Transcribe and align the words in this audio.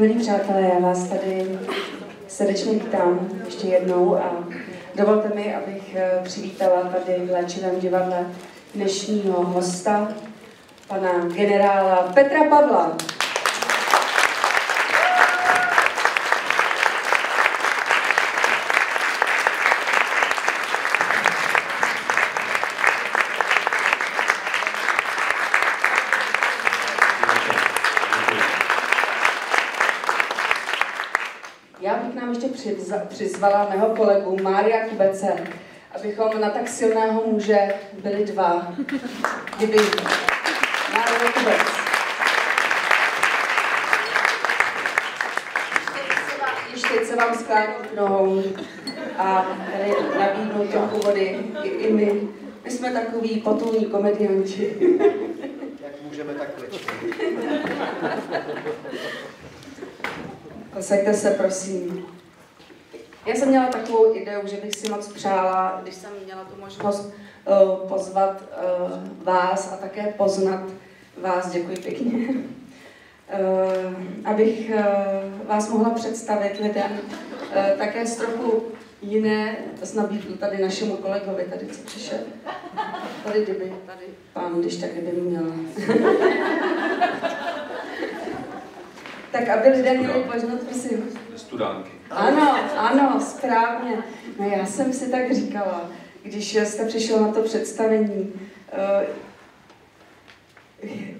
Milí 0.00 0.14
přátelé, 0.14 0.60
já 0.60 0.78
vás 0.78 1.08
tady 1.08 1.58
srdečně 2.28 2.72
vítám 2.72 3.28
ještě 3.44 3.66
jednou 3.66 4.16
a 4.16 4.44
dovolte 4.94 5.34
mi, 5.34 5.54
abych 5.54 5.94
eh, 5.94 6.20
přivítala 6.24 6.82
tady 6.82 7.26
v 7.26 7.30
Léčivém 7.30 7.80
divadle 7.80 8.26
dnešního 8.74 9.44
hosta, 9.44 10.08
pana 10.88 11.26
generála 11.26 11.96
Petra 12.14 12.44
Pavla. 12.44 12.96
Ještě 32.66 32.94
přizvala 33.08 33.68
mého 33.70 33.86
kolegu 33.86 34.36
Mária 34.42 34.88
Kubece, 34.88 35.46
abychom 35.94 36.40
na 36.40 36.50
tak 36.50 36.68
silného 36.68 37.22
muže 37.26 37.74
byli 38.02 38.24
dva. 38.24 38.74
Kdyby 39.56 39.78
Mária 40.92 41.32
Kubec. 41.32 41.62
Teď 46.88 47.06
se 47.06 47.16
vám 47.16 47.34
sklání 47.34 47.74
k 47.92 47.96
nohou 47.96 48.42
a 49.18 49.46
tady 49.72 49.94
nabídnu 50.18 50.66
trochu 50.66 50.98
vody 50.98 51.38
i, 51.62 51.68
i 51.68 51.92
my. 51.92 52.20
My 52.64 52.70
jsme 52.70 52.92
takový 52.92 53.40
potulní 53.40 53.84
komedianti. 53.86 54.76
Jak 55.82 56.02
můžeme 56.02 56.34
tak 56.34 56.54
klečet? 56.54 56.86
Posaďte 60.72 61.14
se, 61.14 61.30
prosím. 61.30 62.06
Já 63.30 63.36
jsem 63.36 63.48
měla 63.48 63.66
takovou 63.66 64.16
ideu, 64.16 64.40
že 64.44 64.56
bych 64.56 64.74
si 64.74 64.90
moc 64.90 65.12
přála, 65.12 65.80
když 65.82 65.94
jsem 65.94 66.10
měla 66.24 66.44
tu 66.44 66.60
možnost 66.60 67.14
uh, 67.46 67.88
pozvat 67.88 68.42
uh, 68.42 69.24
vás 69.24 69.72
a 69.72 69.76
také 69.76 70.14
poznat 70.16 70.60
vás, 71.20 71.50
děkuji 71.50 71.76
pěkně, 71.76 72.28
uh, 72.28 72.34
abych 74.30 74.70
vás 75.46 75.68
mohla 75.68 75.90
představit 75.90 76.60
lidem 76.60 76.90
také 77.78 78.06
z 78.06 78.16
trochu 78.16 78.62
jiné, 79.02 79.56
nabídku 79.94 80.32
tady 80.32 80.62
našemu 80.62 80.96
kolegovi, 80.96 81.44
tady 81.50 81.66
co 81.66 81.82
přišel. 81.82 82.18
Tady 83.24 83.42
kdyby, 83.42 83.72
tady 83.86 84.04
pán, 84.32 84.60
když 84.60 84.76
tak 84.76 84.90
kdyby 84.90 85.20
měl. 85.20 85.42
tak 89.32 89.48
aby 89.48 89.68
lidé 89.68 89.98
měli 89.98 90.24
možnost, 90.24 90.64
prosím. 90.68 91.29
Studánky. 91.50 91.90
Ano, 92.10 92.56
ano, 92.76 93.20
správně. 93.20 93.96
No 94.38 94.48
já 94.48 94.66
jsem 94.66 94.92
si 94.92 95.10
tak 95.10 95.34
říkala, 95.34 95.90
když 96.22 96.54
jste 96.54 96.86
přišel 96.86 97.20
na 97.20 97.32
to 97.32 97.42
představení, 97.42 98.32
uh, 98.72 99.06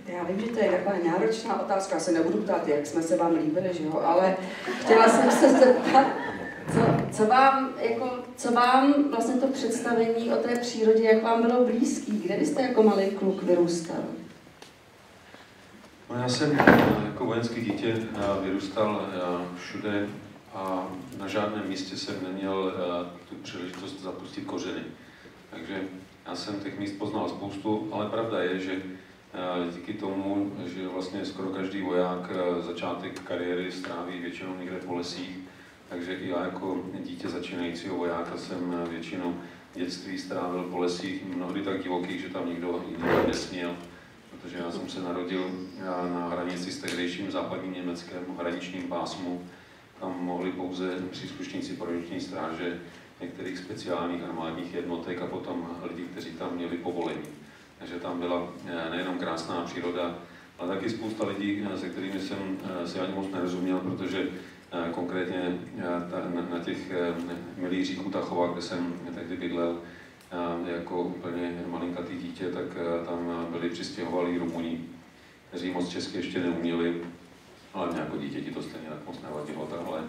já 0.06 0.24
vím, 0.24 0.40
že 0.40 0.46
to 0.46 0.58
je 0.58 0.70
taková 0.70 0.94
náročná 1.12 1.60
otázka, 1.62 1.94
já 1.94 2.00
se 2.00 2.12
nebudu 2.12 2.38
ptát, 2.38 2.68
jak 2.68 2.86
jsme 2.86 3.02
se 3.02 3.16
vám 3.16 3.34
líbili, 3.34 3.70
že 3.72 3.84
jo, 3.84 4.02
ale 4.04 4.36
chtěla 4.80 5.08
jsem 5.08 5.30
se 5.30 5.52
zeptat, 5.52 6.06
co, 6.74 6.80
co, 7.16 7.26
vám, 7.26 7.70
jako, 7.80 8.10
co 8.36 8.52
vám 8.52 8.94
vlastně 9.10 9.34
to 9.34 9.46
představení 9.46 10.32
o 10.32 10.36
té 10.36 10.56
přírodě, 10.56 11.02
jak 11.02 11.22
vám 11.22 11.42
bylo 11.42 11.64
blízký, 11.64 12.22
kde 12.24 12.36
vy 12.36 12.46
jste 12.46 12.62
jako 12.62 12.82
malý 12.82 13.06
kluk 13.06 13.42
vyrůstal? 13.42 14.02
No 16.10 16.16
já 16.18 16.28
jsem 16.28 16.60
eh, 16.60 17.04
jako 17.06 17.24
vojenský 17.24 17.60
dítě 17.60 17.94
eh, 17.96 18.44
vyrůstal 18.44 19.06
eh, 19.12 19.56
všude 19.56 20.08
a 20.54 20.88
na 21.18 21.28
žádném 21.28 21.68
místě 21.68 21.96
jsem 21.96 22.14
neměl 22.22 22.72
tu 23.28 23.34
příležitost 23.34 24.00
zapustit 24.00 24.44
kořeny. 24.44 24.82
Takže 25.50 25.80
já 26.26 26.34
jsem 26.34 26.60
těch 26.60 26.78
míst 26.78 26.98
poznal 26.98 27.28
spoustu, 27.28 27.88
ale 27.92 28.08
pravda 28.08 28.42
je, 28.42 28.60
že 28.60 28.82
díky 29.74 29.94
tomu, 29.94 30.52
že 30.66 30.88
vlastně 30.88 31.24
skoro 31.24 31.48
každý 31.48 31.82
voják 31.82 32.30
začátek 32.60 33.20
kariéry 33.20 33.72
stráví 33.72 34.18
většinou 34.18 34.56
někde 34.56 34.76
po 34.76 34.94
lesích, 34.94 35.38
takže 35.88 36.14
i 36.14 36.28
já 36.28 36.44
jako 36.44 36.84
dítě 37.04 37.28
začínajícího 37.28 37.96
vojáka 37.96 38.36
jsem 38.36 38.84
většinu 38.90 39.40
dětství 39.74 40.18
strávil 40.18 40.62
po 40.62 40.78
lesích, 40.78 41.24
mnohdy 41.24 41.62
tak 41.62 41.82
divokých, 41.82 42.20
že 42.20 42.28
tam 42.28 42.48
nikdo 42.48 42.84
jiný 42.88 43.26
nesměl 43.26 43.76
protože 44.42 44.58
já 44.58 44.70
jsem 44.70 44.88
se 44.88 45.02
narodil 45.02 45.50
na 46.12 46.28
hranici 46.28 46.72
s 46.72 46.78
tehdejším 46.78 47.30
západním 47.30 47.74
Německém 47.74 48.22
hraničním 48.38 48.82
pásmu. 48.82 49.42
Tam 50.00 50.16
mohli 50.20 50.52
pouze 50.52 50.90
příslušníci 51.10 51.72
pohraniční 51.72 52.20
stráže 52.20 52.80
některých 53.20 53.58
speciálních 53.58 54.22
armádních 54.22 54.74
jednotek 54.74 55.22
a 55.22 55.26
potom 55.26 55.70
lidi, 55.82 56.02
kteří 56.02 56.30
tam 56.30 56.54
měli 56.54 56.76
povolení. 56.76 57.28
Takže 57.78 57.94
tam 57.94 58.20
byla 58.20 58.52
nejenom 58.90 59.18
krásná 59.18 59.62
příroda, 59.64 60.18
ale 60.58 60.68
taky 60.68 60.90
spousta 60.90 61.26
lidí, 61.26 61.64
se 61.76 61.88
kterými 61.88 62.20
jsem 62.20 62.58
si 62.86 63.00
ani 63.00 63.14
moc 63.14 63.30
nerozuměl, 63.32 63.78
protože 63.78 64.28
konkrétně 64.92 65.58
na 66.50 66.58
těch 66.58 66.92
milých 67.56 68.00
Tachova, 68.12 68.52
kde 68.52 68.62
jsem 68.62 68.94
tehdy 69.14 69.36
bydlel, 69.36 69.78
jako 70.66 71.02
úplně 71.02 71.64
malinkatý 71.66 72.18
dítě, 72.18 72.44
tak 72.44 72.64
tam 73.06 73.46
byli 73.50 73.70
přistěhovalí 73.70 74.38
Rumuni, 74.38 74.80
kteří 75.48 75.70
moc 75.70 75.88
česky 75.88 76.16
ještě 76.16 76.40
neuměli, 76.40 77.02
ale 77.74 77.92
mě 77.92 78.00
jako 78.00 78.16
dítě 78.16 78.40
ti 78.40 78.50
to 78.50 78.62
stejně 78.62 78.88
tak 78.88 79.06
moc 79.06 79.22
nevadilo, 79.22 79.68
ale, 79.86 80.04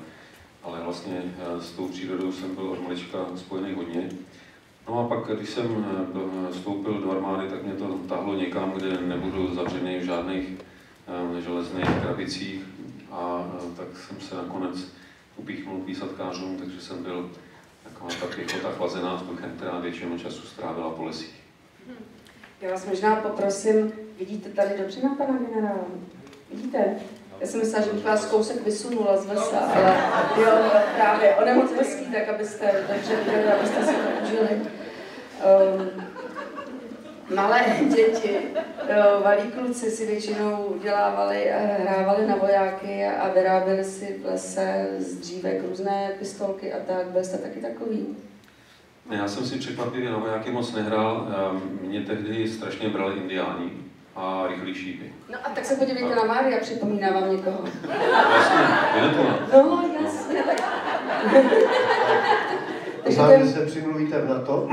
ale 0.64 0.84
vlastně 0.84 1.24
s 1.60 1.72
tou 1.72 1.88
přírodou 1.88 2.32
jsem 2.32 2.56
byl 2.56 2.70
od 2.70 2.84
malička 2.84 3.26
spojený 3.36 3.74
hodně. 3.74 4.10
No 4.88 5.00
a 5.00 5.08
pak, 5.08 5.38
když 5.38 5.50
jsem 5.50 5.86
vstoupil 6.52 6.94
do 6.94 7.12
armády, 7.12 7.50
tak 7.50 7.64
mě 7.64 7.74
to 7.74 8.00
tahlo 8.10 8.36
někam, 8.36 8.72
kde 8.72 9.02
nebudu 9.02 9.56
zavřený 9.56 9.98
v 9.98 10.04
žádných 10.04 10.50
železných 11.40 11.90
krabicích 12.02 12.64
a 13.12 13.48
tak 13.78 13.88
jsem 13.98 14.22
se 14.22 14.36
nakonec 14.36 14.94
upíchnul 15.38 15.82
k 15.82 15.86
výsadkářům, 15.86 16.58
takže 16.58 16.82
jsem 16.82 17.04
byl 17.04 17.32
taková 18.02 18.28
ta 18.28 18.36
pěchota 18.36 18.72
chlazená 18.72 19.16
vzduchem, 19.16 19.54
která 19.58 19.80
většinu 19.80 20.20
času 20.20 20.42
strávila 20.42 20.90
po 20.90 21.04
lesích. 21.04 21.42
Já 22.62 22.72
vás 22.72 22.86
možná 22.86 23.16
poprosím, 23.16 23.92
vidíte 24.20 24.50
tady 24.50 24.78
dobře 24.78 25.02
na 25.02 25.16
pana 25.16 25.38
generála? 25.38 25.86
Vidíte? 26.52 26.96
Já 27.40 27.48
jsem 27.48 27.60
myslela, 27.60 27.86
že 27.86 27.94
bych 27.94 28.04
vás 28.04 28.26
kousek 28.26 28.66
vysunula 28.66 29.18
z 29.18 29.28
lesa, 29.28 29.60
ale 29.60 29.96
jo, 30.38 30.52
právě, 30.96 31.36
on 31.36 31.48
je 31.48 31.54
moc 31.54 31.72
hezký, 31.72 32.06
tak 32.06 32.30
abyste 32.30 32.86
viděli, 33.26 33.48
abyste 33.48 33.86
si 33.86 33.94
to 33.94 34.10
užili. 34.24 34.62
Um, 35.42 36.11
malé 37.36 37.66
děti, 37.96 38.38
valí 39.24 39.52
kluci 39.52 39.92
si 39.92 40.06
většinou 40.06 40.64
udělávali, 40.64 41.52
hrávali 41.78 42.28
na 42.28 42.36
vojáky 42.36 43.06
a 43.06 43.30
vyráběli 43.30 43.84
si 43.84 44.20
v 44.24 44.26
lese 44.26 44.88
z 44.98 45.16
dřívek 45.16 45.62
různé 45.70 46.12
pistolky 46.20 46.74
a 46.74 46.78
tak. 46.88 47.06
Byl 47.06 47.24
jste 47.24 47.38
taky 47.38 47.60
takový? 47.60 48.18
Já 49.10 49.28
jsem 49.28 49.46
si 49.46 49.60
překvapivě 49.60 50.10
na 50.12 50.18
vojáky 50.18 50.52
moc 50.52 50.74
nehrál. 50.74 51.28
Mě 51.82 52.02
tehdy 52.02 52.48
strašně 52.48 52.90
brali 52.90 53.18
indiáni 53.18 53.72
a 54.16 54.48
rychlí 54.48 54.76
šípy. 54.76 55.14
No 55.32 55.38
a 55.44 55.50
tak 55.50 55.66
se 55.66 55.76
podívejte 55.76 56.14
a... 56.14 56.16
na 56.16 56.24
Mária, 56.24 56.60
připomíná 56.60 57.12
vám 57.12 57.32
někoho. 57.32 57.60
Jasně, 58.34 58.58
Vinetona. 58.96 59.40
No, 59.54 59.84
jasně, 60.04 60.44
tak... 60.44 60.62
Znám, 63.08 63.32
že 63.40 63.48
se 63.48 63.66
přimluvíte 63.66 64.22
v 64.22 64.30
NATO. 64.30 64.70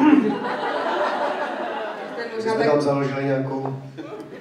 My 2.38 2.42
jsme 2.42 2.64
tam 2.64 2.80
založili 2.80 3.24
nějakou 3.24 3.76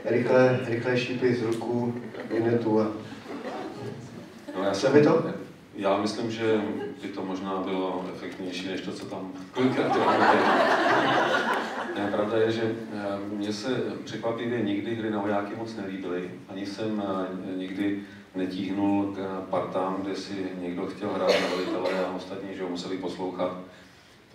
rychlé, 0.05 0.59
rychlé 0.65 0.97
šípy 0.97 1.35
z 1.35 1.41
ruku 1.41 1.93
Inetu 2.29 2.81
a... 2.81 2.87
No, 4.57 4.63
já 4.63 4.73
jsem, 4.73 5.03
to? 5.03 5.23
Já 5.75 5.97
myslím, 5.97 6.31
že 6.31 6.61
by 7.01 7.07
to 7.07 7.25
možná 7.25 7.63
bylo 7.65 8.05
efektnější, 8.15 8.67
než 8.67 8.81
to, 8.81 8.91
co 8.91 9.05
tam 9.05 9.31
kolikrát 9.53 9.97
Ne, 11.95 12.11
pravda 12.11 12.37
je, 12.37 12.51
že 12.51 12.75
mně 13.31 13.53
se 13.53 13.69
překvapivě 14.03 14.61
nikdy 14.61 14.95
hry 14.95 15.11
na 15.11 15.21
vojáky 15.21 15.55
moc 15.55 15.75
nelíbily. 15.75 16.31
Ani 16.49 16.65
jsem 16.65 17.03
nikdy 17.55 17.99
netíhnul 18.35 19.15
k 19.15 19.49
partám, 19.49 19.97
kde 20.01 20.15
si 20.15 20.47
někdo 20.61 20.85
chtěl 20.85 21.09
hrát 21.09 21.31
na 21.41 21.47
velitele 21.55 22.05
a 22.05 22.15
ostatní, 22.15 22.55
že 22.55 22.63
ho 22.63 22.69
museli 22.69 22.97
poslouchat. 22.97 23.57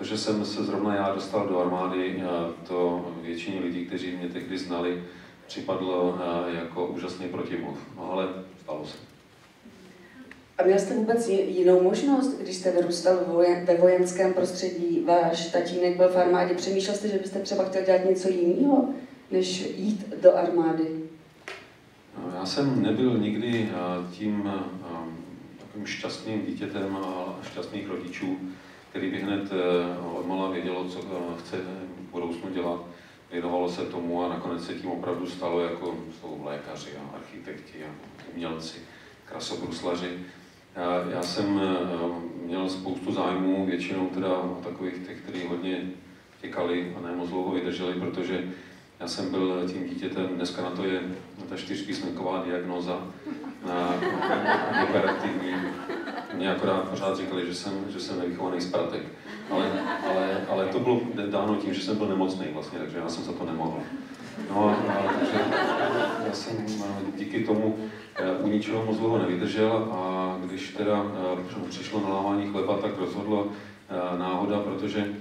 To, 0.02 0.08
že 0.08 0.19
jsem 0.19 0.44
se 0.44 0.64
zrovna 0.64 0.94
já 0.94 1.14
dostal 1.14 1.49
do 1.49 1.58
armády, 1.58 2.22
to 2.69 3.08
většině 3.22 3.60
lidí, 3.60 3.87
kteří 3.87 4.16
mě 4.16 4.28
tehdy 4.28 4.58
znali, 4.58 5.02
připadlo 5.46 6.19
jako 6.54 6.87
úžasný 6.87 7.28
protimluv. 7.28 7.78
No 7.96 8.12
ale 8.12 8.28
stalo 8.62 8.87
se. 8.87 8.96
A 10.58 10.62
měl 10.64 10.78
jste 10.78 10.94
vůbec 10.94 11.28
jinou 11.28 11.82
možnost, 11.82 12.38
když 12.40 12.56
jste 12.56 12.70
vyrůstal 12.70 13.19
ve 13.64 13.76
vojenském 13.76 14.34
prostředí, 14.34 15.04
váš 15.04 15.46
tatínek 15.46 15.96
byl 15.96 16.08
v 16.08 16.16
armádě, 16.16 16.55
přemýšlel 16.55 16.96
jste, 16.96 17.08
že 17.08 17.19
byste 17.19 17.38
třeba 17.38 17.64
chtěl 17.64 17.84
dělat 17.84 18.05
něco 18.08 18.28
jiného, 18.28 18.88
než 19.31 19.70
jít 19.76 20.14
do 20.22 20.37
armády? 20.37 20.84
No, 22.19 22.32
já 22.38 22.46
jsem 22.46 22.82
nebyl 22.82 23.19
nikdy 23.19 23.69
tím 24.10 24.52
takovým 25.58 25.87
šťastným 25.87 26.46
dítětem 26.46 26.96
a 26.96 27.38
šťastných 27.50 27.88
rodičů, 27.88 28.38
který 28.93 29.11
by 29.11 29.19
hned 29.19 29.50
odmala 30.15 30.50
vědělo, 30.50 30.85
co 30.85 31.00
chce 31.39 31.56
v 31.56 32.11
budoucnu 32.11 32.50
dělat. 32.50 32.81
Věnovalo 33.33 33.69
se 33.69 33.83
tomu 33.83 34.25
a 34.25 34.29
nakonec 34.29 34.67
se 34.67 34.75
tím 34.75 34.91
opravdu 34.91 35.27
stalo, 35.27 35.61
jako 35.61 35.97
jsou 36.21 36.41
lékaři 36.44 36.91
a 36.97 37.17
architekti 37.17 37.85
a 37.85 37.89
umělci, 38.35 38.79
krasobruslaři. 39.25 40.09
Já, 40.77 41.11
já 41.11 41.23
jsem 41.23 41.61
měl 42.44 42.69
spoustu 42.69 43.12
zájmů, 43.12 43.67
většinou 43.67 44.06
teda 44.06 44.43
takových 44.62 44.94
těch, 45.06 45.21
kteří 45.21 45.47
hodně 45.47 45.91
těkali 46.41 46.97
a 46.99 47.00
ne 47.00 47.17
moc 47.17 47.29
dlouho 47.29 47.55
vydrželi, 47.55 47.93
protože 47.93 48.44
já 49.00 49.09
jsem 49.09 49.31
byl 49.31 49.69
tím 49.73 49.89
dítětem, 49.89 50.27
dneska 50.27 50.62
na 50.62 50.71
to 50.71 50.85
je 50.85 51.00
ta 51.49 51.56
čtyřpísmenková 51.56 52.44
diagnoza 52.44 53.06
na 53.67 53.94
hyperaktivní. 54.81 55.55
Mě 56.34 56.55
akorát 56.55 56.88
pořád 56.88 57.17
říkali, 57.17 57.46
že 57.46 57.55
jsem, 57.55 57.73
že 57.88 58.00
jsem 58.00 58.19
nevychovaný 58.19 58.61
zpratek. 58.61 59.02
Ale, 59.50 59.70
ale, 60.11 60.46
ale 60.50 60.67
to 60.67 60.81
bylo 60.81 61.00
dáno 61.31 61.56
tím, 61.56 61.75
že 61.75 61.82
jsem 61.82 61.96
byl 61.96 62.06
nemocný 62.06 62.46
vlastně, 62.52 62.79
takže 62.79 62.99
já 62.99 63.08
jsem 63.08 63.25
za 63.25 63.32
to 63.32 63.44
nemohl. 63.44 63.81
No 64.50 64.69
a, 64.69 64.76
takže 65.19 65.38
já 66.26 66.32
jsem 66.32 66.67
díky 67.17 67.44
tomu 67.44 67.76
eh, 68.14 68.32
u 68.43 68.49
ničeho 68.49 68.84
moc 68.84 68.96
dlouho 68.96 69.19
nevydržel 69.19 69.88
a 69.93 70.37
když 70.44 70.69
teda 70.69 71.05
eh, 71.34 71.69
přišlo 71.69 72.00
nalávání 72.00 72.50
chleba, 72.50 72.76
tak 72.76 72.99
rozhodlo 72.99 73.46
eh, 73.49 74.19
náhoda, 74.19 74.58
protože 74.58 75.14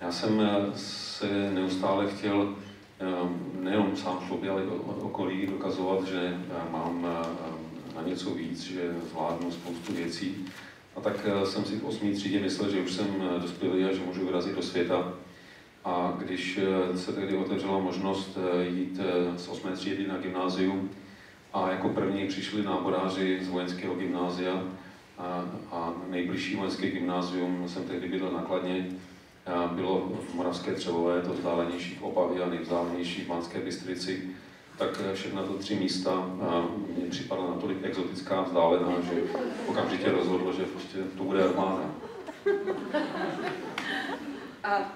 já 0.00 0.12
jsem 0.12 0.48
se 0.74 1.50
neustále 1.54 2.06
chtěl 2.06 2.54
nejenom 3.60 3.96
sám 3.96 4.18
sobě, 4.28 4.50
ale 4.50 4.62
okolí 5.00 5.46
dokazovat, 5.46 6.04
že 6.04 6.36
mám 6.72 7.06
na 7.96 8.02
něco 8.02 8.30
víc, 8.30 8.62
že 8.62 8.94
zvládnu 9.10 9.50
spoustu 9.50 9.92
věcí. 9.92 10.44
A 10.96 11.00
tak 11.00 11.26
jsem 11.44 11.64
si 11.64 11.76
v 11.76 11.84
osmý 11.84 12.12
třídě 12.12 12.40
myslel, 12.40 12.70
že 12.70 12.80
už 12.80 12.92
jsem 12.92 13.06
dospělý 13.42 13.84
a 13.84 13.92
že 13.92 14.00
můžu 14.06 14.26
vyrazit 14.26 14.54
do 14.54 14.62
světa. 14.62 15.12
A 15.84 16.16
když 16.18 16.60
se 16.96 17.12
tehdy 17.12 17.36
otevřela 17.36 17.78
možnost 17.78 18.38
jít 18.68 19.00
z 19.36 19.48
osmé 19.48 19.72
třídy 19.72 20.06
na 20.06 20.18
gymnázium, 20.18 20.90
a 21.52 21.70
jako 21.70 21.88
první 21.88 22.26
přišli 22.26 22.62
náboráři 22.62 23.38
z 23.42 23.48
vojenského 23.48 23.94
gymnázia 23.94 24.62
a, 25.18 25.44
a 25.70 25.94
nejbližší 26.10 26.56
vojenské 26.56 26.90
gymnázium, 26.90 27.68
jsem 27.68 27.84
tehdy 27.84 28.08
bydlel 28.08 28.32
nakladně, 28.32 28.86
bylo 29.72 30.12
v 30.30 30.34
Moravské 30.34 30.74
Třebové, 30.74 31.22
to 31.22 31.32
vzdálenější 31.32 31.94
v 31.94 32.02
Opavě 32.02 32.42
a 32.42 32.48
nejvzdálenější 32.48 33.24
v 33.24 33.28
Manské 33.28 33.60
Bystrici, 33.60 34.22
tak 34.78 35.00
všechna 35.14 35.42
to 35.42 35.54
tři 35.54 35.74
místa 35.74 36.30
mě 36.96 37.06
připadla 37.10 37.50
natolik 37.50 37.78
exotická, 37.82 38.42
vzdálená, 38.42 38.92
že 39.12 39.20
okamžitě 39.66 40.10
rozhodlo, 40.10 40.52
že 40.52 40.62
prostě 40.64 40.98
to 41.16 41.24
bude 41.24 41.44
armáda. 41.44 41.90
A 44.64 44.94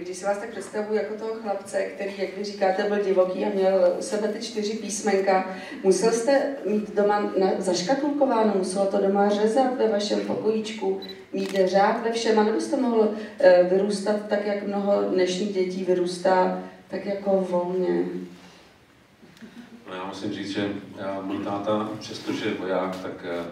když 0.00 0.16
si 0.16 0.24
vás 0.24 0.38
tak 0.38 0.50
představuji 0.50 0.94
jako 0.94 1.14
toho 1.14 1.34
chlapce, 1.34 1.82
který, 1.82 2.12
jak 2.18 2.36
vy 2.36 2.44
říkáte, 2.44 2.82
byl 2.82 3.04
divoký 3.04 3.44
a 3.44 3.48
měl 3.54 3.94
u 3.98 4.02
sebe 4.02 4.28
ty 4.28 4.42
čtyři 4.42 4.76
písmenka, 4.76 5.56
musel 5.82 6.12
jste 6.12 6.56
mít 6.64 6.94
doma 6.94 7.20
na, 7.20 7.50
zaškatulkováno, 7.58 8.52
muselo 8.56 8.86
to 8.86 8.98
doma 8.98 9.28
řezat 9.28 9.78
ve 9.78 9.88
vašem 9.88 10.20
pokojíčku, 10.20 11.00
mít 11.32 11.54
řád 11.64 12.04
ve 12.04 12.12
všem, 12.12 12.44
nebo 12.44 12.60
jste 12.60 12.76
mohl 12.76 13.14
e, 13.38 13.62
vyrůstat 13.62 14.16
tak, 14.28 14.46
jak 14.46 14.66
mnoho 14.66 15.02
dnešních 15.02 15.54
dětí 15.54 15.84
vyrůstá, 15.84 16.62
tak 16.88 17.06
jako 17.06 17.46
volně? 17.50 18.04
No 19.88 19.94
já 19.94 20.04
musím 20.04 20.32
říct, 20.32 20.50
že 20.50 20.72
můj 21.22 21.38
táta, 21.38 21.88
přestože 21.98 22.54
voják, 22.54 22.96
tak 23.02 23.24
e, 23.24 23.44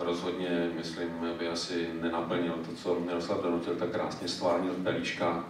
rozhodně, 0.00 0.70
myslím, 0.76 1.08
by 1.38 1.48
asi 1.48 1.88
nenaplnil 2.02 2.52
to, 2.52 2.72
co 2.72 3.00
Miroslav 3.00 3.42
donutil 3.42 3.74
tak 3.74 3.90
krásně 3.90 4.28
stvárnil 4.28 4.72
v 4.72 4.84
pelíškách. 4.84 5.44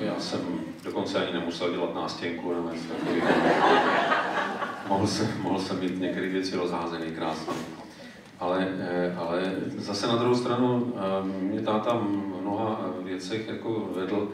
Já 0.00 0.20
jsem 0.20 0.40
dokonce 0.84 1.26
ani 1.26 1.32
nemusel 1.32 1.70
dělat 1.70 1.94
nástěnku 1.94 2.54
nebo 2.54 2.70
něco 2.72 2.88
takového. 2.88 3.28
Mohl 4.88 5.06
jsem, 5.06 5.42
mohl 5.42 5.58
jsem 5.58 5.80
mít 5.80 6.00
některé 6.00 6.28
věci 6.28 6.56
rozházené 6.56 7.06
krásně. 7.06 7.52
Ale, 8.40 8.68
ale 9.16 9.52
zase 9.76 10.06
na 10.06 10.16
druhou 10.16 10.34
stranu 10.34 10.94
mě 11.22 11.60
táta 11.60 11.96
v 11.96 12.02
mnoha 12.42 12.80
věcech 13.02 13.48
jako 13.48 13.88
vedl 13.94 14.28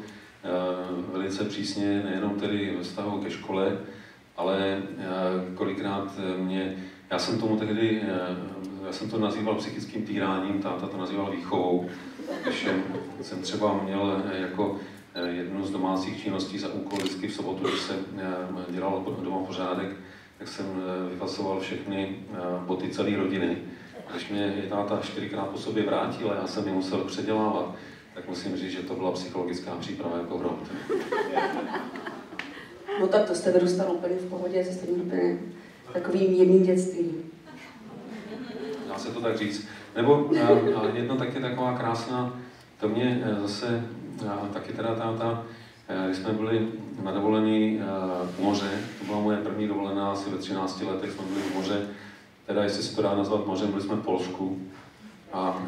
velice 1.12 1.44
přísně, 1.44 2.02
nejenom 2.04 2.40
tedy 2.40 2.74
ve 2.76 2.82
vztahu 2.82 3.20
ke 3.20 3.30
škole, 3.30 3.78
ale 4.36 4.82
kolikrát 5.54 6.12
mě 6.38 6.76
já 7.10 7.18
jsem 7.18 7.38
tomu 7.38 7.56
tehdy, 7.56 8.02
eh, 8.02 8.36
já 8.86 8.92
jsem 8.92 9.10
to 9.10 9.18
nazýval 9.18 9.54
psychickým 9.54 10.02
týráním, 10.02 10.62
táta 10.62 10.86
to 10.86 10.96
nazýval 10.96 11.30
výchovou, 11.30 11.88
když 12.42 12.68
jsem 13.22 13.42
třeba 13.42 13.80
měl 13.82 14.22
eh, 14.32 14.40
jako 14.40 14.76
eh, 15.14 15.28
jednu 15.28 15.66
z 15.66 15.70
domácích 15.70 16.22
činností 16.22 16.58
za 16.58 16.68
úkol 16.68 16.98
vždycky 16.98 17.28
v 17.28 17.34
sobotu, 17.34 17.68
když 17.68 17.80
se 17.80 17.94
dělal 18.68 19.16
doma 19.22 19.38
pořádek, 19.38 19.96
tak 20.38 20.48
jsem 20.48 20.66
vyfasoval 21.10 21.60
všechny 21.60 22.16
boty 22.66 22.88
celé 22.88 23.16
rodiny. 23.16 23.58
Když 24.10 24.28
mě 24.28 24.64
táta 24.68 25.00
čtyřikrát 25.02 25.48
po 25.48 25.58
sobě 25.58 25.82
vrátil 25.82 26.30
a 26.30 26.34
já 26.34 26.46
jsem 26.46 26.66
je 26.66 26.72
musel 26.72 26.98
předělávat, 26.98 27.74
tak 28.14 28.28
musím 28.28 28.56
říct, 28.56 28.72
že 28.72 28.82
to 28.82 28.94
byla 28.94 29.12
psychologická 29.12 29.70
příprava 29.80 30.18
jako 30.18 30.38
hrot. 30.38 30.68
No 33.00 33.06
tak 33.06 33.24
to 33.24 33.34
jste 33.34 33.52
vyrůstal 33.52 33.92
úplně 33.92 34.14
v 34.14 34.28
pohodě, 34.28 34.64
jste 34.64 34.86
měl 34.86 35.02
úplně 35.02 35.38
takovým 35.92 36.34
jemným 36.34 36.62
dětstvím. 36.62 37.30
Dá 38.88 38.98
se 38.98 39.08
to 39.08 39.20
tak 39.20 39.38
říct. 39.38 39.68
Nebo 39.96 40.30
a 40.76 40.86
jedno 40.94 41.16
taky 41.16 41.40
taková 41.40 41.78
krásná, 41.78 42.38
to 42.80 42.88
mě 42.88 43.24
eh, 43.24 43.40
zase 43.40 43.84
taky 44.52 44.72
teda 44.72 44.94
táta, 44.94 45.44
eh, 45.88 46.06
když 46.06 46.18
jsme 46.18 46.32
byli 46.32 46.68
na 47.02 47.12
dovolení 47.12 47.80
v 48.36 48.40
moře, 48.40 48.70
to 48.98 49.04
byla 49.04 49.20
moje 49.20 49.36
první 49.36 49.68
dovolená, 49.68 50.12
asi 50.12 50.30
ve 50.30 50.38
13 50.38 50.82
letech 50.82 51.12
jsme 51.12 51.24
byli 51.24 51.40
v 51.40 51.54
moře, 51.54 51.86
teda 52.46 52.64
jestli 52.64 52.82
se 52.82 52.96
to 52.96 53.02
dá 53.02 53.14
nazvat 53.14 53.46
mořem, 53.46 53.70
byli 53.70 53.82
jsme 53.82 53.94
v 53.94 54.02
Polsku. 54.04 54.58
A 55.32 55.62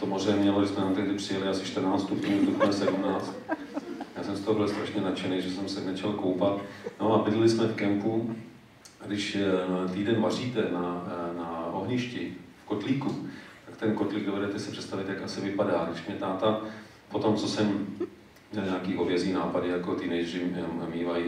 to 0.00 0.06
moře 0.06 0.36
mělo, 0.36 0.58
když 0.60 0.70
jsme 0.70 0.82
tam 0.82 0.94
tehdy 0.94 1.14
přijeli, 1.14 1.48
asi 1.48 1.64
14 1.64 2.02
stupňů, 2.02 2.46
to 2.46 2.72
17. 2.72 3.32
Já 4.16 4.22
jsem 4.22 4.36
z 4.36 4.40
toho 4.40 4.54
byl 4.56 4.68
strašně 4.68 5.00
nadšený, 5.00 5.42
že 5.42 5.50
jsem 5.50 5.68
se 5.68 5.80
nečel 5.80 6.12
koupat. 6.12 6.62
No 7.00 7.14
a 7.14 7.24
bydleli 7.24 7.48
jsme 7.48 7.66
v 7.66 7.74
kempu 7.74 8.36
když 9.06 9.36
eh, 9.36 9.92
týden 9.92 10.20
vaříte 10.20 10.60
na, 10.72 11.06
eh, 11.06 11.38
na 11.38 11.66
ohništi 11.72 12.34
v 12.64 12.68
kotlíku, 12.68 13.28
tak 13.66 13.76
ten 13.76 13.94
kotlík 13.94 14.26
dovedete 14.26 14.58
si 14.58 14.70
představit, 14.70 15.08
jak 15.08 15.22
asi 15.22 15.40
vypadá. 15.40 15.88
Když 15.92 16.06
mě 16.06 16.16
táta, 16.16 16.60
po 17.08 17.18
tom, 17.18 17.36
co 17.36 17.48
jsem 17.48 17.86
měl 18.52 18.64
nějaký 18.64 18.94
hovězí 18.94 19.32
nápady, 19.32 19.68
jako 19.68 19.94
teenageři 19.94 20.54
mývají, 20.94 21.24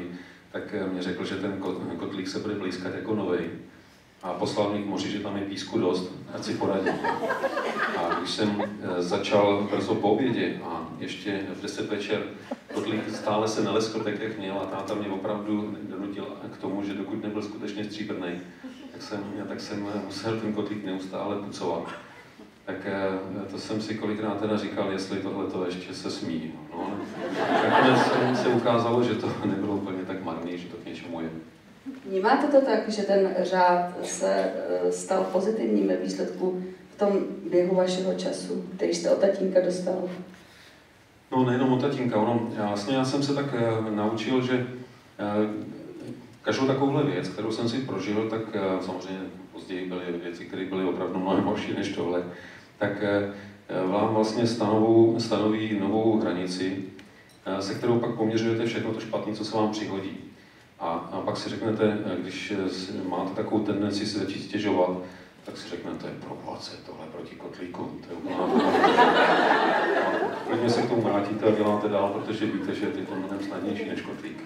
tak 0.52 0.74
eh, 0.74 0.86
mě 0.92 1.02
řekl, 1.02 1.24
že 1.24 1.36
ten 1.36 1.62
kotlík 1.96 2.28
se 2.28 2.38
bude 2.38 2.54
blízkat 2.54 2.94
jako 2.94 3.14
nový. 3.14 3.38
A 4.24 4.32
poslal 4.32 4.70
mě 4.70 4.82
k 4.82 4.86
moři, 4.86 5.10
že 5.10 5.20
tam 5.20 5.36
je 5.36 5.42
písku 5.42 5.78
dost, 5.78 6.12
ať 6.34 6.44
si 6.44 6.54
poradí. 6.54 6.90
A 7.96 8.14
když 8.18 8.30
jsem 8.30 8.62
začal 8.98 9.68
brzo 9.70 9.94
po 9.94 10.08
obědě 10.08 10.60
a 10.64 10.88
ještě 10.98 11.40
v 11.54 11.62
10 11.62 11.90
večer 11.90 12.22
kotlík 12.74 13.10
stále 13.10 13.48
se 13.48 13.64
neleskl 13.64 14.00
tak, 14.00 14.20
jak 14.20 14.38
měl 14.38 14.58
a 14.58 14.66
táta 14.66 14.94
mě 14.94 15.08
opravdu 15.08 15.76
donutil 15.82 16.26
k 16.54 16.56
tomu, 16.56 16.84
že 16.84 16.94
dokud 16.94 17.22
nebyl 17.22 17.42
skutečně 17.42 17.84
stříbrný, 17.84 18.40
tak 18.92 19.02
jsem, 19.02 19.24
tak 19.48 19.60
jsem 19.60 19.88
musel 20.04 20.40
ten 20.40 20.52
kotlík 20.52 20.84
neustále 20.84 21.36
pucovat. 21.36 21.88
Tak 22.64 22.76
eh, 22.84 23.50
to 23.50 23.58
jsem 23.58 23.80
si 23.80 23.94
kolikrát 23.94 24.40
teda 24.40 24.56
říkal, 24.56 24.92
jestli 24.92 25.18
tohle 25.18 25.46
to 25.46 25.64
ještě 25.64 25.94
se 25.94 26.10
smí. 26.10 26.52
No, 26.72 26.90
nakonec 27.70 28.42
se 28.42 28.48
ukázalo, 28.48 29.02
že 29.02 29.14
to 29.14 29.32
nebylo 29.44 29.76
úplně 29.76 30.02
tak 30.02 30.24
marný, 30.24 30.58
že 30.58 30.68
to 30.68 30.76
k 30.76 30.86
něčemu 30.86 31.20
je. 31.20 31.30
Vnímáte 32.14 32.46
to 32.46 32.60
tak, 32.66 32.88
že 32.88 33.02
ten 33.02 33.34
řád 33.42 33.92
se 34.02 34.34
eh, 34.34 34.92
stal 34.92 35.24
pozitivním 35.32 35.88
ve 35.88 35.96
výsledku 35.96 36.64
v 36.94 36.98
tom 36.98 37.18
běhu 37.50 37.76
vašeho 37.76 38.14
času, 38.14 38.64
který 38.76 38.94
jste 38.94 39.10
od 39.10 39.18
tatínka 39.18 39.60
dostal? 39.60 40.08
No 41.32 41.44
nejenom 41.44 41.72
od 41.72 41.80
tatínka, 41.80 42.16
ono, 42.16 42.48
vlastně 42.68 42.96
já 42.96 43.04
jsem 43.04 43.22
se 43.22 43.34
tak 43.34 43.54
e, 43.54 43.90
naučil, 43.90 44.42
že 44.42 44.54
e, 44.54 44.66
každou 46.42 46.66
takovouhle 46.66 47.02
věc, 47.02 47.28
kterou 47.28 47.52
jsem 47.52 47.68
si 47.68 47.78
prožil, 47.78 48.30
tak 48.30 48.40
samozřejmě 48.80 49.20
později 49.52 49.88
byly 49.88 50.04
věci, 50.22 50.44
které 50.44 50.64
byly 50.64 50.84
opravdu 50.84 51.18
mnohem 51.18 51.44
horší 51.44 51.72
než 51.72 51.88
tohle, 51.88 52.22
tak 52.78 52.92
vám 53.86 54.14
vlastně 54.14 54.46
stanovou, 54.46 55.20
stanoví 55.20 55.78
novou 55.80 56.18
hranici, 56.18 56.84
se 57.60 57.74
kterou 57.74 57.98
pak 57.98 58.14
poměřujete 58.14 58.66
všechno 58.66 58.94
to 58.94 59.00
špatné, 59.00 59.34
co 59.34 59.44
se 59.44 59.56
vám 59.56 59.70
přihodí. 59.70 60.23
A, 60.84 61.08
a 61.12 61.20
pak 61.20 61.36
si 61.36 61.48
řeknete, 61.48 61.98
eh, 62.06 62.16
když 62.20 62.50
eh, 62.50 63.08
máte 63.08 63.34
takovou 63.34 63.64
tendenci 63.64 64.06
se 64.06 64.18
začít 64.18 64.42
stěžovat, 64.42 64.90
tak 65.44 65.56
si 65.56 65.68
řeknete, 65.68 66.08
proboce, 66.26 66.70
tohle 66.86 67.06
proti 67.06 67.36
kotlíku, 67.36 67.82
to 67.82 68.12
je 68.12 68.16
úplná 68.16 68.60
Klidně 70.48 70.70
se 70.70 70.82
k 70.82 70.88
tomu 70.88 71.02
vrátíte 71.02 71.46
a 71.46 71.50
děláte 71.50 71.88
dál, 71.88 72.08
protože 72.08 72.46
víte, 72.46 72.74
že 72.74 72.86
je 72.86 73.06
to 73.06 73.14
mnohem 73.14 73.42
snadnější 73.42 73.88
než 73.88 74.00
kotlík. 74.00 74.44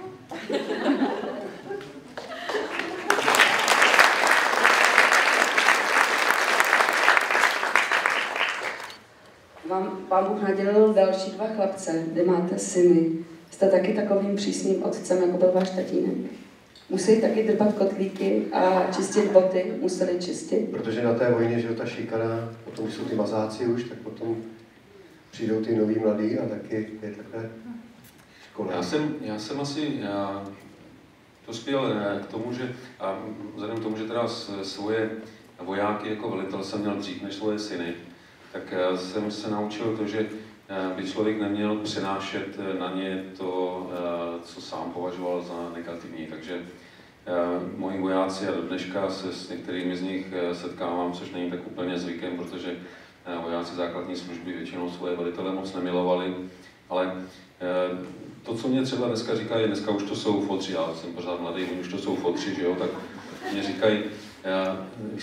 Vám, 9.68 9.99
pán 10.09 10.25
Bůh 10.25 10.42
nadělil 10.42 10.92
další 10.95 11.30
dva 11.30 11.47
chlapce, 11.47 12.04
kde 12.12 12.25
máte 12.25 12.59
syny. 12.59 13.11
Jste 13.50 13.68
taky 13.68 13.92
takovým 13.92 14.36
přísným 14.36 14.82
otcem, 14.82 15.22
jako 15.22 15.38
byl 15.38 15.52
váš 15.54 15.70
tatínek? 15.70 16.32
Museli 16.90 17.20
taky 17.20 17.42
drbat 17.42 17.74
kotlíky 17.74 18.42
a 18.52 18.86
čistit 18.96 19.32
boty, 19.32 19.72
museli 19.80 20.18
čistit. 20.20 20.70
Protože 20.70 21.02
na 21.02 21.14
té 21.14 21.30
vojně, 21.30 21.60
že 21.60 21.68
ta 21.68 21.86
šikana, 21.86 22.54
potom 22.64 22.90
jsou 22.90 23.04
ty 23.04 23.14
mazáci 23.14 23.66
už, 23.66 23.84
tak 23.84 23.98
potom 23.98 24.36
přijdou 25.30 25.64
ty 25.64 25.76
noví 25.76 25.98
mladí 25.98 26.38
a 26.38 26.48
taky 26.48 26.88
je 27.02 27.14
takhle 27.16 27.50
škola. 28.50 28.72
Já 28.72 28.82
jsem, 28.82 29.14
já 29.20 29.38
jsem 29.38 29.60
asi 29.60 29.92
já, 30.00 30.44
dospěl 31.46 31.92
eh, 31.92 32.20
k 32.22 32.26
tomu, 32.26 32.52
že 32.52 32.72
a 33.00 33.18
vzhledem 33.54 33.76
k 33.76 33.82
tomu, 33.82 33.96
že 33.96 34.04
teda 34.04 34.28
svoje 34.62 35.10
vojáky 35.62 36.08
jako 36.08 36.30
velitel 36.30 36.64
jsem 36.64 36.80
měl 36.80 36.96
dřív 36.96 37.22
než 37.22 37.34
svoje 37.34 37.58
syny, 37.58 37.94
tak 38.52 38.62
eh, 38.72 38.96
jsem 38.96 39.30
se 39.30 39.50
naučil 39.50 39.96
to, 39.96 40.06
že 40.06 40.26
by 40.96 41.10
člověk 41.10 41.40
neměl 41.40 41.76
přenášet 41.76 42.58
na 42.78 42.92
ně 42.94 43.25
to, 43.38 43.90
co 44.44 44.60
sám 44.60 44.90
považoval 44.94 45.42
za 45.42 45.70
negativní. 45.75 46.26
Takže 46.26 46.62
moji 47.76 48.00
vojáci 48.00 48.48
a 48.48 48.52
do 48.52 48.62
dneška 48.62 49.10
se 49.10 49.32
s 49.32 49.48
některými 49.48 49.96
z 49.96 50.02
nich 50.02 50.26
setkávám, 50.52 51.12
což 51.12 51.30
není 51.30 51.50
tak 51.50 51.66
úplně 51.66 51.98
zvykem, 51.98 52.37
protože 52.37 52.76
vojáci 53.42 53.75
základní 53.75 54.16
služby 54.16 54.52
většinou 54.52 54.90
svoje 54.90 55.16
velitele 55.16 55.52
moc 55.52 55.75
nemilovali, 55.75 56.34
ale 56.88 57.12
to, 58.42 58.54
co 58.54 58.68
mě 58.68 58.82
třeba 58.82 59.06
dneska 59.06 59.37
říkají, 59.37 59.66
dneska 59.66 59.90
už 59.90 60.02
to 60.02 60.16
jsou 60.16 60.40
fotři, 60.40 60.72
já 60.72 60.94
jsem 60.94 61.12
pořád 61.12 61.40
mladý, 61.40 61.64
oni 61.64 61.80
už 61.80 61.88
to 61.88 61.98
jsou 61.98 62.16
fotři, 62.16 62.54
že 62.54 62.62
jo, 62.64 62.76
tak 62.78 62.90
mě 63.52 63.62
říkají, 63.62 64.02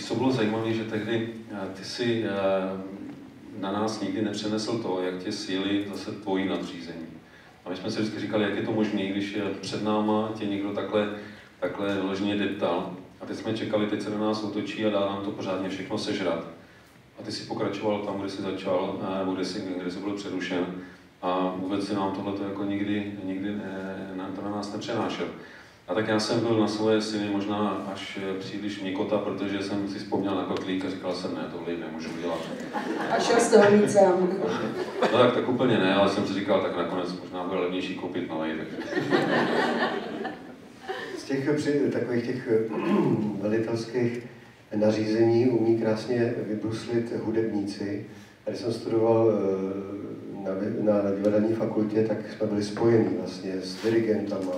co 0.06 0.14
bylo 0.14 0.32
zajímavé, 0.32 0.72
že 0.72 0.84
tehdy 0.84 1.28
ty 1.74 1.84
si 1.84 2.24
na 3.60 3.72
nás 3.72 4.00
nikdy 4.00 4.22
nepřenesl 4.22 4.78
to, 4.78 5.02
jak 5.02 5.22
tě 5.22 5.32
síly 5.32 5.86
zase 5.88 6.12
tvojí 6.12 6.48
nadřízení. 6.48 7.06
A 7.64 7.70
my 7.70 7.76
jsme 7.76 7.90
si 7.90 8.00
vždycky 8.00 8.20
říkali, 8.20 8.44
jak 8.44 8.56
je 8.56 8.62
to 8.62 8.72
možné, 8.72 9.06
když 9.06 9.32
je 9.32 9.42
před 9.60 9.84
náma 9.84 10.32
tě 10.38 10.46
někdo 10.46 10.72
takhle, 10.72 11.10
takhle 11.60 11.94
vyloženě 11.94 12.36
deptal. 12.36 12.96
A 13.20 13.26
teď 13.26 13.36
jsme 13.36 13.54
čekali, 13.54 13.86
teď 13.86 14.02
se 14.02 14.10
na 14.10 14.18
nás 14.18 14.42
otočí 14.42 14.86
a 14.86 14.90
dá 14.90 15.00
nám 15.00 15.24
to 15.24 15.30
pořádně 15.30 15.68
všechno 15.68 15.98
sežrat. 15.98 16.44
A 17.18 17.22
ty 17.22 17.32
si 17.32 17.44
pokračoval 17.44 17.98
tam, 17.98 18.18
kde 18.18 18.28
jsi 18.28 18.42
začal, 18.42 19.00
nebo 19.18 19.32
kde 19.32 19.44
jsi, 19.44 19.74
kde 19.80 19.90
jsi 19.90 19.98
byl 19.98 20.12
přerušen 20.12 20.66
a 21.22 21.54
vůbec 21.56 21.86
si 21.86 21.94
nám 21.94 22.12
tohle 22.12 22.48
jako 22.48 22.64
nikdy, 22.64 23.12
nikdy 23.24 23.52
ne, 24.16 24.24
to 24.36 24.42
na 24.42 24.50
nás 24.50 24.72
nepřenášel. 24.72 25.26
A 25.88 25.94
tak 25.94 26.08
já 26.08 26.20
jsem 26.20 26.40
byl 26.40 26.60
na 26.60 26.68
svoje 26.68 27.02
syny 27.02 27.30
možná 27.30 27.86
až 27.92 28.18
příliš 28.38 28.82
nikota, 28.82 29.18
protože 29.18 29.62
jsem 29.62 29.88
si 29.88 29.98
vzpomněl 29.98 30.34
na 30.34 30.44
kotlík 30.44 30.84
a 30.84 30.90
říkal 30.90 31.14
jsem, 31.14 31.34
ne, 31.34 31.40
tohle 31.52 31.76
nemůžu 31.76 32.08
udělat. 32.18 32.38
A 33.10 33.18
šel 33.18 33.40
jste 33.40 33.58
ho 33.58 33.76
mít 33.76 33.90
sám. 33.90 34.28
No 35.12 35.18
tak, 35.18 35.34
tak 35.34 35.48
úplně 35.48 35.78
ne, 35.78 35.94
ale 35.94 36.10
jsem 36.10 36.26
si 36.26 36.34
říkal, 36.34 36.60
tak 36.60 36.76
nakonec 36.76 37.20
možná 37.20 37.44
bude 37.44 37.60
levnější 37.60 37.94
koupit 37.94 38.30
nový. 38.30 38.50
Tak... 38.58 38.68
Z 41.18 41.24
těch 41.24 41.54
při, 41.56 41.90
takových 41.92 42.26
těch 42.26 42.48
velitelských 43.40 44.26
nařízení 44.74 45.46
umí 45.48 45.78
krásně 45.78 46.34
vybruslit 46.48 47.12
hudebníci. 47.22 48.06
Tady 48.44 48.56
jsem 48.56 48.72
studoval 48.72 49.30
eh, 49.30 50.44
na, 50.44 51.02
na, 51.02 51.10
divadelní 51.16 51.54
fakultě, 51.54 52.04
tak 52.04 52.18
jsme 52.32 52.46
byli 52.46 52.62
spojeni 52.62 53.08
vlastně 53.18 53.52
s 53.62 53.82
dirigentama, 53.82 54.52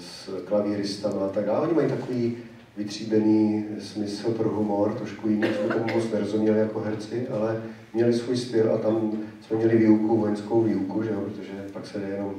s 0.00 0.30
klavíristama 0.44 1.26
a 1.26 1.28
tak 1.28 1.44
dále. 1.44 1.66
Oni 1.66 1.74
mají 1.74 1.88
takový 1.88 2.36
vytříbený 2.76 3.64
smysl 3.78 4.30
pro 4.30 4.48
humor, 4.48 4.94
trošku 4.94 5.28
jiný, 5.28 5.42
jsme 5.42 5.74
tomu 5.74 5.94
moc 5.94 6.12
nerozuměli 6.12 6.58
jako 6.58 6.80
herci, 6.80 7.28
ale 7.28 7.62
měli 7.94 8.12
svůj 8.12 8.36
styl 8.36 8.74
a 8.74 8.78
tam 8.78 9.12
jsme 9.40 9.56
měli 9.56 9.76
výuku, 9.76 10.16
vojenskou 10.16 10.62
výuku, 10.62 11.02
že 11.02 11.10
jo, 11.10 11.20
protože 11.20 11.52
pak 11.72 11.86
se 11.86 11.98
jde 11.98 12.08
jenom 12.08 12.34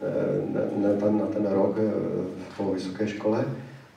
e, 0.00 0.52
na, 0.52 0.88
na, 0.88 1.00
ten, 1.00 1.18
na 1.18 1.26
ten 1.26 1.46
rok 1.46 1.76
e, 1.78 1.92
po 2.56 2.72
vysoké 2.72 3.08
škole. 3.08 3.44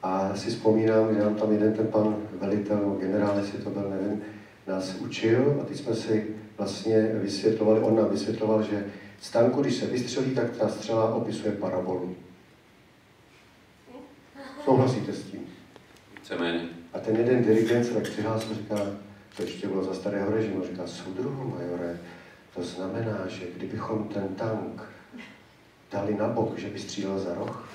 A 0.03 0.35
si 0.35 0.49
vzpomínám, 0.49 1.13
že 1.13 1.19
nám 1.19 1.35
tam 1.35 1.51
jeden 1.51 1.73
ten 1.73 1.87
pan 1.87 2.15
velitel, 2.41 2.97
generál, 2.99 3.37
jestli 3.37 3.59
to 3.59 3.69
byl, 3.69 3.89
nevím, 3.89 4.21
nás 4.67 4.95
učil 4.95 5.57
a 5.61 5.65
teď 5.65 5.77
jsme 5.77 5.95
si 5.95 6.27
vlastně 6.57 7.11
vysvětlovali, 7.13 7.79
on 7.79 7.95
nám 7.95 8.09
vysvětloval, 8.09 8.63
že 8.63 8.85
stanku, 9.21 9.61
když 9.61 9.75
se 9.75 9.85
vystřelí, 9.85 10.31
tak 10.31 10.57
ta 10.57 10.69
střela 10.69 11.15
opisuje 11.15 11.53
parabolu. 11.53 12.15
Souhlasíte 14.65 15.13
s 15.13 15.23
tím? 15.23 15.39
Víceméně. 16.15 16.61
A 16.93 16.99
ten 16.99 17.15
jeden 17.15 17.43
dirigent 17.43 17.85
se 17.85 17.93
tak 17.93 18.03
přihlásil 18.03 18.51
a 18.51 18.55
říká, 18.55 18.75
to 19.37 19.43
ještě 19.43 19.67
bylo 19.67 19.83
za 19.83 19.93
starého 19.93 20.31
režimu, 20.31 20.63
říká, 20.63 20.81
soudruhu 20.85 21.55
majore, 21.55 21.99
to 22.55 22.63
znamená, 22.63 23.17
že 23.27 23.45
kdybychom 23.55 24.03
ten 24.03 24.27
tank 24.27 24.81
dali 25.91 26.15
na 26.19 26.27
bok, 26.27 26.57
že 26.57 26.67
by 26.67 26.79
střílel 26.79 27.19
za 27.19 27.33
roh? 27.33 27.69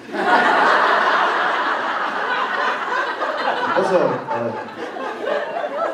Pozor, 3.75 4.27
ale 4.29 4.53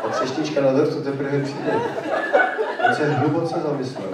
ta 0.03 0.09
třešnička 0.09 0.61
na 0.61 0.73
dortu 0.73 1.03
teprve 1.03 1.43
přijde. 1.43 1.73
On 2.89 2.95
se 2.95 3.15
hluboce 3.15 3.61
zamyslel. 3.61 4.09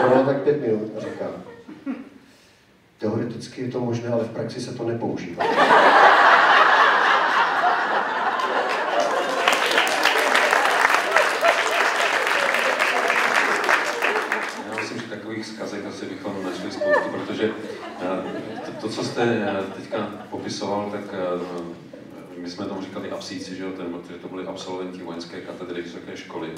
Trvalo 0.00 0.24
tak 0.24 0.42
pět 0.42 0.60
minut 0.60 0.92
a 0.96 1.00
říká, 1.00 1.26
teoreticky 3.50 3.60
je 3.62 3.72
to 3.72 3.80
možné, 3.80 4.08
ale 4.08 4.24
v 4.24 4.30
praxi 4.30 4.60
se 4.60 4.74
to 4.74 4.84
nepoužívá. 4.84 5.44
Já 14.68 14.76
myslím, 14.80 15.00
že 15.00 15.06
takových 15.06 15.46
zkazek 15.46 15.86
asi 15.86 16.06
bychom 16.06 16.44
našli 16.44 16.70
spoustu, 16.70 17.08
protože 17.08 17.50
eh, 18.00 18.72
to, 18.80 18.88
co 18.88 19.04
jste 19.04 19.22
eh, 19.22 19.62
teďka 19.76 19.98
popisoval, 20.30 20.90
tak 20.90 21.04
eh, 21.12 21.79
my 22.40 22.50
jsme 22.50 22.66
tomu 22.66 22.82
říkali 22.82 23.10
absíci, 23.10 23.56
že 23.56 23.64
ten, 23.64 23.86
protože 23.86 24.14
to 24.14 24.28
byli 24.28 24.46
absolventi 24.46 25.02
vojenské 25.02 25.40
katedry 25.40 25.82
vysoké 25.82 26.16
školy. 26.16 26.50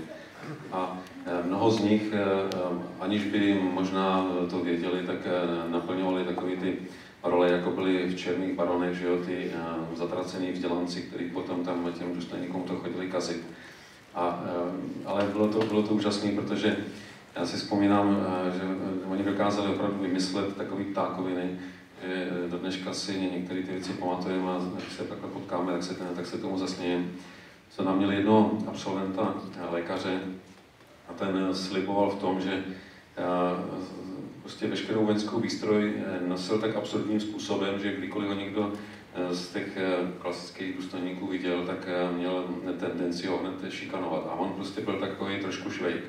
A 0.72 0.98
e, 1.26 1.46
mnoho 1.46 1.70
z 1.70 1.80
nich, 1.80 2.12
e, 2.12 2.16
e, 2.16 2.28
aniž 3.00 3.24
by 3.24 3.60
možná 3.72 4.26
to 4.50 4.58
věděli, 4.58 5.06
tak 5.06 5.16
naplňovali 5.70 6.24
takové 6.24 6.56
ty 6.56 6.76
role, 7.22 7.50
jako 7.50 7.70
byly 7.70 8.08
v 8.08 8.16
Černých 8.16 8.54
baronech, 8.54 8.94
že 8.94 9.06
jo, 9.06 9.16
ty 9.26 9.50
zatracený 9.94 10.52
vzdělanci, 10.52 11.02
kteří 11.02 11.24
potom 11.24 11.64
tam 11.64 11.92
těm 11.92 12.14
důstojníkům 12.14 12.62
to 12.62 12.76
chodili 12.76 13.08
kazit. 13.08 13.46
A, 14.14 14.44
ale 15.06 15.24
bylo 15.32 15.48
to, 15.48 15.58
bylo 15.58 15.82
to 15.82 15.94
úžasné, 15.94 16.32
protože 16.32 16.76
já 17.36 17.46
si 17.46 17.56
vzpomínám, 17.56 18.26
že 18.54 18.62
oni 19.10 19.22
dokázali 19.22 19.68
opravdu 19.68 20.02
vymyslet 20.02 20.56
takové 20.56 20.84
ptákoviny, 20.84 21.58
že 22.02 22.30
do 22.50 22.58
dneška 22.58 22.94
si 22.94 23.20
některé 23.20 23.62
ty 23.62 23.72
věci 23.72 23.92
pamatujeme 23.92 24.50
a 24.50 24.60
když 24.74 24.92
se 24.92 25.04
takhle 25.04 25.28
potkáme, 25.28 25.72
tak 25.72 25.82
se, 25.82 25.94
tak 25.94 26.26
se 26.26 26.38
tomu 26.38 26.58
zasnějeme. 26.58 27.04
Jsme 27.70 27.84
tam 27.84 27.96
měli 27.98 28.16
jednoho 28.16 28.58
absolventa, 28.66 29.34
lékaře, 29.70 30.20
a 31.08 31.12
ten 31.12 31.54
sliboval 31.54 32.10
v 32.10 32.20
tom, 32.20 32.40
že 32.40 32.64
prostě 34.42 34.66
veškerou 34.66 35.04
vojenskou 35.04 35.40
výstroj 35.40 35.92
eh, 35.96 36.28
nosil 36.28 36.58
tak 36.58 36.76
absurdním 36.76 37.20
způsobem, 37.20 37.78
že 37.78 37.96
kdykoliv 37.96 38.28
ho 38.28 38.34
někdo 38.34 38.72
eh, 39.14 39.34
z 39.34 39.52
těch 39.52 39.76
eh, 39.76 39.96
klasických 40.18 40.76
důstojníků 40.76 41.26
viděl, 41.26 41.66
tak 41.66 41.86
měl 42.16 42.44
tendenci 42.80 43.26
ho 43.26 43.38
hned 43.38 43.72
šikanovat. 43.72 44.26
A 44.30 44.32
on 44.32 44.52
prostě 44.52 44.80
byl 44.80 44.94
takový 44.94 45.40
trošku 45.40 45.70
švejk. 45.70 46.04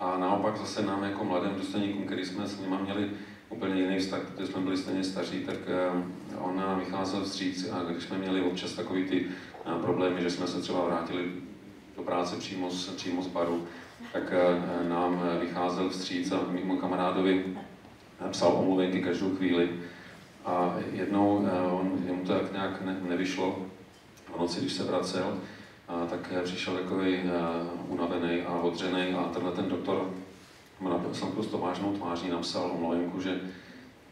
A 0.00 0.18
naopak 0.18 0.56
zase 0.56 0.82
nám 0.82 1.04
jako 1.04 1.24
mladým 1.24 1.54
důstojníkům, 1.54 2.04
který 2.04 2.24
jsme 2.24 2.46
s 2.46 2.60
nimi 2.60 2.76
měli 2.82 3.10
úplně 3.50 3.80
jiný 3.80 3.98
vztah, 3.98 4.20
protože 4.20 4.46
jsme 4.46 4.60
byli 4.60 4.76
stejně 4.76 5.04
staří, 5.04 5.38
tak 5.38 5.56
on 6.38 6.56
nám 6.56 6.78
vycházel 6.78 7.24
vstříc 7.24 7.70
a 7.72 7.82
když 7.82 8.04
jsme 8.04 8.18
měli 8.18 8.40
občas 8.40 8.72
takový 8.72 9.04
ty 9.04 9.26
problémy, 9.82 10.22
že 10.22 10.30
jsme 10.30 10.46
se 10.46 10.60
třeba 10.60 10.84
vrátili 10.84 11.24
do 11.96 12.02
práce 12.02 12.36
přímo 12.36 12.70
z, 12.70 12.88
přímo 12.88 13.22
z 13.22 13.26
baru, 13.26 13.66
tak 14.12 14.32
nám 14.88 15.22
vycházel 15.40 15.90
vstříc 15.90 16.32
a 16.32 16.40
mému 16.50 16.76
kamarádovi 16.76 17.56
psal 18.30 18.52
omluvenky 18.52 19.02
každou 19.02 19.36
chvíli. 19.36 19.70
A 20.44 20.74
jednou 20.92 21.36
on, 21.70 22.04
jemu 22.06 22.24
to 22.24 22.32
tak 22.32 22.52
nějak 22.52 22.84
ne, 22.84 22.96
nevyšlo, 23.08 23.66
v 24.36 24.38
noci, 24.40 24.60
když 24.60 24.72
se 24.72 24.84
vracel, 24.84 25.38
a 25.88 26.06
tak 26.06 26.32
přišel 26.44 26.74
takový 26.74 27.20
unavený 27.88 28.42
a 28.42 28.52
odřený 28.52 29.12
a 29.12 29.22
tenhle 29.22 29.52
ten 29.52 29.68
doktor 29.68 30.10
jsem 31.12 31.28
prostě 31.28 31.56
vážnou 31.56 31.92
tváří 31.92 32.28
napsal 32.28 32.70
omluvenku, 32.74 33.20
že 33.20 33.40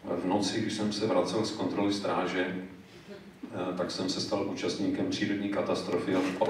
v 0.05 0.27
noci, 0.27 0.61
když 0.61 0.73
jsem 0.73 0.93
se 0.93 1.07
vracel 1.07 1.45
z 1.45 1.53
kontroly 1.53 1.93
stráže, 1.93 2.47
eh, 2.47 3.77
tak 3.77 3.91
jsem 3.91 4.09
se 4.09 4.21
stal 4.21 4.47
účastníkem 4.51 5.07
přírodní 5.11 5.49
katastrofy 5.49 6.15
a 6.15 6.19
v, 6.19 6.43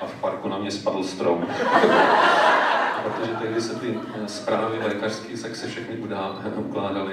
a 0.00 0.06
v 0.06 0.14
parku 0.20 0.48
na 0.48 0.58
mě 0.58 0.70
spadl 0.70 1.04
strom. 1.04 1.46
Protože 3.04 3.32
tehdy 3.42 3.60
se 3.60 3.74
ty 3.74 3.98
eh, 4.24 4.28
zprávy 4.28 4.78
lékařské 4.78 5.36
tak 5.36 5.56
se 5.56 5.68
všechny 5.68 5.96
ukládaly 6.56 7.12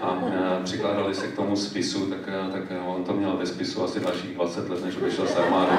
a 0.00 0.18
eh, 0.26 0.64
přikládali 0.64 1.14
se 1.14 1.26
k 1.26 1.36
tomu 1.36 1.56
spisu, 1.56 2.06
tak, 2.06 2.20
tak 2.52 2.62
on 2.86 3.04
to 3.04 3.12
měl 3.12 3.36
ve 3.36 3.46
spisu 3.46 3.84
asi 3.84 4.00
dalších 4.00 4.34
20 4.34 4.70
let, 4.70 4.84
než 4.84 4.96
vyšel 4.96 5.26
z 5.26 5.36
armády. 5.36 5.72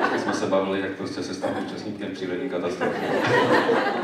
Tak 0.00 0.20
jsme 0.20 0.34
se 0.34 0.46
bavili, 0.46 0.80
jak 0.80 0.90
prostě 0.90 1.22
se 1.22 1.34
stal 1.34 1.50
účastníkem 1.66 2.10
přírodní 2.12 2.50
katastrofy. 2.50 3.06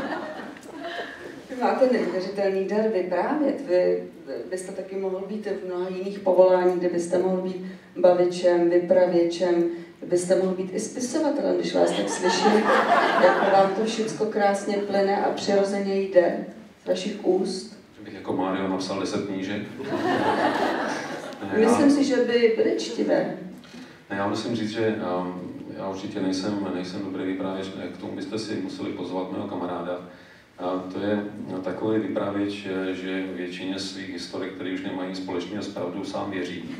máte 1.61 1.89
neuvěřitelný 1.91 2.65
dar 2.65 2.87
vyprávět. 2.87 3.61
Vy 3.67 4.03
byste 4.49 4.71
taky 4.71 4.95
mohl 4.95 5.23
být 5.29 5.47
v 5.47 5.67
mnoha 5.67 5.89
jiných 5.89 6.19
povolání, 6.19 6.79
kde 6.79 6.89
byste 6.89 7.17
mohl 7.17 7.41
být 7.41 7.65
bavičem, 7.97 8.69
vypravěčem, 8.69 9.63
byste 10.05 10.35
mohl 10.35 10.55
být 10.55 10.73
i 10.73 10.79
spisovatelem, 10.79 11.57
když 11.57 11.75
vás 11.75 11.91
tak 11.91 12.09
slyším, 12.09 12.51
jak 13.23 13.53
vám 13.53 13.75
to 13.75 13.85
všechno 13.85 14.25
krásně 14.25 14.77
plyne 14.77 15.25
a 15.25 15.31
přirozeně 15.31 15.95
jde 16.01 16.45
z 16.83 16.87
vašich 16.87 17.25
úst. 17.25 17.79
Že 17.97 18.03
bych 18.03 18.13
jako 18.13 18.33
Mario 18.33 18.67
napsal 18.67 18.99
10 18.99 19.25
knížek. 19.25 19.61
Myslím 21.57 21.91
si, 21.91 22.03
že 22.03 22.15
by 22.15 22.53
byly 22.57 22.75
čtivé. 22.79 23.37
Ne, 24.09 24.17
já 24.17 24.27
musím 24.27 24.55
říct, 24.55 24.69
že 24.69 24.95
um, 25.21 25.49
já 25.77 25.89
určitě 25.89 26.19
nejsem, 26.19 26.67
nejsem 26.75 27.01
dobrý 27.05 27.23
vyprávěč, 27.23 27.67
k 27.93 27.97
tomu 27.97 28.15
byste 28.15 28.39
si 28.39 28.55
museli 28.55 28.91
pozvat 28.91 29.31
mého 29.31 29.47
kamaráda. 29.47 30.09
To 30.93 30.99
je 30.99 31.23
takový 31.63 31.99
vyprávěč, 31.99 32.67
že 32.91 33.23
většině 33.33 33.79
svých 33.79 34.09
historik, 34.09 34.53
které 34.53 34.73
už 34.73 34.81
nemají 34.81 35.15
společného 35.15 35.63
s 35.63 35.67
pravdou, 35.67 36.03
sám 36.03 36.31
věří. 36.31 36.75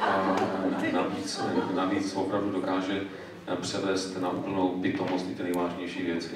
A, 0.00 0.36
navíc, 0.92 1.40
navíc 1.74 2.16
opravdu 2.16 2.50
dokáže 2.50 3.00
převést 3.60 4.16
na 4.16 4.30
úplnou 4.30 4.68
pitomost 4.68 5.26
ty 5.36 5.42
nejvážnější 5.42 6.02
věci. 6.02 6.30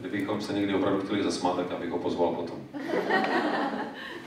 Kdybychom 0.00 0.40
se 0.40 0.52
někdy 0.52 0.74
opravdu 0.74 1.00
chtěli 1.00 1.22
zasmát, 1.22 1.56
tak 1.56 1.72
abych 1.72 1.90
ho 1.90 1.98
pozval 1.98 2.28
potom. 2.28 2.58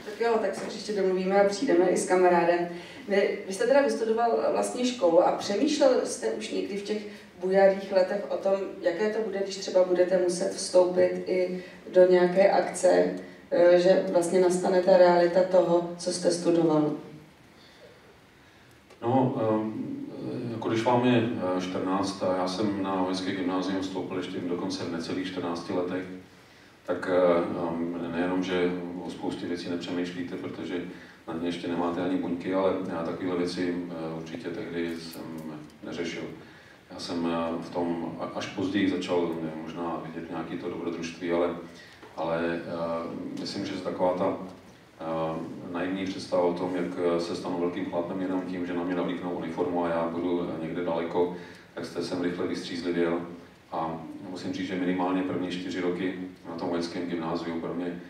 Tak 0.04 0.20
jo, 0.20 0.38
tak 0.40 0.54
se 0.54 0.66
příště 0.66 0.92
domluvíme 0.92 1.42
a 1.42 1.48
přijdeme 1.48 1.88
i 1.88 1.96
s 1.96 2.08
kamarádem. 2.08 2.68
Vy, 3.08 3.38
vy 3.46 3.52
jste 3.52 3.66
teda 3.66 3.82
vystudoval 3.82 4.44
vlastně 4.52 4.86
školu 4.86 5.22
a 5.22 5.32
přemýšlel 5.32 6.00
jste 6.04 6.26
už 6.26 6.50
někdy 6.50 6.76
v 6.76 6.82
těch 6.82 7.02
bujarých 7.42 7.92
letech 7.92 8.24
o 8.28 8.36
tom, 8.36 8.52
jaké 8.80 9.10
to 9.10 9.22
bude, 9.22 9.38
když 9.42 9.56
třeba 9.56 9.84
budete 9.84 10.18
muset 10.18 10.54
vstoupit 10.54 11.24
i 11.26 11.64
do 11.92 12.06
nějaké 12.10 12.50
akce, 12.50 13.14
eh, 13.50 13.78
že 13.78 14.04
vlastně 14.12 14.40
nastane 14.40 14.82
ta 14.82 14.96
realita 14.96 15.42
toho, 15.42 15.90
co 15.98 16.12
jste 16.12 16.30
studoval? 16.30 16.92
No, 19.02 19.34
jako 20.50 20.68
když 20.68 20.84
vám 20.84 21.04
je 21.04 21.28
14 21.60 22.22
a 22.22 22.36
já 22.36 22.48
jsem 22.48 22.82
na 22.82 22.94
vojenské 23.02 23.32
gymnázium 23.32 23.80
vstoupil 23.80 24.16
ještě 24.16 24.38
dokonce 24.38 24.84
v 24.84 24.92
necelých 24.92 25.26
14 25.26 25.70
letech, 25.70 26.04
tak 26.86 27.10
ehm, 27.10 28.12
nejenom, 28.12 28.42
že 28.42 28.70
o 29.04 29.10
spoustě 29.10 29.46
věcí 29.46 29.70
nepřemýšlíte, 29.70 30.36
protože 30.36 30.84
na 31.28 31.34
ně 31.34 31.48
ještě 31.48 31.68
nemáte 31.68 32.00
ani 32.00 32.16
buňky, 32.16 32.54
ale 32.54 32.72
já 32.88 33.02
takovéhle 33.02 33.38
věci 33.38 33.76
určitě 34.18 34.48
tehdy 34.48 34.96
jsem 35.00 35.22
neřešil. 35.84 36.22
Já 36.94 36.98
jsem 36.98 37.26
eh, 37.26 37.62
v 37.62 37.70
tom 37.70 38.18
až 38.34 38.46
později 38.46 38.90
začal 38.90 39.30
možná 39.62 40.02
vidět 40.06 40.30
nějaký 40.30 40.58
to 40.58 40.70
dobrodružství, 40.70 41.32
ale, 41.32 41.56
ale 42.16 42.40
uh, 42.42 43.40
myslím, 43.40 43.66
že 43.66 43.72
taková 43.72 44.12
ta 44.12 44.36
naivní 45.72 46.04
představa 46.04 46.42
o 46.42 46.54
tom, 46.54 46.76
jak 46.76 47.20
se 47.22 47.36
stanu 47.36 47.60
velkým 47.60 47.90
chlapem 47.90 48.20
jenom 48.20 48.42
tím, 48.42 48.66
že 48.66 48.74
na 48.74 48.84
mě 48.84 48.94
navlíknou 48.94 49.30
uniformu 49.30 49.84
a 49.84 49.88
já 49.88 50.08
budu 50.08 50.50
někde 50.62 50.84
daleko, 50.84 51.36
tak 51.74 51.84
jste 51.84 52.02
jsem 52.02 52.22
rychle 52.22 52.46
vystřízlivěl. 52.46 53.20
A 53.72 54.00
musím 54.30 54.52
říct, 54.52 54.66
že 54.66 54.74
minimálně 54.74 55.22
první 55.22 55.50
čtyři 55.50 55.80
roky 55.80 56.14
na 56.48 56.54
tom 56.54 56.68
vojenském 56.68 57.06
gymnáziu 57.06 57.60
pro 57.60 57.74
mě 57.74 58.00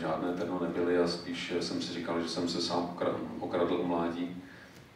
žádné 0.00 0.32
terno 0.32 0.60
nebyly 0.62 0.98
a 0.98 1.08
spíš 1.08 1.52
jsem 1.60 1.82
si 1.82 1.92
říkal, 1.92 2.20
že 2.20 2.28
jsem 2.28 2.48
se 2.48 2.62
sám 2.62 2.96
okradl 3.40 3.74
u 3.74 3.86
mládí. 3.86 4.42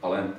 Ale 0.02 0.34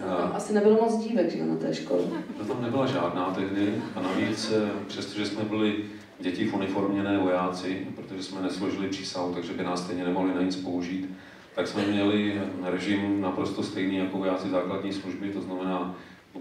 tam 0.00 0.32
asi 0.34 0.52
nebylo 0.52 0.74
moc 0.74 0.96
dívek, 0.96 1.30
že 1.30 1.44
na 1.44 1.56
té 1.56 1.74
škole. 1.74 2.02
No 2.38 2.44
tam 2.44 2.62
nebyla 2.62 2.86
žádná 2.86 3.34
tehdy 3.34 3.74
a 3.94 4.00
navíc, 4.00 4.52
eh, 4.56 4.70
přestože 4.86 5.26
jsme 5.26 5.44
byli 5.44 5.76
děti 6.20 6.44
v 6.44 6.54
uniforměné 6.54 7.18
vojáci, 7.18 7.86
protože 7.94 8.22
jsme 8.22 8.42
nesložili 8.42 8.88
přísahu, 8.88 9.34
takže 9.34 9.52
by 9.52 9.64
nás 9.64 9.84
stejně 9.84 10.04
nemohli 10.04 10.34
na 10.34 10.42
nic 10.42 10.56
použít, 10.56 11.10
tak 11.54 11.68
jsme 11.68 11.86
měli 11.86 12.40
režim 12.62 13.20
naprosto 13.20 13.62
stejný 13.62 13.96
jako 13.96 14.18
vojáci 14.18 14.48
základní 14.48 14.92
služby, 14.92 15.30
to 15.30 15.40
znamená 15.40 15.94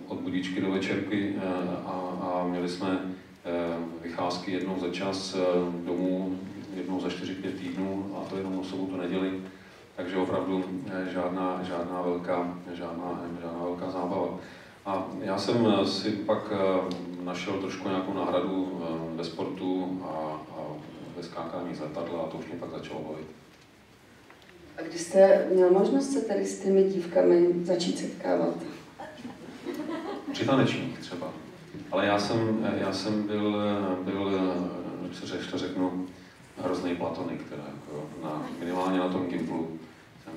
od 0.07 0.19
budíčky 0.19 0.61
do 0.61 0.71
večerky 0.71 1.35
eh, 1.37 1.41
a, 1.85 2.17
a 2.21 2.47
měli 2.47 2.69
jsme 2.69 2.99
eh, 3.45 3.49
vycházky 4.03 4.51
jednou 4.51 4.79
za 4.79 4.89
čas 4.89 5.37
domů, 5.85 6.39
jednou 6.75 6.99
za 6.99 7.07
4-5 7.07 7.33
týdnů 7.59 8.15
a 8.17 8.29
to 8.29 8.37
jenom 8.37 8.59
o 8.59 8.63
sobotu 8.63 8.97
neděli 8.97 9.31
takže 9.95 10.17
opravdu 10.17 10.65
eh, 10.87 11.13
žádná, 11.13 11.59
žádná, 11.63 12.01
velká, 12.01 12.57
žádná, 12.73 13.21
žádná 13.41 13.63
velká 13.63 13.91
zábava. 13.91 14.39
A 14.85 15.07
já 15.21 15.37
jsem 15.37 15.67
eh, 15.67 15.85
si 15.85 16.11
pak 16.11 16.51
eh, 16.51 17.23
našel 17.23 17.53
trošku 17.53 17.89
nějakou 17.89 18.13
náhradu 18.13 18.81
ve 19.15 19.23
sportu 19.23 20.01
a, 20.03 20.41
a 20.51 20.61
ve 21.17 21.23
skákání 21.23 21.75
z 21.75 21.79
letadla 21.79 22.21
a 22.21 22.27
to 22.27 22.37
už 22.37 22.45
mě 22.45 22.55
pak 22.59 22.69
začalo 22.69 22.99
bavit. 22.99 23.27
A 24.77 24.81
kdy 24.81 24.99
jste 24.99 25.47
měl 25.53 25.69
možnost 25.71 26.11
se 26.11 26.21
tady 26.21 26.45
s 26.45 26.59
těmi 26.59 26.83
dívkami 26.83 27.47
začít 27.63 27.99
setkávat? 27.99 28.53
Při 30.31 30.45
tanečních 30.45 30.99
třeba. 30.99 31.27
Ale 31.91 32.05
já 32.05 32.19
jsem, 32.19 32.69
já 32.77 32.93
jsem 32.93 33.23
byl, 33.23 33.57
byl 34.03 34.31
co 35.11 35.51
to 35.51 35.57
řeknu, 35.57 36.07
hrozný 36.57 36.95
platonik, 36.95 37.49
teda 37.49 37.63
jako 37.63 38.07
na, 38.23 38.47
minimálně 38.59 38.99
na 38.99 39.09
tom 39.09 39.27
Gimplu 39.27 39.79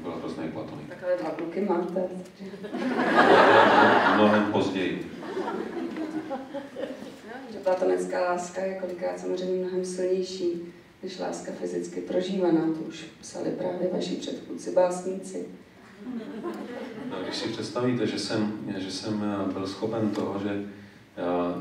byl 0.02 0.12
hrozný 0.12 0.48
platonik. 0.48 0.88
Takové 0.88 1.16
dva 1.16 1.30
kluky 1.30 1.61
máte. 1.61 2.02
Mnohem 4.14 4.52
později. 4.52 5.11
Že 7.52 7.59
platonická 7.59 8.20
láska 8.20 8.61
je 8.61 8.74
kolikrát 8.74 9.20
samozřejmě 9.20 9.64
mnohem 9.64 9.85
silnější 9.85 10.72
než 11.02 11.18
láska 11.18 11.52
fyzicky 11.52 12.00
prožívaná. 12.00 12.61
To 12.61 12.80
už 12.88 13.04
psali 13.20 13.50
právě 13.50 13.90
vaši 13.92 14.14
předchůdci 14.14 14.72
básníci. 14.72 15.46
No, 17.11 17.16
když 17.22 17.37
si 17.37 17.48
představíte, 17.48 18.06
že 18.06 18.18
jsem, 18.18 18.52
že 18.76 18.90
jsem 18.90 19.24
byl 19.52 19.66
schopen 19.66 20.11
toho, 20.11 20.38
že 20.38 20.64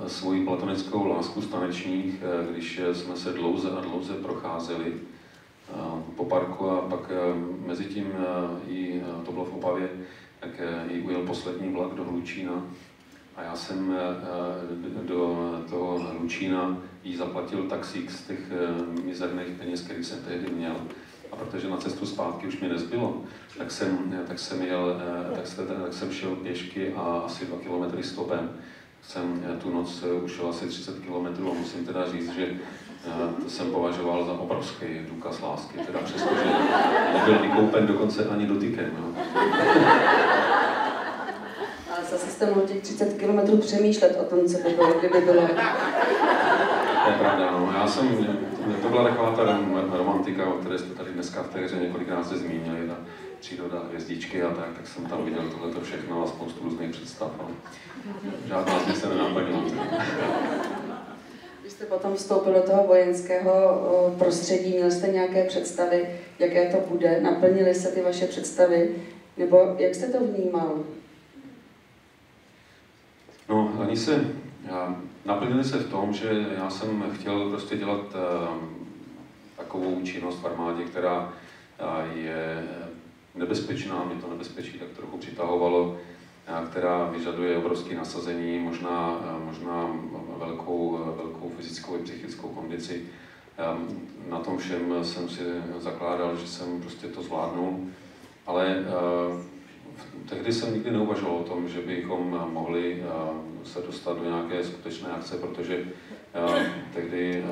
svoji 0.07 0.45
platonickou 0.45 1.07
lásku 1.07 1.41
z 1.41 1.47
tanečních, 1.47 2.15
eh, 2.21 2.51
když 2.51 2.81
jsme 2.93 3.15
se 3.15 3.33
dlouze 3.33 3.69
a 3.69 3.81
dlouze 3.81 4.13
procházeli 4.13 4.93
eh, 4.93 5.14
po 6.15 6.25
parku 6.25 6.69
a 6.69 6.81
pak 6.81 7.11
eh, 7.11 7.15
mezi 7.67 7.85
tím 7.85 8.13
jí, 8.67 9.01
to 9.25 9.31
bylo 9.31 9.45
v 9.45 9.53
Opavě, 9.53 9.89
tak 10.39 10.49
jí 10.91 11.01
ujel 11.01 11.21
poslední 11.21 11.73
vlak 11.73 11.93
do 11.93 12.03
Hlučína 12.03 12.63
a 13.35 13.43
já 13.43 13.55
jsem 13.55 13.97
do 15.03 15.39
toho 15.69 15.99
Hlučína 15.99 16.77
jí 17.03 17.15
zaplatil 17.15 17.63
taxík 17.63 18.11
z 18.11 18.27
těch 18.27 18.39
mizerných 19.03 19.47
peněz, 19.47 19.81
který 19.81 20.03
jsem 20.03 20.19
tehdy 20.19 20.51
měl. 20.51 20.75
A 21.31 21.35
protože 21.35 21.69
na 21.69 21.77
cestu 21.77 22.05
zpátky 22.05 22.47
už 22.47 22.59
mi 22.59 22.69
nezbylo, 22.69 23.23
tak 23.57 23.71
jsem, 23.71 24.23
tak 24.27 24.39
jsem, 24.39 24.61
jel, 24.61 25.01
tak, 25.35 25.47
jsem, 25.47 25.67
tak 25.67 25.93
jsem 25.93 26.11
šel 26.11 26.35
pěšky 26.35 26.93
a 26.93 27.01
asi 27.01 27.45
dva 27.45 27.57
kilometry 27.57 28.03
stopem 28.03 28.49
jsem 29.07 29.57
tu 29.61 29.73
noc 29.73 30.03
ušel 30.23 30.49
asi 30.49 30.67
30 30.67 30.99
km 30.99 31.47
a 31.47 31.53
musím 31.53 31.85
teda 31.85 32.11
říct, 32.11 32.33
že 32.33 32.59
to 33.43 33.49
jsem 33.49 33.71
považoval 33.71 34.25
za 34.25 34.31
obrovský 34.31 34.85
důkaz 35.09 35.41
lásky, 35.41 35.77
teda 35.77 35.99
přestože 35.99 36.45
nebyl 37.13 37.39
vykoupen 37.39 37.87
dokonce 37.87 38.25
ani 38.25 38.45
dotykem. 38.45 38.91
No. 38.99 39.23
Ale 41.95 42.05
zase 42.09 42.27
jste 42.27 42.45
mohl 42.45 42.61
těch 42.61 42.81
30 42.81 43.13
km 43.13 43.57
přemýšlet 43.57 44.17
o 44.21 44.23
tom, 44.23 44.45
co 44.45 44.57
by 44.57 44.69
bylo, 44.69 44.93
kdyby 44.99 45.21
bylo. 45.21 45.47
To 47.03 47.11
je 47.11 47.17
pravda, 47.19 47.51
no. 47.51 47.73
Já 47.75 47.87
jsem, 47.87 48.27
to 48.81 48.89
byla 48.89 49.03
taková 49.03 49.31
ta 49.31 49.59
romantika, 49.97 50.45
o 50.45 50.51
které 50.51 50.77
jste 50.77 50.93
tady 50.93 51.11
dneska 51.11 51.43
v 51.43 51.49
té 51.49 51.59
hře 51.59 51.75
několikrát 51.75 52.27
se 52.27 52.37
zmínili, 52.37 52.87
ta 52.87 52.95
příroda, 53.39 53.83
hvězdičky 53.87 54.43
a 54.43 54.49
tak, 54.49 54.67
tak 54.75 54.87
jsem 54.87 55.05
tam 55.05 55.25
viděl 55.25 55.43
tohleto 55.49 55.81
všechno 55.81 56.23
a 56.23 56.27
spoustu 56.27 56.63
různých 56.63 56.91
představ. 56.91 57.31
No. 57.37 57.47
Žádná 58.47 58.79
z 58.79 58.87
nich 58.87 58.97
se 58.97 59.09
nenaplnila. 59.09 59.61
Když 61.65 61.73
jste 61.73 61.85
potom 61.85 62.15
vstoupil 62.15 62.53
do 62.53 62.61
toho 62.61 62.87
vojenského 62.87 64.15
prostředí, 64.19 64.73
měl 64.73 64.91
jste 64.91 65.07
nějaké 65.07 65.43
představy, 65.43 66.09
jaké 66.39 66.71
to 66.71 66.77
bude? 66.89 67.21
Naplnily 67.21 67.75
se 67.75 67.91
ty 67.91 68.01
vaše 68.01 68.27
představy? 68.27 68.95
Nebo 69.37 69.75
jak 69.79 69.95
jste 69.95 70.07
to 70.07 70.19
vnímal? 70.19 70.79
No, 73.49 73.77
ani 73.81 73.97
se 73.97 74.25
naplnili 75.25 75.63
se 75.63 75.77
v 75.77 75.91
tom, 75.91 76.13
že 76.13 76.45
já 76.57 76.69
jsem 76.69 77.03
chtěl 77.13 77.49
prostě 77.49 77.77
dělat 77.77 78.05
uh, 78.15 78.57
takovou 79.57 80.01
činnost 80.03 80.39
v 80.39 80.45
armádě, 80.45 80.83
která 80.83 81.33
uh, 81.81 82.17
je 82.17 82.63
nebezpečná, 83.35 84.03
mě 84.03 84.21
to 84.21 84.29
nebezpečí 84.29 84.79
tak 84.79 84.89
trochu 84.89 85.17
přitahovalo, 85.17 85.97
která 86.69 87.05
vyžaduje 87.05 87.57
obrovské 87.57 87.95
nasazení, 87.95 88.59
možná, 88.59 89.19
možná 89.45 89.89
velkou, 90.37 90.99
velkou 91.17 91.44
kondici. 92.75 93.05
Na 94.29 94.39
tom 94.39 94.57
všem 94.57 95.03
jsem 95.03 95.29
si 95.29 95.41
zakládal, 95.79 96.35
že 96.35 96.47
jsem 96.47 96.81
prostě 96.81 97.07
to 97.07 97.23
zvládnul, 97.23 97.79
ale 98.47 98.85
tehdy 100.29 100.53
jsem 100.53 100.73
nikdy 100.73 100.91
neuvažoval 100.91 101.35
o 101.35 101.43
tom, 101.43 101.69
že 101.69 101.81
bychom 101.81 102.49
mohli 102.51 103.03
se 103.63 103.79
dostat 103.81 104.17
do 104.17 104.23
nějaké 104.23 104.63
skutečné 104.63 105.09
akce, 105.09 105.37
protože 105.37 105.85
tehdy 106.93 107.45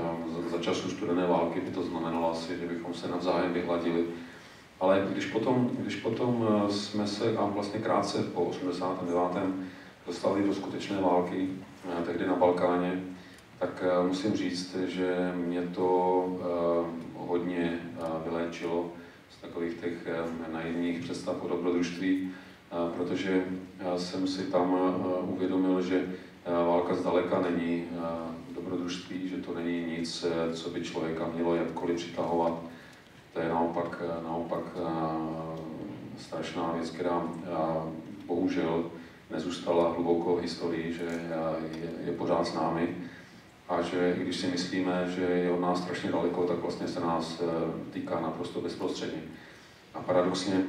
za 0.52 0.58
času 0.58 0.90
studené 0.90 1.28
války 1.28 1.62
by 1.62 1.72
to 1.72 1.84
znamenalo 1.84 2.32
asi, 2.32 2.58
že 2.60 2.68
bychom 2.68 2.94
se 2.94 3.08
navzájem 3.08 3.54
vyhladili. 3.54 4.06
Ale 4.80 5.08
když 5.12 5.26
potom, 5.26 5.70
když 5.80 5.96
potom 5.96 6.48
jsme 6.70 7.08
se 7.08 7.38
a 7.38 7.46
vlastně 7.46 7.80
krátce 7.80 8.24
po 8.24 8.42
89. 8.42 9.20
dostali 10.08 10.44
do 10.44 10.54
skutečné 10.54 11.02
války, 11.02 11.50
tehdy 12.06 12.28
na 12.28 12.36
Balkáně, 12.36 13.04
tak 13.64 13.84
musím 14.08 14.34
říct, 14.34 14.76
že 14.76 15.34
mě 15.36 15.62
to 15.62 16.26
hodně 17.18 17.80
vyléčilo 18.26 18.92
z 19.30 19.42
takových 19.42 19.74
těch 19.74 20.08
naivních 20.54 21.00
představ 21.00 21.44
o 21.44 21.48
dobrodružství, 21.48 22.32
protože 22.98 23.44
jsem 23.98 24.28
si 24.28 24.44
tam 24.44 24.78
uvědomil, 25.28 25.82
že 25.82 26.06
válka 26.46 26.96
zdaleka 26.96 27.42
není 27.42 27.84
dobrodružství, 28.56 29.30
že 29.30 29.38
to 29.38 29.54
není 29.54 29.86
nic, 29.98 30.26
co 30.54 30.70
by 30.70 30.82
člověka 30.82 31.30
mělo 31.34 31.56
jakkoliv 31.56 31.98
přitahovat. 31.98 32.54
To 33.34 33.40
je 33.40 33.50
naopak, 33.50 34.02
naopak 34.24 34.64
strašná 36.18 36.72
věc, 36.72 36.90
která 36.90 37.24
bohužel 38.26 38.92
nezůstala 39.32 39.92
hluboko 39.92 40.36
v 40.36 40.42
historii, 40.42 40.94
že 40.94 41.04
je, 41.76 41.90
je 42.06 42.12
pořád 42.18 42.48
s 42.48 42.54
námi 42.54 42.96
a 43.70 43.82
že 43.82 44.16
i 44.18 44.24
když 44.24 44.36
si 44.36 44.48
myslíme, 44.48 45.12
že 45.16 45.22
je 45.22 45.52
od 45.52 45.60
nás 45.60 45.84
strašně 45.84 46.12
daleko, 46.12 46.44
tak 46.44 46.58
vlastně 46.58 46.88
se 46.88 47.00
nás 47.00 47.42
týká 47.92 48.20
naprosto 48.20 48.62
bezprostředně. 48.62 49.22
A 49.94 50.00
paradoxně 50.00 50.64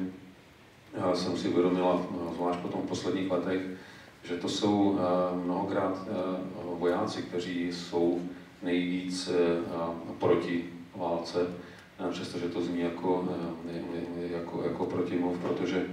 jsem 1.14 1.36
si 1.36 1.48
uvědomila, 1.48 2.02
zvlášť 2.34 2.60
po 2.60 2.68
tom 2.68 2.82
posledních 2.82 3.30
letech, 3.30 3.60
že 4.22 4.36
to 4.36 4.48
jsou 4.48 4.98
mnohokrát 5.44 6.08
vojáci, 6.78 7.22
kteří 7.22 7.72
jsou 7.72 8.20
nejvíc 8.62 9.30
proti 10.18 10.64
válce, 10.96 11.46
přestože 12.10 12.48
to 12.48 12.62
zní 12.62 12.80
jako, 12.80 13.28
jako, 14.30 14.62
jako 14.62 14.86
protimluv, 14.86 15.38
protože 15.38 15.86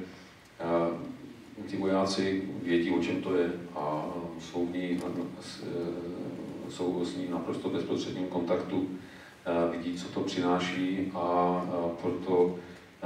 ti 1.67 1.77
vojáci 1.77 2.49
vědí, 2.63 2.91
o 2.91 3.03
čem 3.03 3.21
to 3.21 3.35
je 3.35 3.51
a 3.75 4.05
jsou, 4.39 4.65
v 4.65 4.71
ní, 4.71 5.01
jsou 6.71 7.05
s 7.05 7.17
ní 7.17 7.27
naprosto 7.29 7.69
bezprostředním 7.69 8.27
kontaktu, 8.27 8.88
vidí, 9.71 9.97
co 9.97 10.07
to 10.07 10.19
přináší 10.19 11.12
a 11.15 11.62
proto 12.01 12.55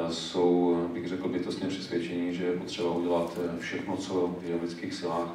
jsou, 0.10 0.78
bych 0.94 1.08
řekl, 1.08 1.28
bytostně 1.28 1.68
přesvědčení, 1.68 2.34
že 2.34 2.44
je 2.44 2.58
potřeba 2.58 2.92
udělat 2.92 3.40
všechno, 3.60 3.98
co 3.98 4.36
je 4.42 4.58
v 4.58 4.62
lidských 4.62 4.94
silách, 4.94 5.30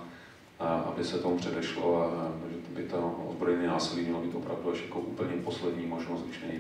aby 0.61 1.05
se 1.05 1.19
tomu 1.19 1.37
předešlo 1.37 2.03
a 2.03 2.33
že 2.51 2.57
by 2.75 2.83
to 2.83 3.25
ozbrojené 3.29 3.67
násilí 3.67 4.03
mělo 4.03 4.21
být 4.21 4.35
opravdu 4.35 4.71
až 4.71 4.83
jako 4.83 5.01
úplně 5.01 5.37
poslední 5.45 5.87
možnost, 5.87 6.23
když 6.23 6.41
není 6.41 6.59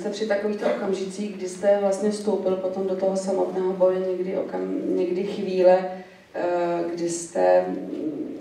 jste 0.00 0.10
při 0.10 0.26
takovýchto 0.26 0.66
okamžicích, 0.66 1.36
kdy 1.36 1.48
jste 1.48 1.78
vlastně 1.80 2.10
vstoupil 2.10 2.56
potom 2.56 2.86
do 2.86 2.96
toho 2.96 3.16
samotného 3.16 3.72
boje 3.72 3.98
někdy, 3.98 4.36
okam, 4.36 4.96
někdy 4.96 5.24
chvíle, 5.24 5.90
eh, 6.34 6.84
kdy 6.94 7.08
jste 7.08 7.64
mm, 7.68 8.36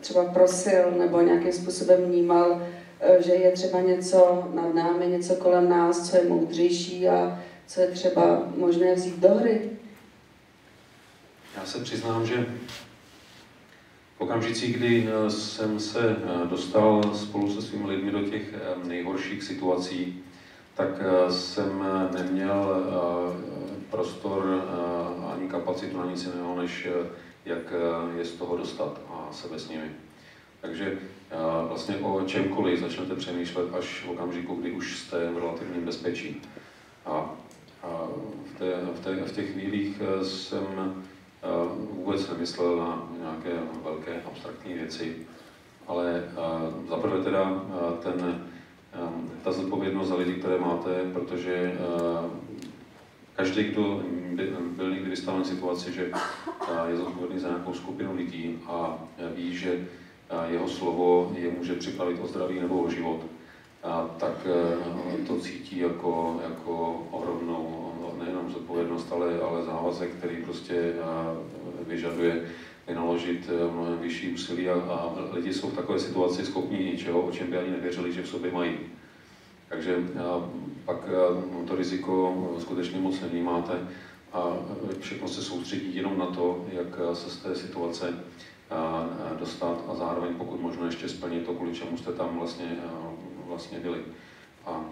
třeba 0.00 0.24
prosil 0.24 0.90
nebo 0.98 1.20
nějakým 1.20 1.52
způsobem 1.52 2.04
vnímal, 2.04 2.62
eh, 3.00 3.22
že 3.22 3.32
je 3.32 3.52
třeba 3.52 3.80
něco 3.80 4.48
nad 4.54 4.74
námi, 4.74 5.06
něco 5.06 5.34
kolem 5.34 5.68
nás, 5.68 6.10
co 6.10 6.16
je 6.16 6.24
moudřejší 6.24 7.08
a 7.08 7.42
co 7.66 7.80
je 7.80 7.86
třeba 7.86 8.48
možné 8.56 8.94
vzít 8.94 9.18
do 9.18 9.28
hry? 9.28 9.70
Já 11.56 11.66
se 11.66 11.78
přiznám, 11.78 12.26
že 12.26 12.46
v 14.16 14.20
okamžicích, 14.20 14.76
kdy 14.76 15.08
eh, 15.08 15.30
jsem 15.30 15.80
se 15.80 16.16
dostal 16.50 17.14
spolu 17.14 17.54
se 17.54 17.62
svými 17.62 17.86
lidmi 17.86 18.10
do 18.10 18.22
těch 18.22 18.54
nejhorších 18.84 19.42
situací, 19.42 20.24
tak 20.80 21.00
eh, 21.00 21.32
jsem 21.32 21.84
eh, 21.84 22.22
neměl 22.22 22.76
eh, 22.76 23.90
prostor 23.90 24.64
ani 25.32 25.48
kapacitu 25.48 25.98
na 25.98 26.06
nic 26.06 26.24
jiného, 26.24 26.56
než 26.56 26.88
jak 27.44 27.72
je 28.16 28.24
z 28.24 28.32
toho 28.32 28.56
dostat 28.56 29.00
a 29.08 29.28
sebe 29.32 29.58
s 29.58 29.68
nimi. 29.68 29.90
Takže 30.60 30.98
vlastně 31.68 31.96
o 31.96 32.22
čemkoliv 32.26 32.80
začnete 32.80 33.14
přemýšlet 33.14 33.74
až 33.74 34.04
v 34.06 34.10
okamžiku, 34.10 34.54
kdy 34.54 34.70
už 34.70 34.98
jste 34.98 35.30
v 35.30 35.38
relativním 35.38 35.84
bezpečí. 35.84 36.42
A 37.06 37.30
v, 38.54 38.58
té, 38.58 38.64
v, 38.94 39.00
té, 39.04 39.14
v 39.14 39.32
těch 39.32 39.52
chvílích 39.52 40.02
jsem 40.22 40.66
vůbec 41.90 42.30
nemyslel 42.30 42.76
na 42.76 43.08
nějaké 43.20 43.60
velké 43.84 44.22
abstraktní 44.22 44.74
věci, 44.74 45.16
ale 45.86 46.24
zaprvé 46.88 47.24
teda 47.24 47.62
ten 48.02 48.44
ta 49.44 49.52
zodpovědnost 49.52 50.08
za 50.08 50.14
lidi, 50.14 50.32
které 50.32 50.58
máte, 50.58 50.90
protože 51.12 51.54
ehm, 51.54 52.40
každý, 53.36 53.64
kdo 53.64 54.02
byl 54.76 54.90
někdy 54.90 55.10
vystaven 55.10 55.44
situaci, 55.44 55.92
že 55.92 56.10
eh, 56.12 56.90
je 56.90 56.96
zodpovědný 56.96 57.38
za 57.38 57.48
nějakou 57.48 57.74
skupinu 57.74 58.16
lidí 58.16 58.58
a 58.66 58.98
ví, 59.34 59.56
že 59.56 59.72
eh, 60.30 60.52
jeho 60.52 60.68
slovo 60.68 61.32
je 61.38 61.50
může 61.58 61.74
připravit 61.74 62.20
o 62.20 62.26
zdraví 62.26 62.60
nebo 62.60 62.82
o 62.82 62.90
život, 62.90 63.20
tak 64.18 64.46
eh, 64.46 65.26
to 65.26 65.40
cítí 65.40 65.78
jako, 65.78 66.40
jako 66.48 67.06
ohromnou 67.10 67.92
nejenom 68.18 68.50
zodpovědnost, 68.50 69.12
ale, 69.12 69.40
ale 69.40 69.64
závazek, 69.64 70.10
který 70.10 70.36
prostě 70.36 70.92
vyžaduje 71.86 72.46
vynaložit 72.90 73.48
eh, 73.48 73.72
mnohem 73.72 73.98
vyšší 73.98 74.32
úsilí 74.32 74.68
a, 74.68 74.74
a 74.74 75.14
lidi 75.32 75.54
jsou 75.54 75.70
v 75.70 75.76
takové 75.76 75.98
situaci 75.98 76.44
schopni 76.44 76.84
něčeho, 76.84 77.20
o 77.20 77.32
čem 77.32 77.50
by 77.50 77.58
ani 77.58 77.70
nevěřili, 77.70 78.12
že 78.12 78.22
v 78.22 78.28
sobě 78.28 78.52
mají. 78.52 78.78
Takže 79.68 79.96
a, 79.96 80.50
pak 80.84 80.96
a, 81.08 81.66
to 81.66 81.76
riziko 81.76 82.14
skutečně 82.58 83.00
moc 83.00 83.20
nevnímáte 83.20 83.72
a 84.32 84.56
všechno 85.00 85.28
se 85.28 85.42
soustředí 85.42 85.96
jenom 85.96 86.18
na 86.18 86.26
to, 86.26 86.66
jak 86.72 86.86
se 87.12 87.30
z 87.30 87.36
té 87.36 87.54
situace 87.54 88.24
a, 88.70 89.08
dostat 89.38 89.84
a 89.88 89.94
zároveň 89.94 90.34
pokud 90.34 90.60
možno 90.60 90.86
ještě 90.86 91.08
splnit 91.08 91.46
to, 91.46 91.54
kvůli 91.54 91.74
čemu 91.74 91.96
jste 91.96 92.12
tam 92.12 92.38
vlastně, 92.38 92.76
vlastně 93.46 93.78
byli. 93.78 93.98
A 94.66 94.84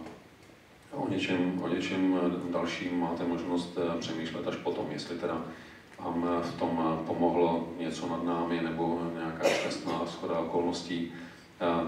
o 0.92 1.08
něčem, 1.08 1.60
o 1.62 1.68
něčem 1.68 2.20
dalším 2.50 3.00
máte 3.00 3.24
možnost 3.24 3.78
eh, 3.78 3.98
přemýšlet 3.98 4.48
až 4.48 4.56
potom, 4.56 4.86
jestli 4.90 5.18
teda 5.18 5.44
vám 6.04 6.40
v 6.42 6.58
tom 6.58 7.02
pomohlo 7.06 7.68
něco 7.78 8.08
nad 8.08 8.24
námi 8.24 8.60
nebo 8.62 9.00
nějaká 9.14 9.48
šťastná 9.48 10.06
schoda 10.06 10.38
okolností, 10.38 11.12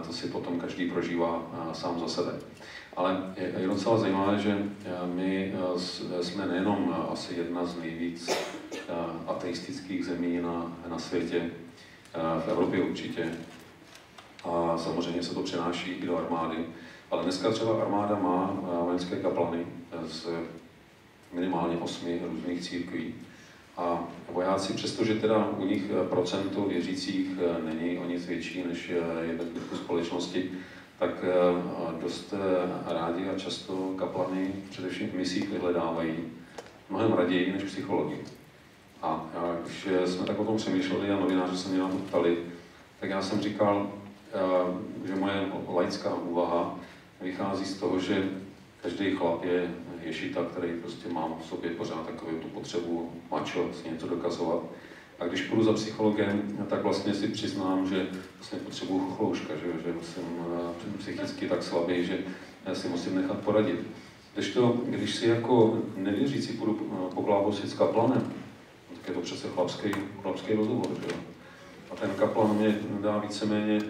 to 0.07 0.13
si 0.13 0.27
potom 0.29 0.61
každý 0.61 0.91
prožívá 0.91 1.43
sám 1.73 2.01
za 2.01 2.09
sebe. 2.09 2.33
Ale 2.97 3.35
je 3.37 3.67
docela 3.67 3.99
zajímavé, 3.99 4.39
že 4.39 4.59
my 5.05 5.55
jsme 6.21 6.47
nejenom 6.47 7.07
asi 7.13 7.35
jedna 7.35 7.65
z 7.65 7.79
nejvíc 7.79 8.31
ateistických 9.27 10.05
zemí 10.05 10.41
na, 10.41 10.73
na 10.89 10.99
světě, 10.99 11.51
v 12.15 12.49
Evropě 12.49 12.83
určitě, 12.83 13.35
a 14.45 14.79
samozřejmě 14.79 15.23
se 15.23 15.35
to 15.35 15.43
přenáší 15.43 15.91
i 15.91 16.07
do 16.07 16.19
armády, 16.19 16.57
ale 17.11 17.23
dneska 17.23 17.51
třeba 17.51 17.83
armáda 17.83 18.19
má 18.19 18.59
vojenské 18.85 19.17
kaplany 19.17 19.67
z 20.07 20.27
minimálně 21.33 21.77
osmi 21.77 22.21
různých 22.31 22.61
církví, 22.61 23.15
a 23.81 24.05
vojáci, 24.33 24.73
přestože 24.73 25.15
teda 25.15 25.49
u 25.59 25.65
nich 25.65 25.83
eh, 25.91 26.09
procento 26.09 26.63
věřících 26.63 27.29
eh, 27.39 27.75
není 27.75 27.99
o 27.99 28.07
nic 28.07 28.27
větší 28.27 28.65
než 28.69 28.91
eh, 28.91 29.25
je 29.25 29.37
ve 29.37 29.45
zbytku 29.45 29.77
společnosti, 29.77 30.51
tak 30.99 31.25
dost 32.01 32.35
rádi 32.87 33.29
a 33.29 33.39
často 33.39 33.95
kaplany 33.97 34.53
především 34.71 35.09
v 35.09 35.15
misích 35.15 35.49
vyhledávají 35.49 36.15
mnohem 36.91 37.13
raději 37.13 37.53
než 37.53 37.63
psychologi. 37.63 38.17
A 39.03 39.27
když 39.63 39.89
jsme 40.05 40.27
tak 40.27 40.39
o 40.39 40.45
tom 40.45 40.57
přemýšleli 40.57 41.11
a 41.11 41.21
novináři 41.21 41.59
se 41.59 41.69
mě 41.69 41.79
na 41.79 41.89
to 41.89 41.97
ptali, 41.97 42.39
tak 43.01 43.11
já 43.11 43.23
jsem 43.23 43.41
říkal, 43.41 43.93
že 45.05 45.15
moje 45.15 45.49
laická 45.69 46.15
úvaha 46.15 46.79
vychází 47.21 47.65
z 47.65 47.81
toho, 47.81 48.01
že 48.01 48.29
každý 48.83 49.11
chlap 49.11 49.45
je 49.45 49.71
ješita, 50.03 50.45
který 50.45 50.73
prostě 50.81 51.09
má 51.09 51.29
v 51.41 51.47
sobě 51.47 51.71
pořád 51.71 52.07
takovou 52.07 52.33
tu 52.33 52.49
potřebu 52.49 53.13
mačo, 53.31 53.71
si 53.83 53.91
něco 53.91 54.09
dokazovat. 54.09 54.63
A 55.21 55.27
když 55.27 55.43
půjdu 55.43 55.65
za 55.65 55.73
psychologem, 55.73 56.67
tak 56.69 56.83
vlastně 56.83 57.15
si 57.15 57.29
přiznám, 57.29 57.89
že 57.89 58.07
vlastně 58.39 58.59
potřebuju 58.59 59.01
chochlouška, 59.01 59.55
že, 59.55 59.67
že 59.67 59.95
jsem 60.03 60.25
eh, 60.95 60.99
psychicky 60.99 61.49
tak 61.49 61.63
slabý, 61.63 62.05
že 62.05 62.19
si 62.73 62.89
musím 62.89 63.15
nechat 63.15 63.39
poradit. 63.39 63.81
Když, 64.35 64.49
to, 64.49 64.81
když 64.87 65.15
si 65.15 65.29
jako 65.29 65.79
nevěřící 65.97 66.53
půjdu 66.53 66.93
eh, 66.93 67.15
poklábosit 67.15 67.71
s 67.71 67.75
kaplanem, 67.75 68.33
tak 68.95 69.09
je 69.09 69.15
to 69.15 69.21
přece 69.21 69.49
chlapský, 69.49 69.91
chlapský 70.23 70.53
rozhovor, 70.53 70.89
že. 71.07 71.15
A 71.91 71.97
ten 71.97 72.11
kaplan 72.11 72.57
mě 72.57 72.79
dá 73.01 73.19
víceméně 73.19 73.81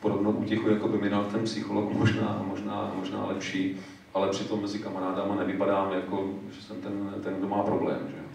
podobnou 0.00 0.32
útěchu, 0.32 0.68
jako 0.68 0.88
by 0.88 0.98
mi 0.98 1.10
dal 1.10 1.24
ten 1.24 1.44
psycholog, 1.44 1.92
možná, 1.98 2.44
možná, 2.46 2.92
možná 2.96 3.26
lepší, 3.26 3.80
ale 4.14 4.28
přitom 4.28 4.62
mezi 4.62 4.78
kamarádama 4.78 5.34
nevypadám 5.34 5.92
jako, 5.92 6.30
že 6.50 6.62
jsem 6.62 6.80
ten, 6.80 7.14
ten 7.22 7.34
kdo 7.34 7.48
má 7.48 7.62
problém. 7.62 7.98
Že? 8.08 8.28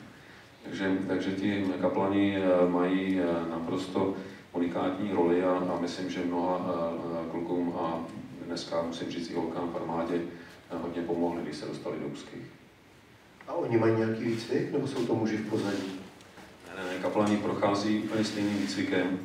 Takže, 0.63 0.97
takže 1.07 1.31
ti 1.31 1.65
kaplani 1.81 2.37
eh, 2.37 2.69
mají 2.69 3.19
eh, 3.19 3.49
naprosto 3.49 4.13
unikátní 4.53 5.11
roli 5.11 5.43
a, 5.43 5.51
a 5.51 5.77
myslím, 5.81 6.09
že 6.09 6.25
mnoha 6.25 6.65
eh, 6.67 7.31
klukům 7.31 7.73
a 7.79 7.99
dneska 8.45 8.81
musím 8.81 9.11
říct 9.11 9.29
i 9.29 9.35
holkám 9.35 9.69
v 9.69 9.75
armádě 9.75 10.21
hodně 10.81 11.01
pomohli, 11.01 11.41
když 11.43 11.55
se 11.55 11.65
dostali 11.65 11.99
do 11.99 12.07
úzkých. 12.07 12.51
A 13.47 13.53
oni 13.53 13.77
mají 13.77 13.95
nějaký 13.95 14.23
výcvik, 14.23 14.71
nebo 14.71 14.87
jsou 14.87 15.05
to 15.05 15.15
muži 15.15 15.37
v 15.37 15.49
pozadí? 15.49 15.99
Ne, 16.67 16.83
ne, 16.83 16.99
kaplani 17.01 17.37
prochází 17.37 17.99
úplně 17.99 18.23
stejným 18.23 18.57
výcvikem, 18.57 19.19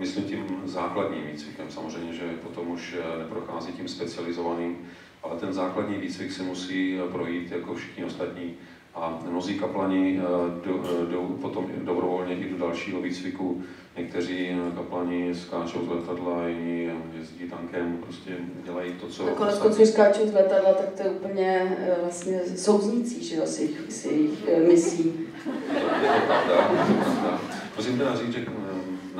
myslím 0.00 0.24
tím 0.24 0.62
základním 0.64 1.26
výcvikem. 1.26 1.66
Samozřejmě, 1.70 2.12
že 2.12 2.24
potom 2.42 2.70
už 2.70 2.96
neprochází 3.18 3.72
tím 3.72 3.88
specializovaným, 3.88 4.76
ale 5.22 5.40
ten 5.40 5.52
základní 5.52 5.96
výcvik 5.96 6.32
se 6.32 6.42
musí 6.42 6.98
projít 7.12 7.50
jako 7.50 7.74
všichni 7.74 8.04
ostatní 8.04 8.54
a 8.94 9.18
mnozí 9.30 9.58
kaplani 9.58 10.20
jdou 10.64 10.82
do, 11.10 11.20
potom 11.20 11.66
dobrovolně 11.84 12.34
i 12.34 12.50
do 12.50 12.58
dalšího 12.58 13.00
výcviku. 13.00 13.62
Někteří 13.96 14.48
eh, 14.48 14.76
kaplani 14.76 15.34
skáčou 15.34 15.84
z 15.84 15.88
letadla, 15.88 16.48
jiní 16.48 16.90
eh, 16.90 17.18
jezdí 17.18 17.44
tankem, 17.44 17.98
prostě 18.02 18.30
dělají 18.64 18.92
to, 18.92 19.06
co... 19.08 19.26
A 19.26 19.30
konec 19.30 19.58
konců, 19.58 19.86
skáčou 19.86 20.28
z 20.28 20.32
letadla, 20.32 20.72
tak 20.72 20.88
to 20.90 21.02
je 21.02 21.10
úplně 21.10 21.76
eh, 21.78 21.96
vlastně 22.02 22.40
souznící, 22.56 23.24
že 23.24 23.36
jo, 23.36 23.42
s 23.88 24.04
jejich, 24.04 24.48
misí. 24.68 25.12
To 25.44 26.06
je 26.06 26.12
to 26.12 26.26
pravda. 26.26 27.40
Musím 27.76 27.98
teda 27.98 28.16
říct, 28.16 28.32
že 28.32 28.40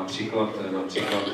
například, 0.01 0.49
například 0.73 1.25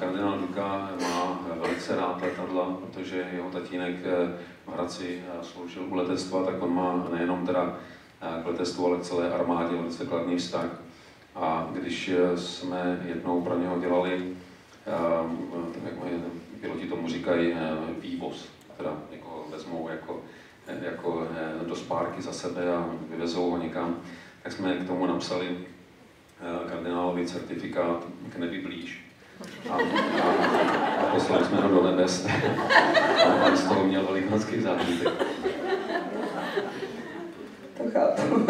kardinál 0.00 0.38
Duka 0.38 0.90
má 1.02 1.40
velice 1.60 1.96
rád 1.96 2.22
letadla, 2.22 2.76
protože 2.80 3.28
jeho 3.32 3.50
tatínek 3.50 3.94
v 4.66 4.72
Hradci 4.74 5.22
sloužil 5.42 5.82
u 5.88 5.94
letectva, 5.94 6.44
tak 6.44 6.62
on 6.62 6.74
má 6.74 7.08
nejenom 7.12 7.46
teda 7.46 7.76
k 8.42 8.46
letectvu, 8.46 8.86
ale 8.86 8.98
k 8.98 9.02
celé 9.02 9.32
armádě 9.32 9.76
velice 9.76 10.06
kladný 10.06 10.36
vztah. 10.36 10.80
A 11.34 11.68
když 11.72 12.10
jsme 12.36 13.02
jednou 13.06 13.42
pro 13.42 13.58
něho 13.58 13.78
dělali, 13.78 14.36
jak 15.84 15.94
piloti 16.60 16.86
tomu 16.86 17.08
říkají, 17.08 17.54
vývoz, 17.98 18.48
teda 18.76 18.92
někoho 19.12 19.44
vezmou 19.50 19.88
jako, 19.88 20.20
jako 20.80 21.26
do 21.66 21.76
spárky 21.76 22.22
za 22.22 22.32
sebe 22.32 22.76
a 22.76 22.86
vyvezou 23.10 23.50
ho 23.50 23.58
někam, 23.58 23.96
tak 24.42 24.52
jsme 24.52 24.76
k 24.76 24.86
tomu 24.86 25.06
napsali 25.06 25.58
kardinálový 26.68 27.26
certifikát 27.26 28.04
k 28.32 28.36
nebi 28.36 28.60
blíž. 28.60 29.04
A, 29.70 29.74
a, 29.74 30.30
a 31.00 31.14
poslali 31.14 31.44
jsme 31.44 31.60
ho 31.60 31.68
do 31.68 31.90
nebes. 31.90 32.26
A 33.26 33.46
on 33.46 33.56
z 33.56 33.68
toho 33.68 33.84
měl 33.84 34.06
velikánský 34.06 34.60
zážitek. 34.60 35.12
To 37.76 37.90
chápu. 37.90 38.46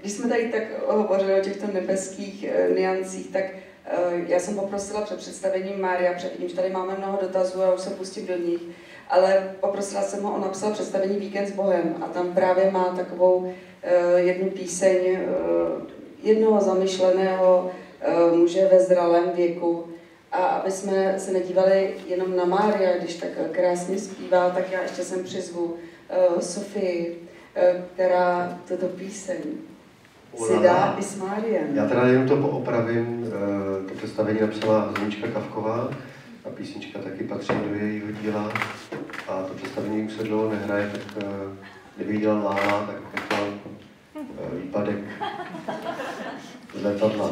Když 0.00 0.12
jsme 0.12 0.28
tady 0.28 0.48
tak 0.48 0.62
hovořili 0.86 1.40
o 1.40 1.44
těchto 1.44 1.66
nebeských 1.72 2.44
eh, 2.44 2.68
niancích, 2.80 3.30
tak 3.32 3.44
eh, 3.44 3.96
já 4.26 4.38
jsem 4.40 4.54
poprosila 4.54 5.00
před 5.00 5.18
představením 5.18 5.80
Mária, 5.80 6.12
předtím, 6.14 6.48
že 6.48 6.56
tady 6.56 6.70
máme 6.70 6.94
mnoho 6.98 7.18
dotazů 7.22 7.62
a 7.62 7.74
už 7.74 7.80
se 7.80 7.90
pustím 7.90 8.26
do 8.26 8.36
nich, 8.36 8.60
ale 9.08 9.54
poprosila 9.60 10.02
jsem 10.02 10.22
ho, 10.22 10.34
on 10.34 10.40
napsal 10.40 10.72
představení 10.72 11.18
Víkend 11.18 11.46
s 11.46 11.52
Bohem 11.52 11.94
a 12.00 12.06
tam 12.06 12.34
právě 12.34 12.70
má 12.70 12.84
takovou 12.84 13.46
eh, 13.46 13.75
jednu 14.16 14.50
píseň 14.50 15.18
jednoho 16.22 16.60
zamyšleného 16.60 17.70
muže 18.34 18.68
ve 18.72 18.80
zralém 18.80 19.30
věku, 19.34 19.88
a 20.32 20.36
aby 20.36 20.70
jsme 20.70 21.14
se 21.18 21.32
nedívali 21.32 21.94
jenom 22.06 22.36
na 22.36 22.44
Mária, 22.44 22.98
když 22.98 23.14
tak 23.14 23.30
krásně 23.50 23.98
zpívá, 23.98 24.50
tak 24.50 24.72
já 24.72 24.82
ještě 24.82 25.02
sem 25.02 25.24
přizvu 25.24 25.76
Sofii, 26.40 27.28
která 27.94 28.58
toto 28.68 28.86
píseň 28.86 29.38
si 30.46 30.58
dá 30.62 30.96
i 30.98 31.02
s 31.02 31.16
Máriem. 31.16 31.66
Já 31.74 31.88
teda 31.88 32.06
jenom 32.06 32.28
to 32.28 32.36
poopravím, 32.36 33.32
to 33.88 33.94
představení 33.94 34.40
napsala 34.40 34.94
Zenička 34.98 35.26
Kavková. 35.28 35.90
A 36.44 36.50
písnička 36.50 36.98
taky 36.98 37.24
patří 37.24 37.54
do 37.68 37.74
jejího 37.74 38.06
díla 38.22 38.52
a 39.28 39.42
to 39.42 39.54
představení 39.54 40.02
už 40.02 40.12
se 40.12 40.22
dlouho 40.22 40.50
nehraje, 40.50 40.90
tak 40.92 41.24
kdyby 41.96 42.18
dělal 42.18 42.42
Lála, 42.44 42.86
tak 42.86 42.96
jako 43.14 43.46
uh, 44.14 44.54
výpadek 44.54 44.98
z 46.74 46.82
letadla. 46.82 47.30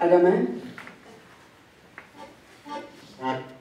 Adame? 0.00 0.46
Řekl 3.18 3.55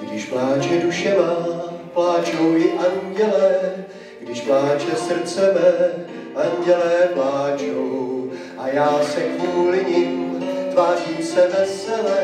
Když 0.00 0.24
pláče 0.26 0.80
duše 0.82 1.14
má, 1.18 1.46
pláčou 1.94 2.56
i 2.56 2.72
andělé, 2.72 3.74
když 4.20 4.40
pláče 4.40 4.96
srdce 4.96 5.52
mé, 5.54 6.04
andělé 6.42 7.08
pláčou. 7.14 8.30
A 8.58 8.68
já 8.68 9.00
se 9.02 9.20
kvůli 9.20 9.84
nim 9.88 10.44
tvářím 10.70 11.24
se 11.24 11.48
vesele, 11.58 12.18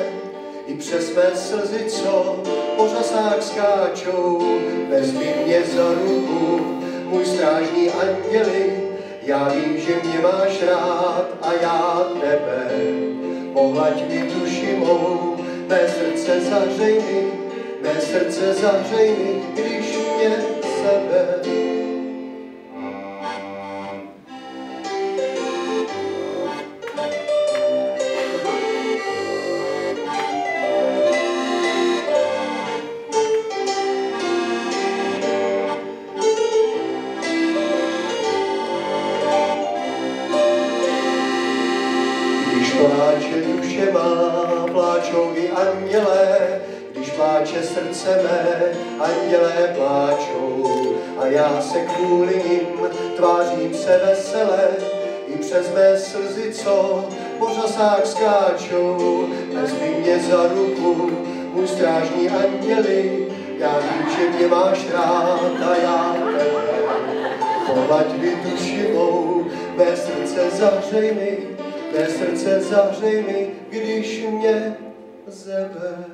i 0.67 0.75
přes 0.75 1.15
mé 1.15 1.31
slzy, 1.35 1.85
co 1.89 2.43
po 2.77 2.89
řasách 2.89 3.43
skáčou. 3.43 4.59
Vezmi 4.91 5.35
mě 5.45 5.63
za 5.63 5.95
ruku, 5.95 6.61
můj 7.05 7.27
strážní 7.27 7.91
anděli, 7.91 8.89
já 9.23 9.49
vím, 9.49 9.81
že 9.81 9.95
mě 10.05 10.19
máš 10.19 10.63
rád 10.63 11.29
a 11.43 11.53
já 11.63 12.07
tebe. 12.21 12.71
Pohlaď 13.53 14.09
mi 14.09 14.31
duši 14.35 14.77
mou, 14.79 15.37
mé 15.69 15.81
srdce 15.89 16.41
zahřej 16.41 16.95
mi, 16.95 17.46
mé 17.87 18.01
srdce 18.01 18.55
zahřej 18.55 19.11
mi, 19.11 19.43
když 19.53 19.97
mě 20.17 20.37
sebe. 20.63 21.66
Co 56.67 57.05
po 57.39 57.49
řasách 57.55 58.07
skáčou, 58.07 59.29
vezmi 59.55 59.97
mě 60.01 60.19
za 60.19 60.49
ruku, 60.49 61.11
můj 61.53 61.69
strážní 61.69 62.29
anděli, 62.29 63.27
já 63.59 63.79
vím, 63.79 64.11
že 64.19 64.31
mě 64.31 64.47
máš 64.47 64.91
rád 64.93 65.41
a 65.71 65.77
já. 65.83 66.17
Pohlaď 67.67 68.19
mi 68.19 68.37
duši 68.45 68.89
mou, 68.95 69.45
mé 69.77 69.97
srdce 69.97 70.51
zahřej 70.51 71.15
mi, 71.15 71.39
mé 71.99 72.07
srdce 72.09 72.61
zahřej 72.61 73.23
mi, 73.23 73.49
když 73.71 74.25
mě 74.31 74.77
zebe. 75.27 76.05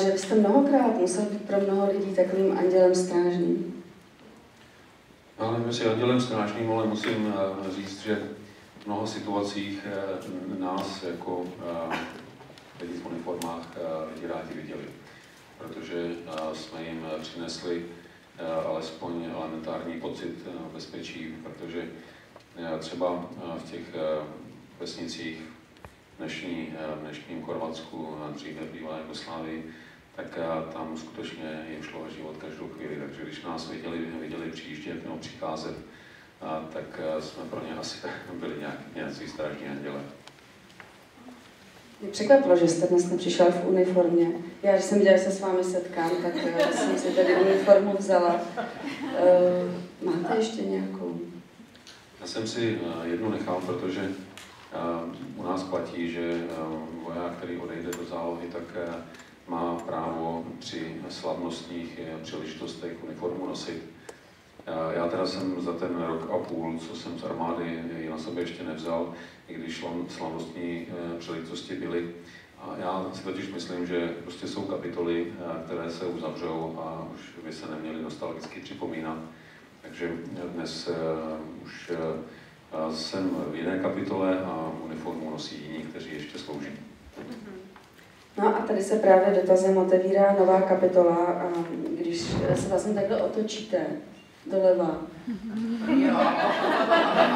Že 0.00 0.10
byste 0.10 0.34
mnohokrát 0.34 0.98
musel 1.00 1.24
být 1.24 1.42
pro 1.46 1.60
mnoho 1.60 1.92
lidí 1.92 2.14
takovým 2.14 2.58
andělem 2.58 2.94
strážným. 2.94 3.82
Já 5.40 5.50
nevím, 5.50 5.66
jestli 5.66 5.86
andělem 5.86 6.20
strážným, 6.20 6.72
ale 6.72 6.86
musím 6.86 7.34
eh, 7.34 7.74
říct, 7.74 8.02
že 8.02 8.22
v 8.82 8.86
mnoha 8.86 9.06
situacích 9.06 9.86
eh, 9.86 10.58
nás 10.58 11.02
jako 11.02 11.44
eh, 11.92 11.98
lidi 12.80 12.94
v 12.94 13.06
uniformách 13.06 13.76
lidi 14.14 14.26
rádi 14.26 14.54
viděli, 14.54 14.84
protože 15.58 16.10
jsme 16.52 16.82
jim 16.82 17.06
přinesli 17.20 17.84
alespoň 18.66 19.24
elementární 19.34 20.00
pocit 20.00 20.48
bezpečí, 20.72 21.34
protože 21.42 21.88
třeba 22.78 23.28
v 23.58 23.70
těch 23.70 23.84
vesnicích 24.80 25.42
dnešní, 26.18 26.74
dnešním 27.00 27.42
Chorvatsku, 27.42 28.16
dříve 28.34 28.60
bývalé 28.72 28.98
Jugoslávii, 29.00 29.74
tak 30.20 30.38
tam 30.72 30.96
skutečně 30.96 31.66
jim 31.70 31.82
šlo 31.82 32.00
o 32.00 32.10
život 32.10 32.36
každou 32.36 32.68
chvíli. 32.68 32.96
Takže 32.96 33.22
když 33.22 33.42
nás 33.42 33.70
viděli, 33.70 33.98
viděli 34.20 34.50
přijíždět 34.50 35.04
nebo 35.04 35.16
přicházet, 35.16 35.76
tak 36.72 37.00
jsme 37.20 37.44
pro 37.50 37.60
ně 37.64 37.74
asi 37.74 37.96
byli 38.40 38.58
nějak, 38.58 38.78
nějací 38.94 39.28
strážní 39.28 39.66
anděle. 39.66 40.00
Mě 42.00 42.10
překvapilo, 42.10 42.56
že 42.56 42.68
jste 42.68 42.86
dnes 42.86 43.10
nepřišel 43.10 43.52
v 43.52 43.66
uniformě. 43.66 44.30
Já, 44.62 44.72
když 44.72 44.84
jsem 44.84 44.98
viděla, 44.98 45.16
že 45.16 45.24
se 45.24 45.30
s 45.30 45.40
vámi 45.40 45.64
setkám, 45.64 46.10
tak 46.22 46.32
eh, 46.36 46.72
jsem 46.76 46.98
si 46.98 47.10
tady 47.10 47.36
uniformu 47.36 47.94
vzala. 47.98 48.34
Uh, 48.34 50.12
máte 50.12 50.36
ještě 50.36 50.62
nějakou? 50.62 51.20
Já 52.20 52.26
jsem 52.26 52.46
si 52.46 52.78
jednu 53.04 53.30
nechal, 53.30 53.60
protože 53.66 54.08
u 55.36 55.42
nás 55.42 55.62
platí, 55.62 56.10
že 56.10 56.44
voják, 57.04 57.36
který 57.36 57.56
odejde 57.56 57.90
do 57.90 58.04
zálohy, 58.04 58.48
tak 58.48 58.62
má 59.50 59.74
právo 59.86 60.44
při 60.58 60.96
slavnostních 61.08 62.00
příležitostech 62.22 63.04
uniformu 63.04 63.46
nosit. 63.46 63.82
Já 64.94 65.08
teda 65.08 65.26
jsem 65.26 65.60
za 65.60 65.72
ten 65.72 66.02
rok 66.02 66.30
a 66.30 66.38
půl, 66.38 66.78
co 66.78 66.96
jsem 66.96 67.18
z 67.18 67.24
armády, 67.24 67.82
ji 67.98 68.10
na 68.10 68.18
sebe 68.18 68.40
ještě 68.40 68.62
nevzal, 68.62 69.14
i 69.48 69.54
když 69.54 69.84
slavnostní 70.08 70.86
příležitosti 71.18 71.74
byly. 71.74 72.14
A 72.58 72.74
já 72.78 73.06
si 73.12 73.22
totiž 73.22 73.52
myslím, 73.52 73.86
že 73.86 74.14
prostě 74.22 74.48
jsou 74.48 74.62
kapitoly, 74.62 75.32
které 75.64 75.90
se 75.90 76.04
uzavřou 76.06 76.78
a 76.78 77.08
už 77.14 77.20
by 77.44 77.52
se 77.52 77.70
neměly 77.70 78.02
nostalgicky 78.02 78.60
připomínat. 78.60 79.18
Takže 79.82 80.12
dnes 80.54 80.90
už 81.64 81.92
jsem 82.90 83.30
v 83.50 83.54
jiné 83.54 83.78
kapitole 83.78 84.38
a 84.40 84.72
uniformu 84.84 85.30
nosí 85.30 85.62
jiní, 85.62 85.82
kteří 85.82 86.14
ještě 86.14 86.38
slouží. 86.38 86.68
No 88.38 88.56
a 88.56 88.60
tady 88.66 88.82
se 88.82 88.96
právě 88.96 89.40
dotazem 89.40 89.76
otevírá 89.76 90.36
nová 90.38 90.62
kapitola, 90.62 91.16
a 91.16 91.48
když 91.98 92.20
se 92.20 92.68
vlastně 92.68 92.94
takhle 92.94 93.22
otočíte 93.22 93.78
doleva. 94.46 94.98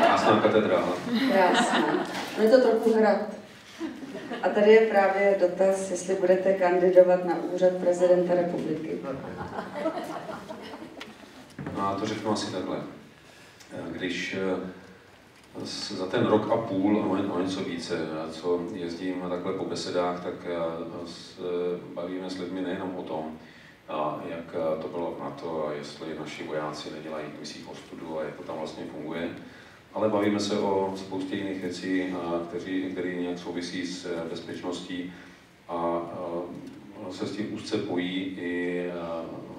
Krásná 0.02 0.40
katedrála. 0.40 0.96
Krásná. 1.32 2.06
No 2.38 2.44
je 2.44 2.50
to 2.50 2.60
trochu 2.60 2.92
hrad. 2.92 3.18
A 4.42 4.48
tady 4.48 4.72
je 4.72 4.80
právě 4.80 5.36
dotaz, 5.40 5.90
jestli 5.90 6.14
budete 6.14 6.52
kandidovat 6.52 7.24
na 7.24 7.34
úřad 7.52 7.72
prezidenta 7.72 8.34
republiky. 8.34 8.98
No 11.76 11.88
a 11.88 11.94
to 11.94 12.06
řeknu 12.06 12.30
asi 12.32 12.52
takhle. 12.52 12.76
Když 13.90 14.36
za 15.96 16.06
ten 16.06 16.26
rok 16.26 16.50
a 16.50 16.56
půl, 16.56 16.98
o 17.32 17.42
něco 17.42 17.60
více, 17.64 17.98
co 18.30 18.60
jezdím 18.72 19.22
takhle 19.28 19.52
po 19.52 19.64
besedách, 19.64 20.24
tak 20.24 20.34
bavíme 21.94 22.30
s 22.30 22.38
lidmi 22.38 22.60
nejenom 22.60 22.96
o 22.96 23.02
tom, 23.02 23.38
jak 24.28 24.54
to 24.82 24.88
bylo 24.88 25.16
na 25.20 25.30
to 25.30 25.68
a 25.68 25.72
jestli 25.72 26.06
naši 26.18 26.44
vojáci 26.44 26.90
nedělají 26.90 27.26
v 27.36 27.40
misích 27.40 27.68
ostudu 27.70 28.18
a 28.18 28.22
jak 28.22 28.34
to 28.36 28.42
tam 28.42 28.56
vlastně 28.58 28.84
funguje, 28.84 29.30
ale 29.94 30.08
bavíme 30.08 30.40
se 30.40 30.58
o 30.58 30.92
spoustě 30.96 31.36
jiných 31.36 31.62
věcí, 31.62 32.14
které 32.92 33.14
nějak 33.14 33.38
souvisí 33.38 33.86
s 33.86 34.06
bezpečností 34.30 35.12
a 35.68 36.02
se 37.10 37.26
s 37.26 37.36
tím 37.36 37.54
úzce 37.54 37.78
pojí 37.78 38.36
i 38.40 38.84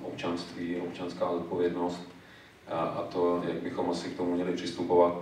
občanství, 0.03 0.77
občanská 0.77 1.29
odpovědnost 1.29 2.09
a 2.71 3.03
to, 3.11 3.43
jak 3.47 3.57
bychom 3.57 3.89
asi 3.89 4.09
k 4.09 4.17
tomu 4.17 4.35
měli 4.35 4.53
přistupovat. 4.53 5.13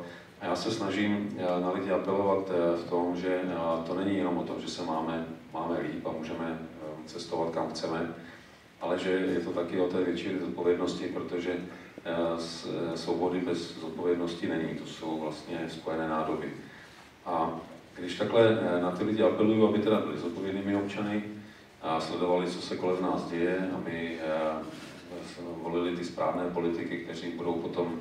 A 0.44 0.46
já 0.46 0.56
se 0.56 0.72
snažím 0.72 1.38
eh, 1.38 1.62
na 1.62 1.72
lidi 1.72 1.92
apelovat 1.92 2.52
eh, 2.52 2.78
v 2.78 2.90
tom, 2.90 3.16
že 3.16 3.40
eh, 3.44 3.88
to 3.88 3.96
není 3.96 4.18
jenom 4.18 4.38
o 4.38 4.44
tom, 4.44 4.62
že 4.62 4.68
se 4.68 4.84
máme, 4.84 5.26
máme 5.54 5.80
líp 5.80 6.08
a 6.08 6.12
můžeme 6.12 6.60
cestovat 7.06 7.54
kam 7.54 7.70
chceme, 7.70 8.14
ale 8.82 9.00
že 9.00 9.10
je 9.10 9.40
to 9.40 9.50
taky 9.50 9.80
o 9.80 9.88
té 9.88 10.04
větší 10.04 10.30
zodpovědnosti, 10.40 11.06
protože 11.06 11.58
svobody 12.96 13.40
bez 13.40 13.80
zodpovědnosti 13.80 14.48
není, 14.48 14.76
to 14.76 14.86
jsou 14.86 15.20
vlastně 15.20 15.66
spojené 15.70 16.08
nádoby. 16.08 16.54
A 17.26 17.60
když 18.00 18.18
takhle 18.18 18.60
na 18.82 18.92
ty 18.92 19.04
lidi 19.04 19.24
apeluju, 19.24 19.68
aby 19.68 19.80
teda 19.80 20.00
byli 20.00 20.18
zodpovědnými 20.18 20.76
občany 20.76 21.24
a 21.82 22.00
sledovali, 22.00 22.48
co 22.48 22.62
se 22.62 22.78
kolem 22.78 23.04
nás 23.04 23.30
děje, 23.30 23.70
aby 23.76 24.18
volili 25.62 25.96
ty 25.96 26.04
správné 26.04 26.44
politiky, 26.44 26.98
kteří 26.98 27.32
budou 27.32 27.54
potom 27.54 28.00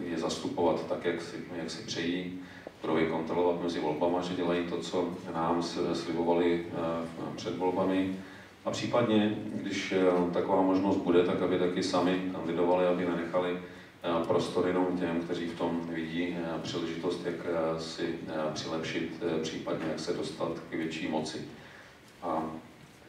je 0.00 0.18
zastupovat 0.18 0.86
tak, 0.88 1.04
jak 1.04 1.20
si, 1.20 1.36
jak 1.56 1.70
si 1.70 1.82
přejí, 1.82 2.40
budou 2.82 2.96
je 2.96 3.06
kontrolovat 3.06 3.62
mezi 3.62 3.80
volbama, 3.80 4.22
že 4.22 4.34
dělají 4.34 4.66
to, 4.66 4.78
co 4.78 5.08
nám 5.34 5.62
slibovali 5.92 6.66
eh, 6.66 6.76
před 7.36 7.56
volbami. 7.56 8.16
A 8.64 8.70
případně, 8.70 9.38
když 9.54 9.92
eh, 9.92 10.32
taková 10.32 10.62
možnost 10.62 10.96
bude, 10.96 11.22
tak 11.22 11.42
aby 11.42 11.58
taky 11.58 11.82
sami 11.82 12.30
kandidovali, 12.32 12.86
aby 12.86 13.04
nenechali 13.04 13.58
prostor 14.26 14.66
jenom 14.66 14.98
těm, 14.98 15.20
kteří 15.20 15.46
v 15.46 15.58
tom 15.58 15.80
vidí 15.88 16.36
příležitost, 16.62 17.26
jak 17.26 17.34
si 17.78 18.18
přilepšit, 18.52 19.22
případně 19.42 19.86
jak 19.88 20.00
se 20.00 20.12
dostat 20.12 20.52
k 20.70 20.74
větší 20.74 21.08
moci. 21.08 21.38
A 22.22 22.42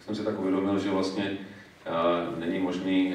jsem 0.05 0.15
si 0.15 0.23
tak 0.23 0.39
uvědomil, 0.39 0.79
že 0.79 0.89
vlastně 0.89 1.37
není 2.39 2.59
možný 2.59 3.13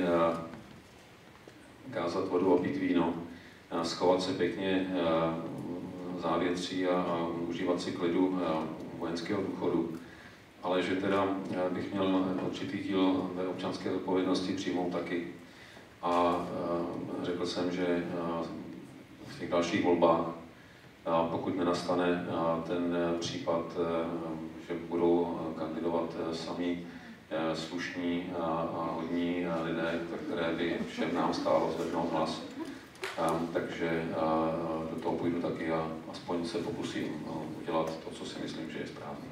kázat 1.93 2.28
vodu 2.28 2.55
a 2.55 2.62
pít 2.62 2.76
víno, 2.76 3.14
schovat 3.82 4.22
se 4.22 4.32
pěkně 4.32 4.86
závětří 6.18 6.86
a, 6.86 7.01
a 7.01 7.26
užívat 7.49 7.80
si 7.80 7.93
klidu 7.93 8.40
vojenského 8.99 9.43
důchodu, 9.43 9.99
ale 10.62 10.82
že 10.82 10.97
teda 10.97 11.36
bych 11.68 11.93
měl 11.93 12.24
určitý 12.47 12.78
díl 12.78 13.30
ve 13.34 13.47
občanské 13.47 13.90
odpovědnosti 13.90 14.53
přijmout 14.53 14.93
taky. 14.93 15.28
A 16.03 16.47
řekl 17.22 17.47
jsem, 17.47 17.70
že 17.70 18.05
v 19.26 19.38
těch 19.38 19.51
dalších 19.51 19.84
volbách, 19.84 20.26
pokud 21.30 21.57
nenastane 21.57 22.26
ten 22.66 22.97
případ, 23.20 23.64
že 24.68 24.74
budou 24.88 25.40
kandidovat 25.59 26.16
sami 26.32 26.78
Eh, 26.78 27.01
slušní 27.54 28.32
a, 28.38 28.68
hodní 28.94 29.46
lidé, 29.62 30.00
které 30.26 30.52
by 30.52 30.78
všem 30.88 31.14
nám 31.14 31.34
stálo 31.34 31.72
zvednout 31.76 32.12
hlas, 32.12 32.42
takže 33.52 34.04
do 34.94 35.00
toho 35.02 35.16
půjdu 35.16 35.42
taky 35.42 35.72
a 35.72 35.88
aspoň 36.12 36.46
se 36.46 36.58
pokusím 36.58 37.26
udělat 37.62 37.98
to, 38.04 38.10
co 38.10 38.26
si 38.26 38.38
myslím, 38.42 38.70
že 38.70 38.78
je 38.78 38.86
správné. 38.86 39.28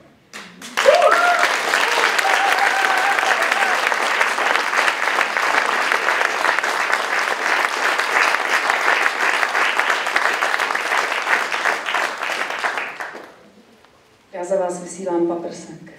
Já 14.32 14.44
za 14.44 14.56
vás 14.56 14.82
vysílám 14.82 15.26
paprsek. 15.26 15.89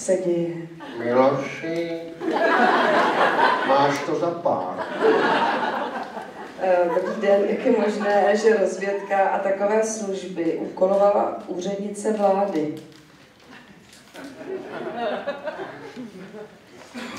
Se 0.00 0.16
děje. 0.16 0.54
Miloši, 0.98 2.00
máš 3.68 3.98
to 4.06 4.14
za 4.14 4.30
pár. 4.30 4.86
Eh, 6.60 6.90
dobrý 6.94 7.20
den, 7.20 7.40
jak 7.48 7.66
je 7.66 7.72
možné, 7.80 8.36
že 8.36 8.56
rozvědka 8.56 9.28
a 9.28 9.38
takové 9.38 9.84
služby 9.84 10.58
úkolovala 10.60 11.38
úřednice 11.46 12.12
vlády? 12.12 12.74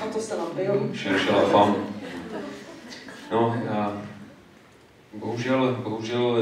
A 0.03 0.07
to 0.13 0.19
se 0.19 0.37
napiju. 0.37 0.93
Šeršela 0.93 1.41
fam. 1.41 1.75
No, 3.31 3.61
já, 3.65 4.01
bohužel, 5.13 5.75
bohužel 5.83 6.37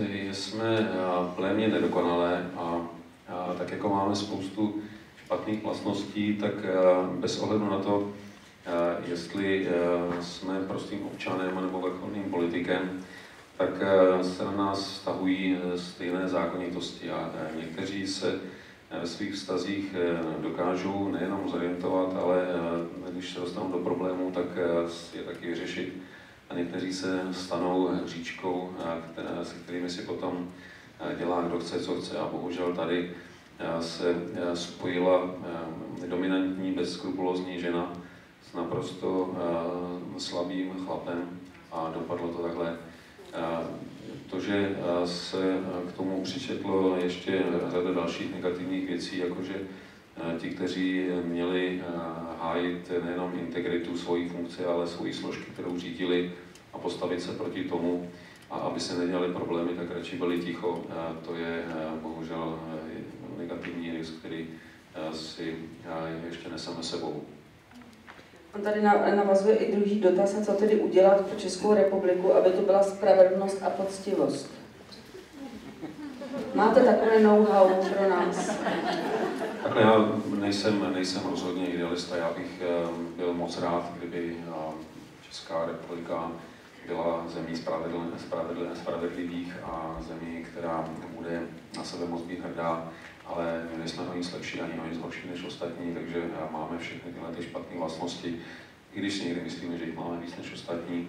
eh, 0.00 0.34
jsme 0.34 0.78
eh, 0.78 1.34
plémě 1.36 1.68
nedokonalé 1.68 2.46
a, 2.56 2.80
a 3.28 3.54
tak 3.58 3.70
jako 3.70 3.88
máme 3.88 4.16
spoustu 4.16 4.82
špatných 5.32 5.62
vlastností, 5.62 6.36
tak 6.36 6.54
bez 7.18 7.40
ohledu 7.40 7.70
na 7.70 7.78
to, 7.78 8.12
jestli 9.06 9.68
jsme 10.20 10.60
prostým 10.60 11.06
občanem 11.06 11.58
nebo 11.62 11.80
vrcholným 11.80 12.24
politikem, 12.24 13.00
tak 13.56 13.70
se 14.22 14.44
na 14.44 14.50
nás 14.50 14.92
vztahují 14.92 15.58
stejné 15.76 16.28
zákonitosti 16.28 17.10
a 17.10 17.30
někteří 17.60 18.06
se 18.06 18.40
ve 19.00 19.06
svých 19.06 19.34
vztazích 19.34 19.94
dokážou 20.38 21.08
nejenom 21.08 21.48
zorientovat, 21.48 22.16
ale 22.22 22.46
když 23.12 23.32
se 23.32 23.40
dostanou 23.40 23.72
do 23.72 23.78
problémů, 23.78 24.30
tak 24.30 24.46
je 25.14 25.22
taky 25.22 25.46
vyřešit. 25.46 26.02
A 26.50 26.54
někteří 26.54 26.92
se 26.92 27.20
stanou 27.30 27.90
říčkou, 28.06 28.70
se 29.42 29.54
kterými 29.54 29.90
si 29.90 30.02
potom 30.02 30.52
dělá 31.18 31.42
kdo 31.42 31.58
chce, 31.58 31.80
co 31.80 32.00
chce. 32.00 32.18
A 32.18 32.28
bohužel 32.28 32.72
tady 32.72 33.10
se 33.80 34.16
spojila 34.54 35.30
dominantní, 36.08 36.72
bezskrupulózní 36.72 37.60
žena 37.60 37.92
s 38.50 38.54
naprosto 38.54 39.34
slabým 40.18 40.70
chlapem 40.86 41.40
a 41.72 41.92
dopadlo 41.94 42.28
to 42.28 42.42
takhle. 42.42 42.76
To, 44.30 44.40
že 44.40 44.76
se 45.04 45.58
k 45.88 45.92
tomu 45.92 46.22
přičetlo 46.22 46.96
ještě 46.96 47.42
řada 47.70 47.92
dalších 47.92 48.34
negativních 48.34 48.88
věcí, 48.88 49.18
jakože 49.18 49.54
ti, 50.38 50.50
kteří 50.50 51.06
měli 51.24 51.82
hájit 52.40 52.92
nejenom 53.04 53.32
integritu 53.38 53.96
svojí 53.96 54.28
funkce, 54.28 54.66
ale 54.66 54.86
svoji 54.86 55.14
složky, 55.14 55.50
kterou 55.52 55.78
řídili 55.78 56.32
a 56.72 56.78
postavit 56.78 57.22
se 57.22 57.32
proti 57.32 57.64
tomu, 57.64 58.10
a 58.50 58.54
aby 58.54 58.80
se 58.80 58.98
nedělali 58.98 59.32
problémy, 59.32 59.70
tak 59.72 59.90
radši 59.90 60.16
byli 60.16 60.38
ticho. 60.38 60.84
To 61.26 61.34
je 61.34 61.64
bohužel 62.02 62.58
negativní 63.52 63.92
risk, 63.92 64.12
který 64.18 64.48
si 65.12 65.56
ještě 66.26 66.48
neseme 66.48 66.82
sebou. 66.82 67.22
On 68.54 68.62
tady 68.62 68.82
navazuje 69.16 69.56
i 69.56 69.76
druhý 69.76 70.00
dotaz, 70.00 70.46
co 70.46 70.52
tedy 70.52 70.76
udělat 70.76 71.26
pro 71.26 71.40
Českou 71.40 71.74
republiku, 71.74 72.34
aby 72.34 72.50
to 72.50 72.62
byla 72.62 72.82
spravedlnost 72.82 73.62
a 73.62 73.70
poctivost. 73.70 74.50
Máte 76.54 76.80
takové 76.80 77.20
know-how 77.20 77.68
pro 77.68 78.10
nás? 78.10 78.58
Takhle 79.62 79.82
já 79.82 80.08
nejsem, 80.40 80.92
nejsem 80.92 81.22
rozhodně 81.30 81.66
idealista, 81.66 82.16
já 82.16 82.30
bych 82.36 82.62
byl 83.16 83.34
moc 83.34 83.60
rád, 83.60 83.92
kdyby 83.98 84.36
Česká 85.22 85.66
republika 85.66 86.32
byla 86.86 87.24
zemí 87.28 87.56
spravedlivých 88.74 89.54
a 89.64 89.96
zemí, 90.00 90.44
která 90.44 90.88
bude 91.16 91.42
na 91.76 91.84
sebe 91.84 92.06
moc 92.06 92.22
být 92.22 92.44
hrdá, 92.44 92.92
ale 93.32 93.68
my 93.72 93.78
nejsme 93.78 94.02
o 94.02 94.16
nic 94.16 94.32
lepší 94.32 94.60
ani 94.60 94.80
o 94.80 94.88
nic 94.88 94.98
horší 94.98 95.28
než 95.30 95.44
ostatní, 95.44 95.94
takže 95.94 96.30
máme 96.50 96.78
všechny 96.78 97.12
tyhle 97.12 97.32
ty 97.32 97.42
špatné 97.42 97.78
vlastnosti. 97.78 98.36
I 98.92 98.98
když 98.98 99.14
si 99.14 99.24
někdy 99.24 99.40
myslíme, 99.40 99.78
že 99.78 99.84
jich 99.84 99.96
máme 99.96 100.20
víc 100.20 100.36
než 100.36 100.52
ostatní, 100.52 101.08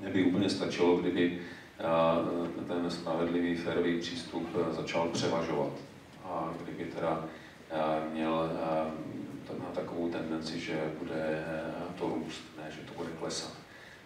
neby 0.00 0.24
úplně 0.24 0.50
stačilo, 0.50 0.96
kdyby 0.96 1.38
ten 2.68 2.90
spravedlivý, 2.90 3.54
férový 3.54 4.00
přístup 4.00 4.48
začal 4.70 5.08
převažovat. 5.08 5.72
A 6.24 6.54
kdyby 6.62 6.84
teda 6.84 7.24
měl 8.12 8.50
na 9.58 9.66
takovou 9.74 10.08
tendenci, 10.08 10.60
že 10.60 10.92
bude 10.98 11.44
to 11.98 12.08
růst, 12.08 12.42
ne, 12.56 12.70
že 12.70 12.80
to 12.80 12.94
bude 12.94 13.08
klesat. 13.18 13.52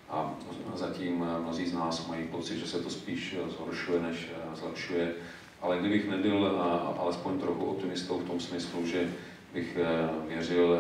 A 0.09 0.35
zatím 0.75 1.27
mnozí 1.43 1.67
z 1.67 1.75
nás 1.75 2.07
mají 2.07 2.25
pocit, 2.29 2.59
že 2.59 2.67
se 2.67 2.81
to 2.81 2.91
spíš 2.91 3.37
zhoršuje, 3.49 4.03
než 4.03 4.31
zlepšuje. 4.55 5.15
Ale 5.63 5.79
kdybych 5.79 6.11
nebyl 6.11 6.63
alespoň 6.99 7.39
trochu 7.39 7.65
optimistou 7.65 8.19
v 8.19 8.25
tom 8.25 8.41
smyslu, 8.41 8.87
že 8.87 9.09
bych 9.55 9.79
věřil 10.29 10.79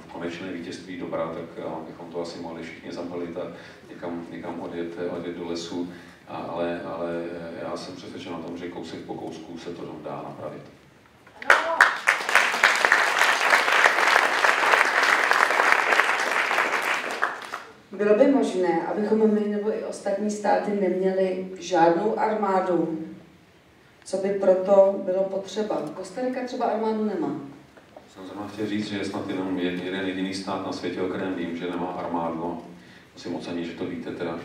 v 0.00 0.12
konečné 0.12 0.52
vítězství 0.52 0.98
dobra, 0.98 1.26
tak 1.26 1.64
bychom 1.86 2.12
to 2.12 2.22
asi 2.22 2.38
mohli 2.38 2.62
všichni 2.62 2.92
zabalit 2.92 3.36
a 3.36 3.52
někam, 3.90 4.26
někam 4.30 4.60
odjet, 4.60 4.88
odjet 5.10 5.36
do 5.36 5.48
lesu. 5.48 5.92
Ale, 6.28 6.80
ale 6.82 7.24
já 7.62 7.76
jsem 7.76 7.96
přesvědčen 7.96 8.34
o 8.34 8.42
tom, 8.42 8.58
že 8.58 8.68
kousek 8.68 9.00
po 9.00 9.14
kousku 9.14 9.58
se 9.58 9.70
to 9.70 9.82
dá 10.04 10.22
napravit. 10.28 10.62
Bylo 17.92 18.14
by 18.14 18.26
možné, 18.26 18.86
abychom 18.86 19.34
my 19.34 19.40
nebo 19.40 19.74
i 19.74 19.84
ostatní 19.84 20.30
státy 20.30 20.70
neměli 20.80 21.46
žádnou 21.58 22.18
armádu, 22.18 22.98
co 24.04 24.16
by 24.16 24.28
proto 24.28 25.00
bylo 25.04 25.22
potřeba. 25.22 25.82
Kostarika 25.94 26.40
třeba 26.46 26.66
armádu 26.66 27.04
nemá. 27.04 27.40
Jsem 28.14 28.26
zrovna 28.26 28.48
chtěl 28.48 28.66
říct, 28.66 28.88
že 28.88 28.98
je 28.98 29.04
snad 29.04 29.28
jenom 29.28 29.58
jeden 29.58 30.06
jediný 30.06 30.34
stát 30.34 30.66
na 30.66 30.72
světě, 30.72 31.02
o 31.02 31.08
kterém 31.08 31.34
vím, 31.34 31.56
že 31.56 31.70
nemá 31.70 31.86
armádu. 31.86 32.62
Musím 33.14 33.34
ocenit, 33.34 33.66
že 33.66 33.72
to 33.72 33.84
víte 33.84 34.10
teda. 34.10 34.38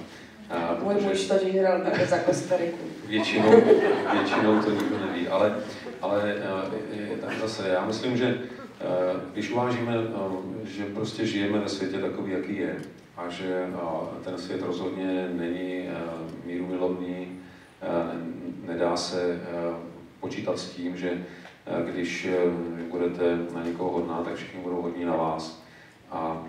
A, 0.50 0.78
Můj 0.84 0.94
muž 0.94 1.28
to 1.28 1.34
hrál 1.60 1.82
také 1.82 2.06
za 2.06 2.18
Kostariku. 2.18 2.78
Většinou, 3.08 3.52
většinou 4.12 4.62
to 4.64 4.72
nikdo 4.72 5.00
neví, 5.06 5.28
ale, 5.28 5.56
ale 6.02 6.36
tak 7.22 7.40
zase 7.40 7.68
já 7.70 7.86
myslím, 7.86 8.18
že 8.18 8.42
když 9.34 9.52
uvážíme, 9.52 9.94
že 10.64 10.86
prostě 10.86 11.26
žijeme 11.26 11.60
ve 11.60 11.70
světě 11.70 11.98
takový, 11.98 12.32
jaký 12.32 12.58
je, 12.58 12.76
a 13.18 13.30
že 13.30 13.68
ten 14.24 14.38
svět 14.38 14.62
rozhodně 14.62 15.30
není 15.32 15.90
míru 16.46 16.68
milovný, 16.68 17.40
nedá 18.68 18.98
se 18.98 19.42
počítat 20.20 20.60
s 20.60 20.70
tím, 20.70 20.98
že 20.98 21.26
když 21.92 22.28
budete 22.90 23.38
na 23.56 23.64
někoho 23.64 23.92
hodná, 23.92 24.22
tak 24.24 24.36
všichni 24.36 24.62
budou 24.62 24.82
hodní 24.82 25.06
na 25.06 25.16
vás. 25.16 25.64
A 26.12 26.44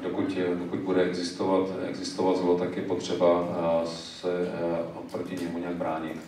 dokud, 0.00 0.38
dokud 0.58 0.78
bude 0.78 1.02
existovat, 1.02 1.68
existovat 1.88 2.36
zlo, 2.36 2.58
tak 2.58 2.76
je 2.76 2.82
potřeba 2.82 3.48
se 3.84 4.28
proti 5.12 5.44
němu 5.44 5.58
nějak 5.58 5.74
bránit. 5.74 6.20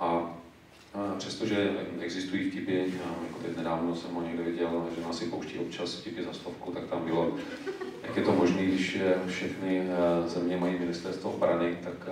A 0.00 0.34
přestože 1.18 1.70
existují 2.00 2.50
vtipy, 2.50 2.78
jako 3.26 3.38
teď 3.42 3.56
nedávno 3.56 3.96
jsem 3.96 4.14
ho 4.14 4.22
někde 4.22 4.42
viděl, 4.42 4.86
že 4.96 5.02
nás 5.02 5.18
si 5.18 5.24
pouští 5.24 5.58
občas 5.58 5.94
vtipy 5.94 6.22
za 6.22 6.32
stovku, 6.32 6.70
tak 6.72 6.84
tam 6.84 7.04
bylo, 7.04 7.32
jak 8.02 8.16
je 8.16 8.22
to 8.22 8.32
možné, 8.32 8.62
když 8.62 8.98
všechny 9.26 9.86
země 10.26 10.56
mají 10.56 10.78
ministerstvo 10.78 11.30
obrany, 11.30 11.78
tak 11.84 12.08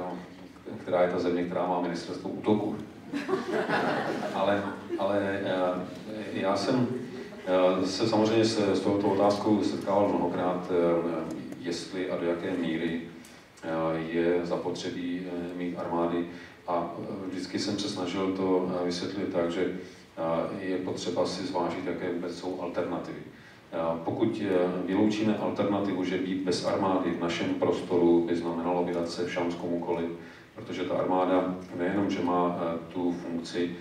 která 0.78 1.02
je 1.02 1.08
ta 1.08 1.18
země, 1.18 1.44
která 1.44 1.66
má 1.66 1.80
ministerstvo 1.80 2.30
útoku. 2.30 2.76
ale, 4.34 4.62
ale 4.98 5.40
já 6.32 6.56
jsem 6.56 6.88
se 7.84 8.08
samozřejmě 8.08 8.44
se, 8.44 8.76
s 8.76 8.80
touto 8.80 9.06
otázkou 9.06 9.62
setkával 9.62 10.08
mnohokrát, 10.08 10.70
jestli 11.60 12.10
a 12.10 12.16
do 12.16 12.26
jaké 12.26 12.50
míry 12.50 13.00
je 14.08 14.40
zapotřebí 14.46 15.26
mít 15.56 15.78
armády 15.78 16.26
a 16.68 16.90
vždycky 17.26 17.58
jsem 17.58 17.78
se 17.78 17.88
snažil 17.88 18.32
to 18.32 18.72
vysvětlit 18.84 19.32
tak, 19.32 19.50
že 19.50 19.76
je 20.60 20.76
potřeba 20.76 21.26
si 21.26 21.46
zvážit, 21.46 21.86
jaké 21.86 22.12
vůbec 22.12 22.38
jsou 22.38 22.60
alternativy. 22.60 23.20
Pokud 24.04 24.42
vyloučíme 24.86 25.38
alternativu, 25.38 26.04
že 26.04 26.18
být 26.18 26.42
bez 26.42 26.66
armády 26.66 27.10
v 27.10 27.20
našem 27.20 27.54
prostoru 27.54 28.24
by 28.26 28.36
znamenalo 28.36 28.84
vydat 28.84 29.10
se 29.10 29.24
v 29.24 29.56
komukoliv, 29.56 30.10
protože 30.60 30.84
ta 30.84 30.94
armáda 30.94 31.54
nejenom, 31.78 32.10
že 32.10 32.22
má 32.22 32.60
tu 32.92 33.12
funkci 33.12 33.76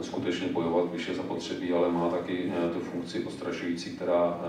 skutečně 0.00 0.48
bojovat, 0.48 0.90
když 0.90 1.08
je 1.08 1.14
zapotřebí, 1.14 1.72
ale 1.72 1.92
má 1.92 2.08
taky 2.08 2.52
tu 2.72 2.80
funkci 2.80 3.20
postrašující, 3.20 3.90
která 3.90 4.40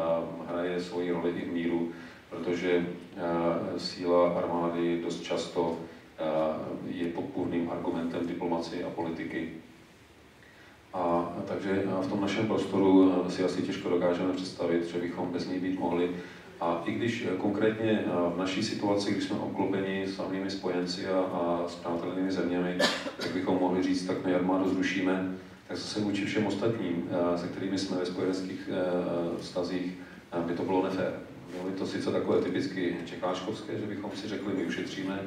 hraje 0.47 0.81
svoji 0.81 1.11
roli 1.11 1.31
i 1.31 1.49
v 1.49 1.53
míru, 1.53 1.91
protože 2.29 2.85
síla 3.77 4.29
armády 4.29 5.01
dost 5.03 5.21
často 5.21 5.77
je 6.87 7.07
podpůrným 7.07 7.69
argumentem 7.69 8.27
diplomacie 8.27 8.83
a 8.83 8.89
politiky. 8.89 9.49
A 10.93 11.33
takže 11.47 11.83
v 12.01 12.09
tom 12.09 12.21
našem 12.21 12.47
prostoru 12.47 13.13
si 13.29 13.43
asi 13.43 13.61
těžko 13.61 13.89
dokážeme 13.89 14.33
představit, 14.33 14.85
že 14.85 14.99
bychom 14.99 15.31
bez 15.31 15.47
ní 15.47 15.59
být 15.59 15.79
mohli. 15.79 16.09
A 16.61 16.81
i 16.85 16.91
když 16.91 17.27
konkrétně 17.37 18.03
v 18.35 18.37
naší 18.37 18.63
situaci, 18.63 19.11
když 19.11 19.23
jsme 19.23 19.39
obklopeni 19.39 20.07
samými 20.07 20.49
spojenci 20.49 21.07
a, 21.07 21.19
a 21.19 21.63
přátelnými 21.67 22.31
zeměmi, 22.31 22.77
tak 23.17 23.31
bychom 23.33 23.57
mohli 23.59 23.83
říct, 23.83 24.05
tak 24.05 24.25
my 24.25 24.35
armádu 24.35 24.69
zrušíme, 24.69 25.35
tak 25.67 25.77
zase 25.77 25.99
vůči 25.99 26.25
všem 26.25 26.47
ostatním, 26.47 27.09
se 27.35 27.47
kterými 27.47 27.77
jsme 27.77 27.97
ve 27.97 28.05
spojeneckých 28.05 28.69
vztazích, 29.39 29.93
by 30.45 30.53
to 30.53 30.63
bylo 30.63 30.83
nefér. 30.83 31.13
Bylo 31.51 31.63
by 31.63 31.79
to 31.79 31.87
sice 31.87 32.11
takové 32.11 32.41
typicky 32.41 32.95
čekáčkovské, 33.05 33.79
že 33.79 33.85
bychom 33.85 34.11
si 34.15 34.27
řekli, 34.27 34.53
my 34.53 34.65
ušetříme, 34.65 35.19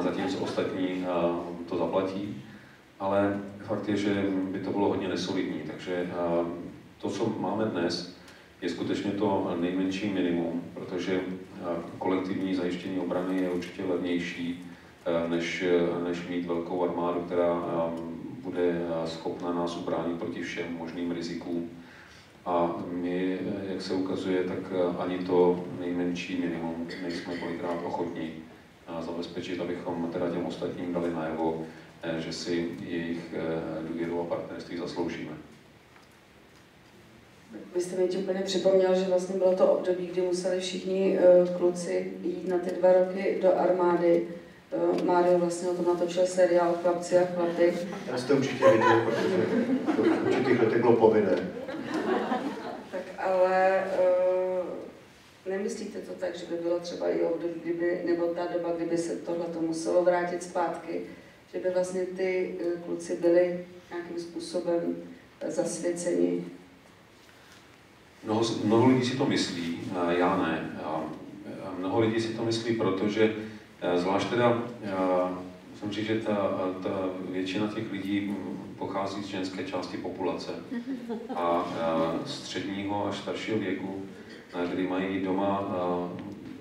zatímco 0.00 0.38
ostatní 0.38 1.06
to 1.68 1.76
zaplatí, 1.76 2.42
ale 3.00 3.40
fakt 3.62 3.88
je, 3.88 3.96
že 3.96 4.24
by 4.50 4.58
to 4.58 4.70
bylo 4.70 4.88
hodně 4.88 5.08
nesolidní. 5.08 5.60
Takže 5.66 6.10
to, 6.98 7.10
co 7.10 7.34
máme 7.38 7.64
dnes, 7.64 8.16
je 8.64 8.70
skutečně 8.70 9.10
to 9.10 9.56
nejmenší 9.60 10.08
minimum, 10.08 10.62
protože 10.74 11.20
kolektivní 11.98 12.54
zajištění 12.54 12.98
obrany 12.98 13.42
je 13.42 13.50
určitě 13.50 13.84
levnější, 13.84 14.64
než, 15.28 15.64
než 16.08 16.28
mít 16.28 16.46
velkou 16.46 16.84
armádu, 16.84 17.20
která 17.20 17.62
bude 18.42 18.86
schopna 19.06 19.52
nás 19.52 19.76
ubránit 19.76 20.18
proti 20.18 20.42
všem 20.42 20.66
možným 20.78 21.10
rizikům. 21.10 21.70
A 22.46 22.76
my, 22.92 23.38
jak 23.68 23.82
se 23.82 23.94
ukazuje, 23.94 24.44
tak 24.44 24.58
ani 24.98 25.18
to 25.18 25.64
nejmenší 25.80 26.40
minimum 26.40 26.88
nejsme 27.02 27.36
kolikrát 27.36 27.78
ochotní 27.84 28.30
zabezpečit, 29.00 29.60
abychom 29.60 30.10
teda 30.12 30.30
těm 30.30 30.46
ostatním 30.46 30.92
dali 30.92 31.14
najevo, 31.14 31.64
eh, 32.02 32.20
že 32.20 32.32
si 32.32 32.68
jejich 32.80 33.34
eh, 33.36 33.88
důvěru 33.88 34.20
a 34.20 34.24
partnerství 34.24 34.76
zasloužíme. 34.78 35.32
Vy 37.74 37.80
jste 37.80 37.96
mi 37.96 38.08
úplně 38.08 38.40
připomněl, 38.40 38.94
že 38.94 39.04
vlastně 39.04 39.38
bylo 39.38 39.56
to 39.56 39.66
období, 39.66 40.06
kdy 40.06 40.22
museli 40.22 40.60
všichni 40.60 41.18
uh, 41.18 41.56
kluci 41.56 42.12
jít 42.22 42.48
na 42.48 42.58
ty 42.58 42.70
dva 42.70 42.92
roky 42.92 43.38
do 43.42 43.58
armády. 43.58 44.28
Uh, 44.92 45.02
Mário 45.02 45.38
vlastně 45.38 45.68
o 45.68 45.74
tom 45.74 45.86
natočil 45.86 46.26
seriál 46.26 46.74
Chlapci 46.82 47.18
a 47.18 47.24
chlapy. 47.24 47.74
Já 48.06 48.18
jste 48.18 48.34
určitě 48.34 48.64
viděl, 48.72 49.00
protože 49.04 49.36
to 49.96 50.02
v 50.02 50.26
určitých 50.26 50.60
letech 50.60 50.80
bylo 50.80 50.96
povinné 50.96 51.36
ale 53.24 53.84
uh, 53.84 54.66
nemyslíte 55.52 55.98
to 55.98 56.12
tak, 56.12 56.36
že 56.36 56.46
by 56.46 56.56
bylo 56.56 56.80
třeba 56.80 57.08
i 57.08 57.20
období, 57.20 57.60
kdyby, 57.62 58.02
nebo 58.06 58.26
ta 58.26 58.46
doba, 58.52 58.72
kdyby 58.76 58.98
se 58.98 59.16
tohle 59.16 59.46
to 59.46 59.60
muselo 59.60 60.04
vrátit 60.04 60.42
zpátky, 60.42 61.00
že 61.52 61.58
by 61.58 61.70
vlastně 61.70 62.06
ty 62.16 62.58
kluci 62.86 63.16
byli 63.16 63.66
nějakým 63.90 64.18
způsobem 64.18 64.96
zasvěceni? 65.48 66.44
Mnoho, 68.24 68.42
mnoho 68.64 68.88
lidí 68.88 69.04
si 69.04 69.16
to 69.16 69.26
myslí, 69.26 69.78
já 70.08 70.36
ne. 70.36 70.70
Mnoho 71.78 72.00
lidí 72.00 72.20
si 72.20 72.34
to 72.34 72.44
myslí, 72.44 72.74
protože 72.74 73.34
e, 73.80 73.98
zvlášť 73.98 74.30
teda, 74.30 74.62
musím 75.70 75.90
říct, 75.90 76.06
že 76.06 76.20
ta, 76.20 76.34
ta 76.82 77.08
většina 77.30 77.66
těch 77.66 77.92
lidí 77.92 78.36
pochází 78.78 79.22
z 79.22 79.26
ženské 79.26 79.64
části 79.64 79.96
populace 79.96 80.52
a 81.36 81.64
středního 82.26 83.08
až 83.08 83.18
staršího 83.18 83.58
věku, 83.58 84.02
kdy 84.72 84.86
mají 84.86 85.20
doma 85.20 85.72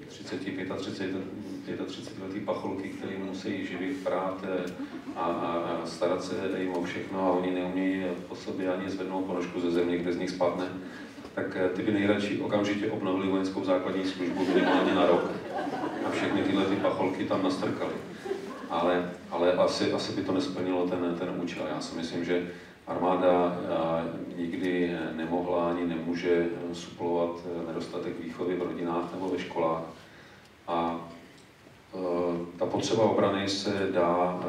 30, 0.07 0.39
35, 0.39 1.85
35 1.85 2.23
letý 2.27 2.39
pacholky, 2.39 2.89
které 2.89 3.17
musí 3.17 3.65
živit, 3.65 4.03
prát 4.03 4.45
a, 5.15 5.23
a, 5.23 5.25
a 5.25 5.85
starat 5.85 6.23
se 6.23 6.35
jim 6.57 6.73
o 6.73 6.83
všechno 6.83 7.19
a 7.19 7.31
oni 7.31 7.51
neumějí 7.51 8.03
po 8.27 8.35
sobě 8.35 8.73
ani 8.73 8.89
zvednout 8.89 9.25
ponožku 9.25 9.59
ze 9.59 9.71
země, 9.71 9.97
kde 9.97 10.13
z 10.13 10.17
nich 10.17 10.29
spadne, 10.29 10.65
tak 11.35 11.55
e, 11.55 11.69
ty 11.69 11.81
by 11.81 11.91
nejradši 11.91 12.39
okamžitě 12.39 12.91
obnovili 12.91 13.27
vojenskou 13.27 13.63
základní 13.63 14.05
službu 14.05 14.45
minimálně 14.45 14.95
na 14.95 15.05
rok 15.05 15.31
a 16.07 16.09
všechny 16.09 16.43
tyhle 16.43 16.65
ty 16.65 16.75
pacholky 16.75 17.25
tam 17.25 17.43
nastrkali 17.43 17.93
ale, 18.73 19.09
ale 19.31 19.53
asi, 19.53 19.93
asi 19.93 20.11
by 20.13 20.21
to 20.21 20.31
nesplnilo 20.31 20.87
ten, 20.87 21.15
ten 21.19 21.33
účel. 21.41 21.67
Já 21.69 21.81
si 21.81 21.95
myslím, 21.95 22.25
že 22.25 22.47
armáda 22.87 23.57
nikdy 24.37 24.97
nemohla 25.15 25.69
ani 25.69 25.87
nemůže 25.87 26.47
suplovat 26.73 27.29
nedostatek 27.67 28.19
výchovy 28.19 28.55
v 28.55 28.61
rodinách 28.61 29.13
nebo 29.13 29.29
ve 29.29 29.39
školách. 29.39 29.83
A 30.67 31.07
ta 32.57 32.65
potřeba 32.65 33.03
obrany 33.03 33.49
se 33.49 33.87
dá 33.91 34.39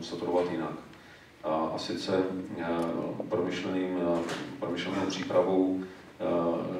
saturovat 0.00 0.50
jinak. 0.50 0.74
A 1.44 1.72
sice 1.76 2.22
promyšleným, 3.28 3.98
promyšlenou 4.60 5.06
přípravou 5.08 5.82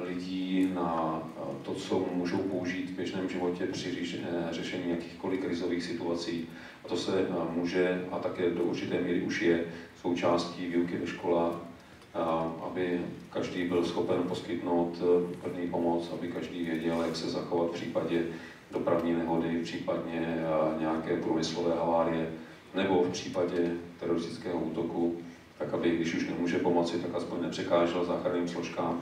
lidí 0.01 0.69
na 0.73 1.21
to, 1.63 1.73
co 1.73 2.05
můžou 2.13 2.37
použít 2.37 2.89
v 2.89 2.95
běžném 2.95 3.29
životě 3.29 3.67
při 3.67 4.05
řešení 4.51 4.89
jakýchkoliv 4.89 5.39
krizových 5.39 5.83
situací, 5.83 6.47
a 6.85 6.87
to 6.87 6.97
se 6.97 7.11
eh, 7.19 7.33
může 7.51 8.05
a 8.11 8.19
také 8.19 8.49
do 8.49 8.63
určité 8.63 9.01
míry 9.01 9.21
už 9.21 9.41
je 9.41 9.65
součástí 10.01 10.67
výuky 10.67 10.97
ve 10.97 11.07
školách, 11.07 11.53
eh, 11.53 12.19
aby 12.65 13.01
každý 13.29 13.67
byl 13.67 13.85
schopen 13.85 14.23
poskytnout 14.23 14.97
eh, 15.01 15.37
první 15.41 15.67
pomoc, 15.67 16.11
aby 16.13 16.27
každý 16.27 16.63
věděl, 16.63 17.01
jak 17.01 17.15
se 17.15 17.29
zachovat 17.29 17.69
v 17.69 17.73
případě 17.73 18.23
dopravní 18.71 19.13
nehody, 19.13 19.61
případně 19.63 20.37
nějaké 20.79 21.17
průmyslové 21.17 21.75
havárie, 21.75 22.29
nebo 22.73 23.03
v 23.03 23.09
případě 23.09 23.71
teroristického 23.99 24.59
útoku, 24.59 25.15
tak 25.57 25.73
aby, 25.73 25.89
když 25.89 26.15
už 26.15 26.29
nemůže 26.29 26.59
pomoci, 26.59 26.97
tak 26.97 27.15
aspoň 27.15 27.41
nepřekážel 27.41 28.05
záchranným 28.05 28.47
složkám. 28.47 29.01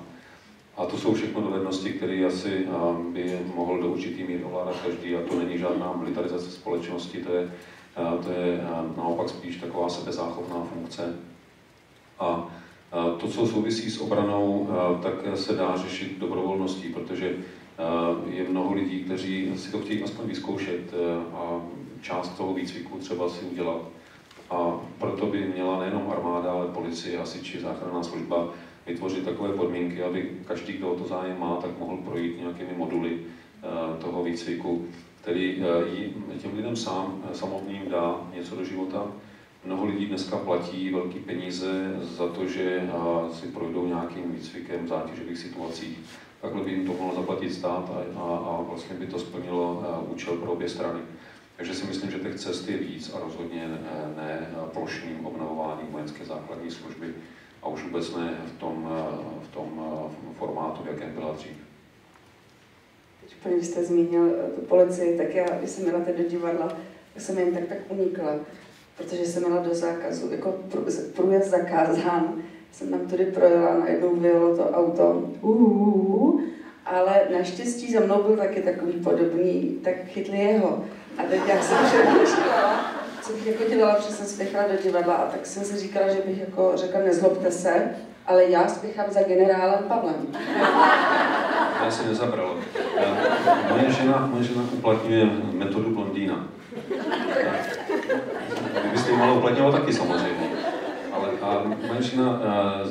A 0.77 0.85
to 0.85 0.97
jsou 0.97 1.13
všechno 1.13 1.41
dovednosti, 1.41 1.89
které 1.89 2.25
asi 2.25 2.67
by 3.11 3.39
mohl 3.55 3.81
do 3.81 3.87
určitý 3.87 4.23
míry 4.23 4.43
ovládat 4.43 4.75
každý 4.85 5.15
a 5.15 5.21
to 5.29 5.39
není 5.39 5.57
žádná 5.57 5.93
militarizace 5.93 6.51
společnosti, 6.51 7.17
to 7.17 7.33
je 7.33 7.51
to 8.25 8.31
je 8.31 8.61
naopak 8.97 9.29
spíš 9.29 9.55
taková 9.55 9.89
sebezáchovná 9.89 10.67
funkce. 10.73 11.15
A 12.19 12.47
to, 13.19 13.27
co 13.27 13.47
souvisí 13.47 13.89
s 13.89 14.01
obranou, 14.01 14.69
tak 15.03 15.13
se 15.37 15.53
dá 15.53 15.77
řešit 15.77 16.19
dobrovolností, 16.19 16.89
protože 16.89 17.35
je 18.29 18.49
mnoho 18.49 18.73
lidí, 18.73 19.03
kteří 19.03 19.57
si 19.57 19.71
to 19.71 19.79
chtějí 19.79 20.03
aspoň 20.03 20.27
vyzkoušet 20.27 20.93
a 21.33 21.61
část 22.01 22.29
toho 22.29 22.53
výcviku 22.53 22.97
třeba 22.97 23.29
si 23.29 23.45
udělat. 23.45 23.81
A 24.49 24.79
proto 24.97 25.25
by 25.25 25.51
měla 25.53 25.79
nejenom 25.79 26.13
armáda, 26.17 26.51
ale 26.51 26.67
policie, 26.67 27.19
hasiči, 27.19 27.59
záchranná 27.59 28.03
služba 28.03 28.49
vytvořit 28.87 29.25
takové 29.25 29.53
podmínky, 29.53 30.03
aby 30.03 30.31
každý, 30.47 30.73
kdo 30.73 30.91
o 30.91 30.99
to 30.99 31.07
zájem 31.07 31.39
má, 31.39 31.55
tak 31.55 31.79
mohl 31.79 31.97
projít 31.97 32.39
nějakými 32.39 32.73
moduly 32.77 33.19
toho 33.99 34.23
výcviku 34.23 34.87
který 35.23 35.63
eh, 36.35 36.37
těm 36.37 36.55
lidem 36.55 36.75
sám, 36.75 37.23
eh, 37.31 37.35
samotným 37.35 37.89
dá 37.89 38.27
něco 38.35 38.55
do 38.55 38.65
života. 38.65 39.07
Mnoho 39.65 39.85
lidí 39.85 40.05
dneska 40.05 40.37
platí 40.37 40.89
velké 40.89 41.19
peníze 41.19 41.95
za 42.01 42.27
to, 42.27 42.47
že 42.47 42.63
eh, 42.63 43.33
si 43.33 43.47
projdou 43.47 43.87
nějakým 43.87 44.31
výcvikem 44.31 44.85
v 44.85 44.87
zátěžových 44.87 45.37
situacích. 45.37 45.99
Takhle 46.41 46.63
by 46.63 46.71
jim 46.71 46.85
to 46.85 46.93
mohl 46.93 47.15
zaplatit 47.15 47.53
stát 47.53 47.91
a, 47.93 48.19
a, 48.19 48.37
a 48.37 48.61
vlastně 48.61 48.95
by 48.95 49.07
to 49.07 49.19
splnilo 49.19 49.83
účel 50.09 50.35
pro 50.35 50.51
obě 50.51 50.69
strany. 50.69 50.99
Takže 51.57 51.73
si 51.73 51.85
myslím, 51.85 52.11
že 52.11 52.19
těch 52.19 52.35
cest 52.35 52.69
je 52.69 52.77
víc 52.77 53.13
a 53.13 53.19
rozhodně 53.19 53.67
ne, 53.67 54.13
ne 54.17 54.47
plošným 54.73 55.25
obnovováním 55.25 55.87
vojenské 55.91 56.25
základní 56.25 56.71
služby 56.71 57.13
a 57.63 57.67
už 57.67 57.83
vůbec 57.83 58.15
ne 58.15 58.37
v 58.45 58.59
tom, 58.59 58.89
v 59.41 59.53
tom 59.53 59.69
formátu, 60.37 60.83
v 60.83 60.87
jakém 60.87 61.13
byla 61.13 61.33
dřív. 61.33 61.57
Když 63.43 63.67
jste 63.67 63.83
zmínil 63.83 64.23
eh, 64.25 64.49
tu 64.51 64.61
policii, 64.61 65.17
tak 65.17 65.35
já, 65.35 65.45
když 65.59 65.69
jsem 65.69 66.03
teď 66.05 66.17
do 66.17 66.29
divadla, 66.29 66.67
tak 67.13 67.23
jsem 67.23 67.37
jen 67.37 67.53
tak 67.53 67.63
tak 67.65 67.77
unikla, 67.89 68.35
protože 68.97 69.25
jsem 69.25 69.43
měla 69.43 69.63
do 69.63 69.75
zákazu, 69.75 70.31
jako 70.31 70.55
průjezd 71.15 71.49
zakázán. 71.49 72.33
Jsem 72.71 72.89
tam 72.89 72.99
tudy 72.99 73.25
projela, 73.25 73.79
najednou 73.79 74.15
vyjelo 74.15 74.57
to 74.57 74.69
auto, 74.69 75.31
uh, 75.41 76.41
ale 76.85 77.21
naštěstí 77.37 77.93
za 77.93 77.99
mnou 77.99 78.23
byl 78.23 78.37
taky 78.37 78.61
takový 78.61 78.91
podobný, 78.91 79.79
tak 79.83 80.05
chytli 80.05 80.37
jeho. 80.37 80.85
A 81.17 81.23
teď 81.23 81.41
já 81.47 81.61
jsem 81.61 81.77
přemýšlela, 81.85 83.02
bych 83.31 83.47
jako 83.47 83.63
dělala, 83.69 83.95
protože 83.95 84.13
jsem 84.13 84.25
spěchala 84.25 84.67
do 84.67 84.83
divadla 84.83 85.13
a 85.13 85.31
tak 85.31 85.45
jsem 85.45 85.63
si 85.63 85.79
říkala, 85.79 86.13
že 86.13 86.21
bych 86.25 86.39
jako 86.39 86.71
řekla, 86.75 86.99
nezlobte 86.99 87.51
se, 87.51 87.95
ale 88.25 88.45
já 88.45 88.67
spěchám 88.67 89.05
za 89.09 89.23
generálem 89.23 89.83
Pavlem. 89.87 90.27
Já 91.83 91.91
si 91.91 92.07
nezabral. 92.07 92.57
Moje 93.69 93.91
žena, 93.91 94.29
moje 94.31 94.43
žena 94.43 94.63
uplatňuje 94.71 95.25
metodu 95.53 95.89
blondýna. 95.89 96.47
Vy 98.83 98.89
byste 98.91 99.11
ji 99.11 99.17
mohla 99.17 99.33
uplatňovat 99.33 99.71
taky 99.71 99.93
samozřejmě. 99.93 100.49
Ale 101.13 101.29
a 101.41 101.63
moje 101.87 102.01
žena 102.01 102.41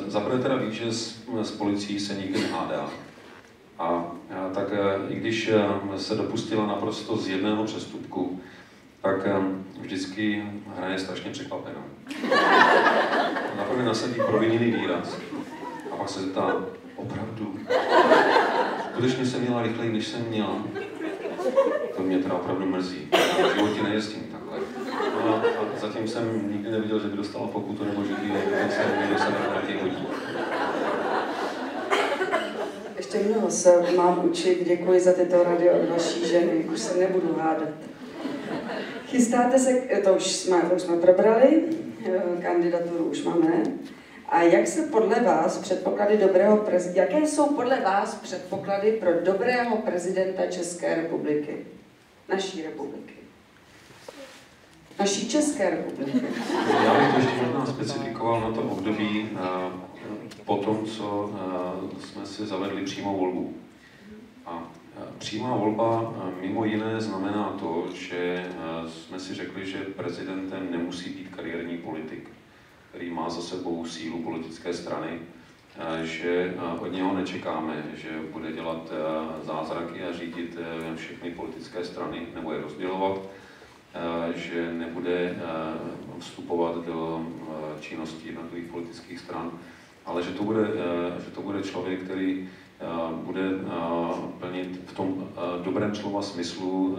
zaprvé 0.07 0.39
teda 0.39 0.55
ví, 0.55 0.73
že 0.73 0.93
s, 0.93 1.17
s 1.41 1.51
policií 1.51 1.99
se 1.99 2.13
nikdy 2.13 2.41
nehádá. 2.41 2.89
A, 3.79 3.85
a 3.85 4.49
tak 4.53 4.67
i 5.09 5.15
když 5.15 5.51
se 5.97 6.15
dopustila 6.15 6.67
naprosto 6.67 7.17
z 7.17 7.27
jedného 7.27 7.63
přestupku, 7.63 8.39
tak 9.03 9.27
vždycky 9.81 10.43
hraje 10.75 10.99
strašně 10.99 11.31
překvapená. 11.31 11.83
Naprvé 13.57 13.83
nasadí 13.83 14.13
proviněný 14.27 14.71
výraz 14.71 15.17
a 15.91 15.95
pak 15.95 16.09
se 16.09 16.21
zeptá, 16.21 16.55
opravdu, 16.95 17.59
skutečně 18.93 19.25
jsem 19.25 19.41
měla 19.41 19.61
rychleji, 19.61 19.93
než 19.93 20.07
jsem 20.07 20.25
měla. 20.29 20.63
To 21.95 22.01
mě 22.01 22.17
teda 22.17 22.35
opravdu 22.35 22.65
mrzí. 22.65 23.07
Já 23.39 23.47
v 23.47 23.55
životě 23.55 23.83
nejezdím 23.83 24.23
takhle. 24.31 24.59
No 25.25 25.35
a, 25.35 25.39
a 25.39 25.79
zatím 25.79 26.07
jsem 26.07 26.51
nikdy 26.51 26.71
neviděl, 26.71 26.99
že 26.99 27.07
by 27.07 27.17
dostala 27.17 27.47
pokutu, 27.47 27.85
nebo 27.85 28.03
že 28.03 28.13
by 28.13 28.27
dokonce 28.27 28.97
někdo 29.01 29.17
se 29.17 29.29
na 29.29 29.39
hodí. 29.55 30.07
Ještě 32.97 33.19
mnoho 33.19 33.51
se 33.51 33.83
mám 33.95 34.25
učit. 34.25 34.67
Děkuji 34.67 34.99
za 34.99 35.13
tyto 35.13 35.43
rady 35.43 35.69
od 35.69 35.89
vaší 35.89 36.27
ženy. 36.27 36.65
Už 36.73 36.79
se 36.79 36.97
nebudu 36.97 37.37
hádat. 37.39 37.92
Chystáte 39.13 39.59
se, 39.59 39.73
to 40.03 40.13
už 40.13 40.23
jsme, 40.23 40.61
to 40.61 40.75
už 40.75 40.81
jsme 40.81 40.97
probrali, 40.97 41.63
eh, 42.05 42.41
kandidaturu 42.41 43.05
už 43.05 43.23
máme. 43.23 43.63
A 44.29 44.41
jak 44.41 44.67
se 44.67 44.81
podle 44.81 45.19
vás 45.19 45.57
předpoklady 45.57 46.17
dobrého 46.17 46.57
prezidenta, 46.57 47.13
jaké 47.13 47.27
jsou 47.27 47.53
podle 47.55 47.79
vás 47.81 48.15
předpoklady 48.15 48.91
pro 48.91 49.21
dobrého 49.21 49.77
prezidenta 49.77 50.45
České 50.45 50.95
republiky? 50.95 51.57
Naší 52.29 52.63
republiky. 52.63 53.13
Naší 54.99 55.29
České 55.29 55.69
republiky. 55.69 56.21
Já 56.83 56.99
bych 56.99 57.13
to 57.13 57.19
ještě 57.19 57.45
možná 57.45 57.65
specifikoval 57.65 58.41
na 58.41 58.51
to 58.51 58.61
období 58.61 59.29
eh, 59.35 59.39
po 60.45 60.57
tom, 60.57 60.85
co 60.85 61.31
eh, 61.33 62.01
jsme 62.05 62.25
si 62.25 62.45
zavedli 62.45 62.83
přímou 62.83 63.17
volbu. 63.17 63.53
A 64.45 64.71
přímá 65.17 65.55
volba 65.55 66.13
mimo 66.41 66.65
jiné 66.65 67.01
znamená 67.01 67.55
to, 67.59 67.87
že 67.93 68.45
jsme 68.87 69.19
si 69.19 69.33
řekli, 69.33 69.65
že 69.65 69.77
prezidentem 69.77 70.71
nemusí 70.71 71.09
být 71.09 71.35
kariérní 71.35 71.77
politik 71.77 72.29
který 72.93 73.09
má 73.09 73.29
za 73.29 73.41
sebou 73.41 73.85
sílu 73.85 74.23
politické 74.23 74.73
strany, 74.73 75.19
eh, 75.19 76.05
že 76.05 76.53
eh, 76.57 76.79
od 76.79 76.91
něho 76.91 77.13
nečekáme, 77.13 77.83
že 77.95 78.09
bude 78.31 78.51
dělat 78.51 78.91
eh, 78.91 79.45
zázraky 79.45 80.03
a 80.03 80.13
řídit 80.13 80.57
všechny 80.95 81.31
politické 81.31 81.85
strany 81.85 82.27
nebo 82.35 82.53
je 82.53 82.61
rozdělovat, 82.61 83.21
že 84.35 84.73
nebude 84.73 85.35
vstupovat 86.19 86.85
do 86.85 87.25
činnosti 87.79 88.27
jednotlivých 88.27 88.71
politických 88.71 89.19
stran, 89.19 89.51
ale 90.05 90.23
že 90.23 90.31
to 90.31 90.43
bude, 90.43 90.67
že 91.25 91.31
to 91.31 91.41
bude 91.41 91.63
člověk, 91.63 92.03
který 92.03 92.49
bude 93.23 93.49
plnit 94.39 94.81
v 94.85 94.93
tom 94.93 95.27
dobrém 95.63 95.95
slova 95.95 96.21
smyslu 96.21 96.97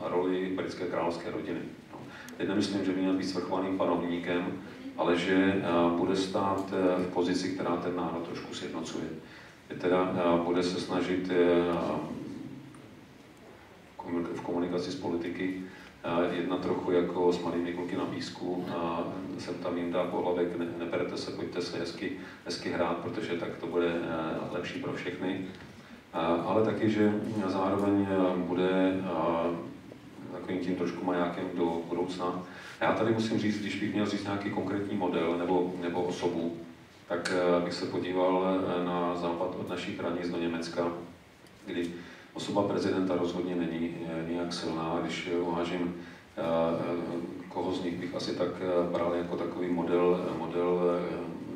roli 0.00 0.52
britské 0.56 0.84
královské 0.84 1.30
rodiny. 1.30 1.60
No, 1.92 1.98
teď 2.36 2.48
nemyslím, 2.48 2.84
že 2.84 2.92
by 2.92 3.00
měl 3.00 3.14
být 3.14 3.28
svrchovaným 3.28 3.78
panovníkem, 3.78 4.62
ale 4.96 5.18
že 5.18 5.34
eh, 5.34 5.62
bude 5.96 6.16
stát 6.16 6.72
eh, 6.72 7.02
v 7.02 7.06
pozici, 7.12 7.48
která 7.48 7.76
ten 7.76 7.96
národ 7.96 8.22
trošku 8.22 8.54
sjednocuje. 8.54 9.04
Teda 9.78 10.14
eh, 10.14 10.44
bude 10.44 10.62
se 10.62 10.80
snažit 10.80 11.30
v 14.34 14.40
komunikaci 14.40 14.90
s 14.90 14.94
politiky 14.94 15.62
jedna 16.30 16.56
trochu 16.56 16.92
jako 16.92 17.32
s 17.32 17.42
malými 17.42 17.72
kluky 17.72 17.96
na 17.96 18.04
písku, 18.04 18.66
sem 19.38 19.54
tam 19.54 19.76
jim 19.76 19.92
dá 19.92 20.04
pohlavek, 20.04 20.58
ne, 20.58 20.66
neberte 20.78 21.16
se, 21.16 21.30
pojďte 21.30 21.62
se 21.62 21.78
hezky, 21.78 22.12
hezky 22.44 22.70
hrát, 22.70 22.96
protože 22.96 23.32
tak 23.32 23.56
to 23.60 23.66
bude 23.66 23.92
lepší 24.52 24.80
pro 24.80 24.92
všechny. 24.92 25.44
Ale 26.46 26.64
taky, 26.64 26.90
že 26.90 27.12
zároveň 27.46 28.06
bude 28.36 29.00
takovým 30.32 30.60
tím 30.60 30.76
trošku 30.76 31.04
majákem 31.04 31.44
do 31.54 31.82
budoucna, 31.88 32.42
já 32.82 32.92
tady 32.92 33.12
musím 33.12 33.38
říct, 33.38 33.60
když 33.60 33.80
bych 33.80 33.92
měl 33.92 34.06
říct 34.06 34.24
nějaký 34.24 34.50
konkrétní 34.50 34.96
model 34.96 35.38
nebo, 35.38 35.74
nebo 35.80 36.02
osobu, 36.02 36.56
tak 37.08 37.32
eh, 37.36 37.64
bych 37.64 37.74
se 37.74 37.86
podíval 37.86 38.46
eh, 38.46 38.84
na 38.84 39.16
západ 39.16 39.56
od 39.60 39.68
našich 39.68 39.98
hranic 39.98 40.28
do 40.28 40.38
Německa, 40.38 40.92
kdy 41.66 41.90
osoba 42.34 42.62
prezidenta 42.62 43.16
rozhodně 43.16 43.54
není 43.54 43.96
eh, 44.06 44.32
nějak 44.32 44.52
silná. 44.52 44.98
Když 45.02 45.30
uvážím, 45.40 45.94
koho 47.48 47.72
z 47.74 47.84
nich 47.84 47.94
bych 47.94 48.14
asi 48.14 48.36
tak 48.36 48.48
bral 48.92 49.14
jako 49.14 49.36
takový 49.36 49.68
model, 49.68 50.26
model 50.38 51.00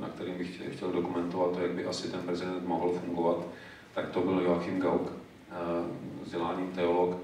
na 0.00 0.08
kterým 0.08 0.34
bych 0.38 0.76
chtěl 0.76 0.92
dokumentovat 0.92 1.52
to, 1.52 1.60
jak 1.60 1.70
by 1.70 1.84
asi 1.84 2.08
ten 2.08 2.20
prezident 2.20 2.66
mohl 2.66 2.92
fungovat, 3.04 3.46
tak 3.94 4.08
to 4.08 4.20
byl 4.20 4.40
Joachim 4.40 4.80
Gauck, 4.80 5.12
vzdělání 6.22 6.66
teolog, 6.74 7.16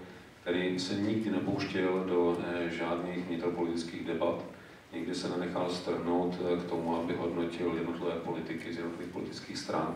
který 0.42 0.78
se 0.78 0.94
nikdy 0.94 1.30
nepouštěl 1.30 2.04
do 2.08 2.36
eh, 2.48 2.70
žádných 2.70 3.26
vnitropolitických 3.26 4.06
debat, 4.06 4.44
nikdy 4.92 5.14
se 5.14 5.28
nenechal 5.28 5.70
strhnout 5.70 6.34
eh, 6.40 6.60
k 6.60 6.68
tomu, 6.68 6.96
aby 6.96 7.14
hodnotil 7.14 7.74
jednotlivé 7.74 8.14
politiky 8.14 8.72
z 8.72 8.76
jednotlivých 8.76 9.12
politických 9.12 9.58
stran, 9.58 9.94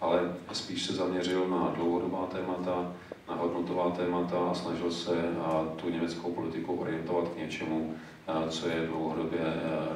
ale 0.00 0.36
spíš 0.52 0.86
se 0.86 0.92
zaměřil 0.92 1.48
na 1.48 1.72
dlouhodobá 1.76 2.26
témata, 2.26 2.92
na 3.28 3.34
hodnotová 3.34 3.90
témata 3.90 4.38
a 4.38 4.54
snažil 4.54 4.92
se 4.92 5.12
tu 5.76 5.90
německou 5.90 6.32
politiku 6.32 6.74
orientovat 6.74 7.28
k 7.28 7.36
něčemu, 7.36 7.94
co 8.48 8.68
je 8.68 8.86
dlouhodobě, 8.86 9.40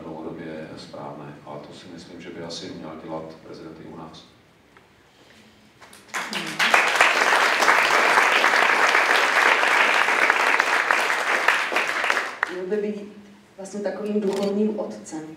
dlouhodobě 0.02 0.68
správné. 0.76 1.34
A 1.46 1.58
to 1.68 1.74
si 1.74 1.86
myslím, 1.94 2.20
že 2.20 2.30
by 2.30 2.42
asi 2.42 2.72
měl 2.78 2.92
dělat 3.04 3.24
prezident 3.44 3.76
i 3.80 3.88
u 3.88 3.96
nás. 3.96 4.24
Měl 12.52 12.66
by 12.66 12.76
být 12.76 13.12
vlastně 13.56 13.80
takovým 13.80 14.20
duchovním 14.20 14.80
otcem. 14.80 15.36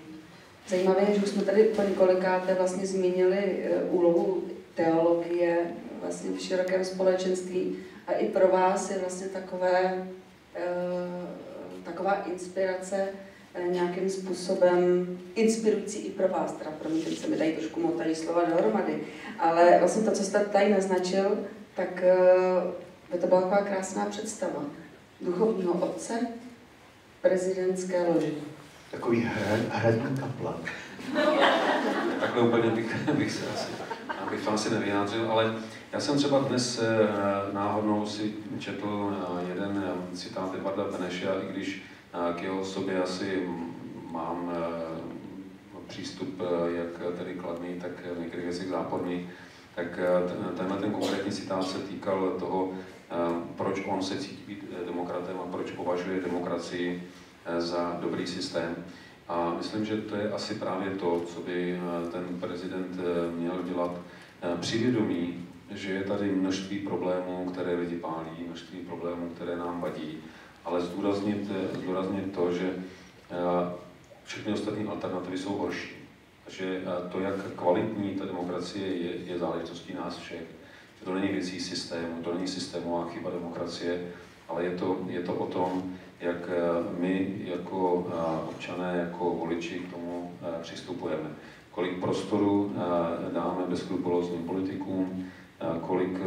Zajímavé 0.68 1.02
je, 1.02 1.16
že 1.16 1.26
už 1.26 1.30
jsme 1.30 1.44
tady 1.44 1.64
po 1.64 1.82
několikáté 1.82 2.54
vlastně 2.54 2.88
zmínili 2.88 3.38
eh, 3.38 3.84
úlohu 3.90 4.44
teologie 4.78 5.58
vlastně 6.02 6.32
v 6.32 6.42
širokém 6.42 6.86
společenství 6.86 7.76
a 8.08 8.12
i 8.12 8.28
pro 8.28 8.48
vás 8.48 8.90
je 8.90 9.00
vlastně 9.00 9.28
takové, 9.28 10.08
eh, 10.56 10.62
taková 11.84 12.14
inspirace 12.14 13.08
eh, 13.54 13.64
nějakým 13.68 14.10
způsobem 14.10 15.08
inspirující 15.36 16.00
i 16.00 16.12
pro 16.12 16.28
vás, 16.28 16.52
teda 16.52 16.72
pro 16.72 16.90
mě, 16.90 17.02
teď 17.02 17.18
se 17.18 17.28
mi 17.28 17.38
dají 17.38 17.54
trošku 17.54 17.80
motají 17.80 18.16
slova 18.16 18.44
dohromady, 18.44 19.00
ale 19.40 19.80
vlastně 19.80 20.04
to, 20.04 20.12
co 20.12 20.24
jste 20.24 20.40
tady 20.40 20.70
naznačil, 20.70 21.38
tak 21.76 22.04
by 23.12 23.18
to 23.18 23.28
byla 23.28 23.42
taková 23.42 23.62
krásná 23.62 24.06
představa 24.06 24.64
duchovního 25.22 25.74
otce, 25.74 26.20
prezidentské 27.22 28.08
loži. 28.08 28.34
Takový 28.92 29.30
hradní 29.70 30.18
kaplan. 30.20 30.58
Takhle 32.20 32.42
úplně 32.42 32.70
bych, 32.70 33.10
bych 33.12 33.32
se 33.32 33.46
asi, 33.54 33.87
bych 34.30 34.46
to 34.46 34.54
asi 34.54 34.70
nevyjádřil, 34.70 35.32
ale 35.32 35.56
já 35.92 36.00
jsem 36.00 36.18
třeba 36.18 36.40
dnes 36.40 36.80
eh, 36.80 37.08
náhodnou 37.54 38.06
si 38.06 38.34
četl 38.60 39.18
eh, 39.22 39.50
jeden 39.50 39.84
eh, 39.88 40.16
citát 40.16 40.56
Edvarda 40.56 40.84
Beneša, 40.84 41.30
i 41.44 41.54
když 41.54 41.84
k 42.36 42.42
jeho 42.42 42.66
sobě 42.66 43.04
asi 43.04 43.50
mám 44.12 44.52
přístup 45.88 46.42
jak 46.76 47.18
tedy 47.18 47.34
kladný, 47.34 47.80
tak 47.82 47.92
některých 48.20 48.46
věcech 48.46 48.68
záporný, 48.68 49.30
tak 49.76 50.00
tenhle 50.58 50.78
ten 50.78 50.92
konkrétní 50.92 51.32
citát 51.32 51.68
se 51.68 51.78
týkal 51.78 52.36
toho, 52.40 52.72
proč 53.58 53.84
on 53.88 54.04
se 54.04 54.18
cítí 54.18 54.44
být 54.48 54.64
demokratem 54.86 55.38
a 55.40 55.52
proč 55.52 55.72
považuje 55.72 56.22
demokracii 56.22 57.04
za 57.58 57.98
dobrý 58.02 58.28
systém. 58.28 58.76
A 59.28 59.54
myslím, 59.58 59.86
že 59.86 59.98
to 59.98 60.16
je 60.16 60.32
asi 60.32 60.56
právě 60.56 60.92
to, 60.92 61.22
co 61.28 61.42
by 61.42 61.80
ten 62.12 62.40
prezident 62.40 63.00
měl 63.38 63.64
dělat 63.64 63.92
při 64.60 64.78
vědomí, 64.78 65.48
že 65.72 65.92
je 65.92 66.04
tady 66.04 66.32
množství 66.32 66.80
problémů, 66.80 67.50
které 67.52 67.76
lidi 67.76 67.96
pálí, 67.96 68.44
množství 68.48 68.80
problémů, 68.80 69.30
které 69.30 69.58
nám 69.58 69.82
vadí, 69.82 70.18
ale 70.66 70.82
zdůraznit, 70.82 71.52
zdůraznit 71.74 72.36
to, 72.36 72.52
že 72.52 72.74
všechny 74.24 74.54
ostatní 74.54 74.86
alternativy 74.86 75.38
jsou 75.38 75.58
horší. 75.58 75.96
Že 76.50 76.82
to, 77.12 77.20
jak 77.20 77.52
kvalitní 77.56 78.10
ta 78.10 78.26
demokracie 78.26 78.88
je, 78.88 79.16
je 79.26 79.40
záležitostí 79.40 79.94
nás 79.94 80.18
všech. 80.18 80.44
Že 81.00 81.06
to 81.06 81.14
není 81.14 81.28
věcí 81.28 81.60
systému, 81.60 82.22
to 82.24 82.34
není 82.34 82.48
systémová 82.48 83.10
chyba 83.10 83.30
demokracie, 83.30 84.02
ale 84.50 84.64
je 84.64 84.72
to, 84.72 84.98
je 85.08 85.22
to 85.22 85.34
o 85.34 85.48
tom, 85.48 85.98
jak 86.20 86.50
eh, 86.50 86.60
my 87.00 87.36
jako 87.44 88.08
eh, 88.10 88.50
občané, 88.50 88.98
jako 88.98 89.36
voliči 89.36 89.80
k 89.80 89.92
tomu 89.92 90.32
eh, 90.42 90.62
přistupujeme. 90.62 91.30
Kolik 91.78 92.00
prostoru 92.00 92.72
dáme 93.34 93.66
bezkrupulózním 93.70 94.44
politikům, 94.44 95.26
kolik 95.82 96.18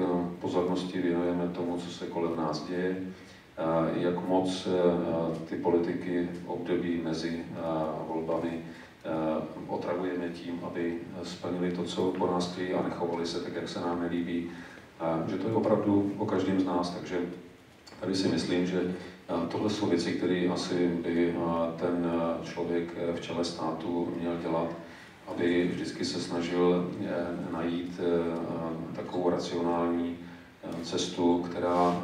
pozornosti 0.40 1.02
věnujeme 1.02 1.48
tomu, 1.48 1.76
co 1.76 1.90
se 1.90 2.06
kolem 2.06 2.36
nás 2.36 2.66
děje, 2.68 2.96
jak 3.94 4.28
moc 4.28 4.68
ty 5.48 5.56
politiky 5.56 6.28
v 6.44 6.48
období 6.50 7.00
mezi 7.04 7.44
volbami 8.08 8.62
otravujeme 9.68 10.28
tím, 10.28 10.60
aby 10.62 10.98
splnili 11.22 11.72
to, 11.72 11.84
co 11.84 12.02
po 12.02 12.26
nás 12.26 12.52
chtějí 12.52 12.72
a 12.72 12.82
nechovali 12.82 13.26
se 13.26 13.40
tak, 13.40 13.54
jak 13.54 13.68
se 13.68 13.80
nám 13.80 14.00
nelíbí. 14.00 14.50
že 15.26 15.36
to 15.36 15.48
je 15.48 15.54
opravdu 15.54 16.12
o 16.18 16.26
každém 16.26 16.60
z 16.60 16.64
nás, 16.64 16.90
takže 16.90 17.18
tady 18.00 18.14
si 18.14 18.28
myslím, 18.28 18.66
že 18.66 18.94
tohle 19.48 19.70
jsou 19.70 19.86
věci, 19.86 20.12
které 20.12 20.48
asi 20.52 20.88
by 20.88 21.34
ten 21.76 22.10
člověk 22.42 22.94
v 23.14 23.20
čele 23.20 23.44
státu 23.44 24.12
měl 24.20 24.36
dělat, 24.36 24.68
aby 25.30 25.68
vždycky 25.72 26.04
se 26.04 26.20
snažil 26.20 26.90
najít 27.52 28.00
takovou 28.96 29.30
racionální 29.30 30.16
cestu, 30.82 31.46
která 31.50 32.02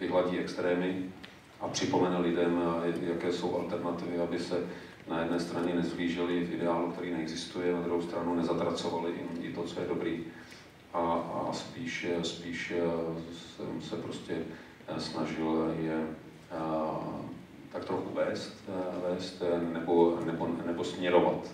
vyhladí 0.00 0.38
extrémy 0.38 1.04
a 1.60 1.68
připomene 1.68 2.18
lidem, 2.18 2.60
jaké 3.02 3.32
jsou 3.32 3.54
alternativy, 3.54 4.18
aby 4.18 4.38
se 4.38 4.60
na 5.08 5.20
jedné 5.20 5.40
straně 5.40 5.74
nezvlíželi 5.74 6.44
v 6.44 6.54
ideálu, 6.54 6.90
který 6.90 7.12
neexistuje, 7.12 7.72
na 7.72 7.80
druhou 7.80 8.02
stranu 8.02 8.34
nezatracovali 8.34 9.12
i 9.40 9.52
to, 9.52 9.62
co 9.62 9.80
je 9.80 9.86
dobrý 9.86 10.24
a, 10.94 10.98
a 10.98 11.52
spíš, 11.52 12.06
spíš 12.22 12.72
jsem 13.56 13.82
se 13.82 13.96
prostě 13.96 14.36
snažil 14.98 15.74
je 15.80 16.06
tak 17.72 17.84
trochu 17.84 18.14
vést, 18.14 18.54
vést 19.08 19.42
nebo, 19.72 20.18
nebo, 20.24 20.48
nebo 20.66 20.84
směrovat. 20.84 21.50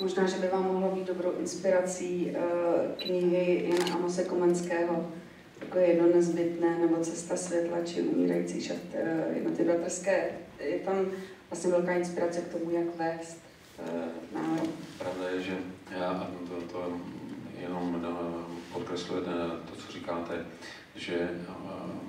Možná, 0.00 0.26
že 0.26 0.36
by 0.36 0.48
vám 0.48 0.64
mohlo 0.64 0.96
být 0.96 1.06
dobrou 1.06 1.32
inspirací 1.40 2.30
uh, 2.30 2.92
knihy 2.96 3.68
Jana 3.68 3.94
Amose 3.94 4.24
Komenského, 4.24 5.12
jako 5.60 5.78
jedno 5.78 6.06
nezbytné, 6.06 6.78
nebo 6.78 6.96
Cesta 6.96 7.36
světla, 7.36 7.76
či 7.84 8.02
umírající 8.02 8.60
šat 8.60 8.76
uh, 8.94 9.36
jednoty 9.36 9.64
bratrské. 9.64 10.30
Je 10.60 10.78
tam 10.78 11.06
vlastně 11.50 11.70
velká 11.70 11.92
inspirace 11.92 12.40
k 12.40 12.52
tomu, 12.52 12.70
jak 12.70 12.96
vést 12.96 13.40
uh, 13.78 14.40
národ. 14.40 14.70
Pravda 14.98 15.28
je, 15.28 15.42
že 15.42 15.56
já 15.98 16.30
to, 16.48 16.72
to 16.72 16.92
jenom 17.60 18.06
podkresluje 18.72 19.22
to, 19.70 19.76
co 19.76 19.92
říkáte, 19.92 20.46
že 20.94 21.30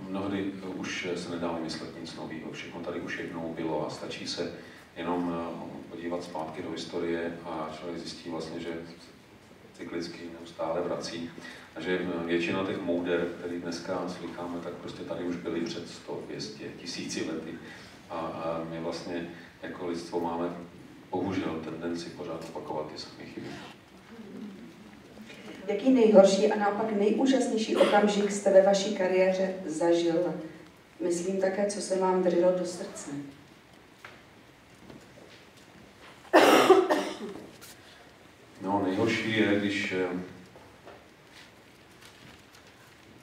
mnohdy 0.09 0.51
už 0.75 1.07
se 1.15 1.29
nedá 1.29 1.51
vymyslet 1.51 2.01
nic 2.01 2.15
nového. 2.15 2.51
Všechno 2.51 2.79
tady 2.79 3.01
už 3.01 3.19
jednou 3.19 3.53
bylo 3.55 3.87
a 3.87 3.89
stačí 3.89 4.27
se 4.27 4.51
jenom 4.97 5.51
podívat 5.97 6.23
zpátky 6.23 6.61
do 6.61 6.71
historie 6.71 7.33
a 7.45 7.69
člověk 7.77 7.99
zjistí 7.99 8.29
vlastně, 8.29 8.59
že 8.59 8.69
cyklicky 9.73 10.19
neustále 10.39 10.81
vrací. 10.81 11.29
A 11.75 11.81
že 11.81 11.99
většina 12.25 12.65
těch 12.65 12.81
mouder, 12.81 13.27
který 13.39 13.59
dneska 13.59 14.03
slycháme, 14.07 14.59
tak 14.63 14.73
prostě 14.73 15.03
tady 15.03 15.23
už 15.23 15.35
byly 15.35 15.61
před 15.61 15.89
100, 15.89 16.23
200, 16.27 16.63
tisíci 16.81 17.25
lety. 17.31 17.51
A, 18.09 18.15
a 18.15 18.63
my 18.71 18.79
vlastně 18.79 19.29
jako 19.63 19.87
lidstvo 19.87 20.19
máme 20.19 20.49
bohužel 21.11 21.61
tendenci 21.63 22.09
pořád 22.09 22.45
opakovat 22.49 22.91
ty 22.91 22.97
samé 22.97 23.25
chyby. 23.25 23.47
Jaký 25.67 25.91
nejhorší 25.91 26.51
a 26.51 26.59
naopak 26.59 26.91
nejúžasnější 26.91 27.75
okamžik 27.75 28.31
jste 28.31 28.53
ve 28.53 28.61
vaší 28.61 28.95
kariéře 28.95 29.53
zažil? 29.65 30.33
Myslím 30.99 31.41
také, 31.41 31.65
co 31.65 31.81
se 31.81 31.99
vám 31.99 32.23
drželo 32.23 32.51
do 32.59 32.65
srdce. 32.65 33.11
No, 38.67 38.81
nejhorší 38.85 39.37
je, 39.37 39.59
když 39.59 39.91
eh, 39.91 40.07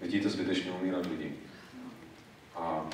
vidíte 0.01 0.28
zbytečně 0.28 0.70
umírat 0.70 1.07
lidi. 1.07 1.32
A 2.57 2.86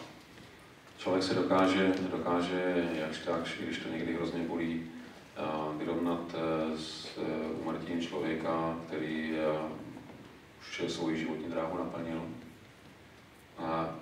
člověk 0.99 1.25
se 1.25 1.35
dokáže, 1.35 1.93
dokáže 2.11 2.89
jakž 2.93 3.19
tak, 3.19 3.49
když 3.61 3.79
to 3.79 3.89
někdy 3.89 4.15
hrozně 4.15 4.43
bolí, 4.43 4.83
eh, 5.37 5.79
vyrovnat 5.79 6.35
eh, 6.35 6.79
s 6.79 7.19
umrtím 7.61 8.01
člověka, 8.01 8.77
který 8.87 9.33
už 10.61 10.93
svou 10.93 11.15
životní 11.15 11.49
dráhu 11.49 11.79
naplnil. 11.79 12.23
A, 13.59 13.95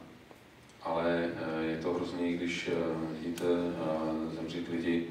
ale 0.82 1.30
je 1.60 1.78
to 1.82 1.94
hrozně, 1.94 2.32
když 2.32 2.70
vidíte 3.10 3.44
zemřít 4.32 4.68
lidi, 4.68 5.06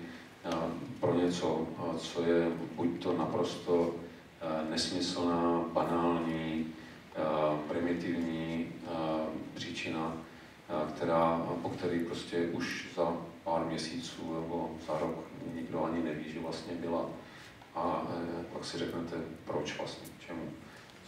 pro 1.00 1.14
něco, 1.14 1.68
co 1.98 2.24
je 2.24 2.52
buď 2.76 3.04
to 3.04 3.18
naprosto 3.18 3.96
nesmyslná, 4.70 5.66
banální, 5.74 6.66
primitivní 7.68 8.68
příčina, 9.54 10.18
která, 10.96 11.48
po 11.62 11.70
který 11.70 12.00
prostě 12.00 12.38
už 12.38 12.88
za 12.96 13.18
pár 13.44 13.66
měsíců 13.66 14.34
nebo 14.42 14.72
za 14.88 15.00
rok 15.00 15.16
nikdo 15.56 15.84
ani 15.84 16.04
neví, 16.04 16.34
že 16.34 16.40
vlastně 16.40 16.74
byla. 16.76 17.10
A 17.76 18.08
e, 18.10 18.44
pak 18.54 18.66
si 18.66 18.78
řeknete, 18.78 19.16
proč 19.46 19.78
vlastně, 19.78 20.08
čemu, 20.28 20.42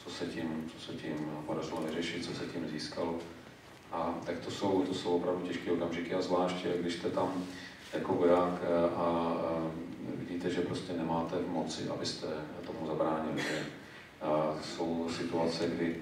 co 0.04 0.10
se 0.10 0.26
tím, 0.26 0.72
co 0.76 0.86
se 0.86 0.94
tím 0.94 1.16
podařilo 1.46 1.82
vyřešit, 1.82 2.26
co 2.26 2.34
se 2.34 2.46
tím 2.46 2.68
získalo. 2.68 3.16
A 3.92 4.16
tak 4.26 4.40
to 4.40 4.52
jsou, 4.52 4.84
to 4.84 4.94
jsou 4.94 5.10
opravdu 5.10 5.48
těžké 5.48 5.72
okamžiky 5.72 6.14
a 6.14 6.22
zvláště, 6.22 6.74
když 6.80 6.94
jste 6.94 7.10
tam 7.10 7.46
jako 7.94 8.14
voják 8.14 8.54
eh, 8.62 8.96
a, 8.96 9.06
a 9.06 9.72
vidíte, 10.16 10.50
že 10.50 10.62
prostě 10.62 10.94
nemáte 10.94 11.36
v 11.36 11.50
moci, 11.50 11.90
abyste 11.90 12.28
tomu 12.66 12.88
zabránili. 12.88 13.44
A 14.22 14.56
jsou 14.62 15.10
situace, 15.10 15.68
kdy, 15.68 15.96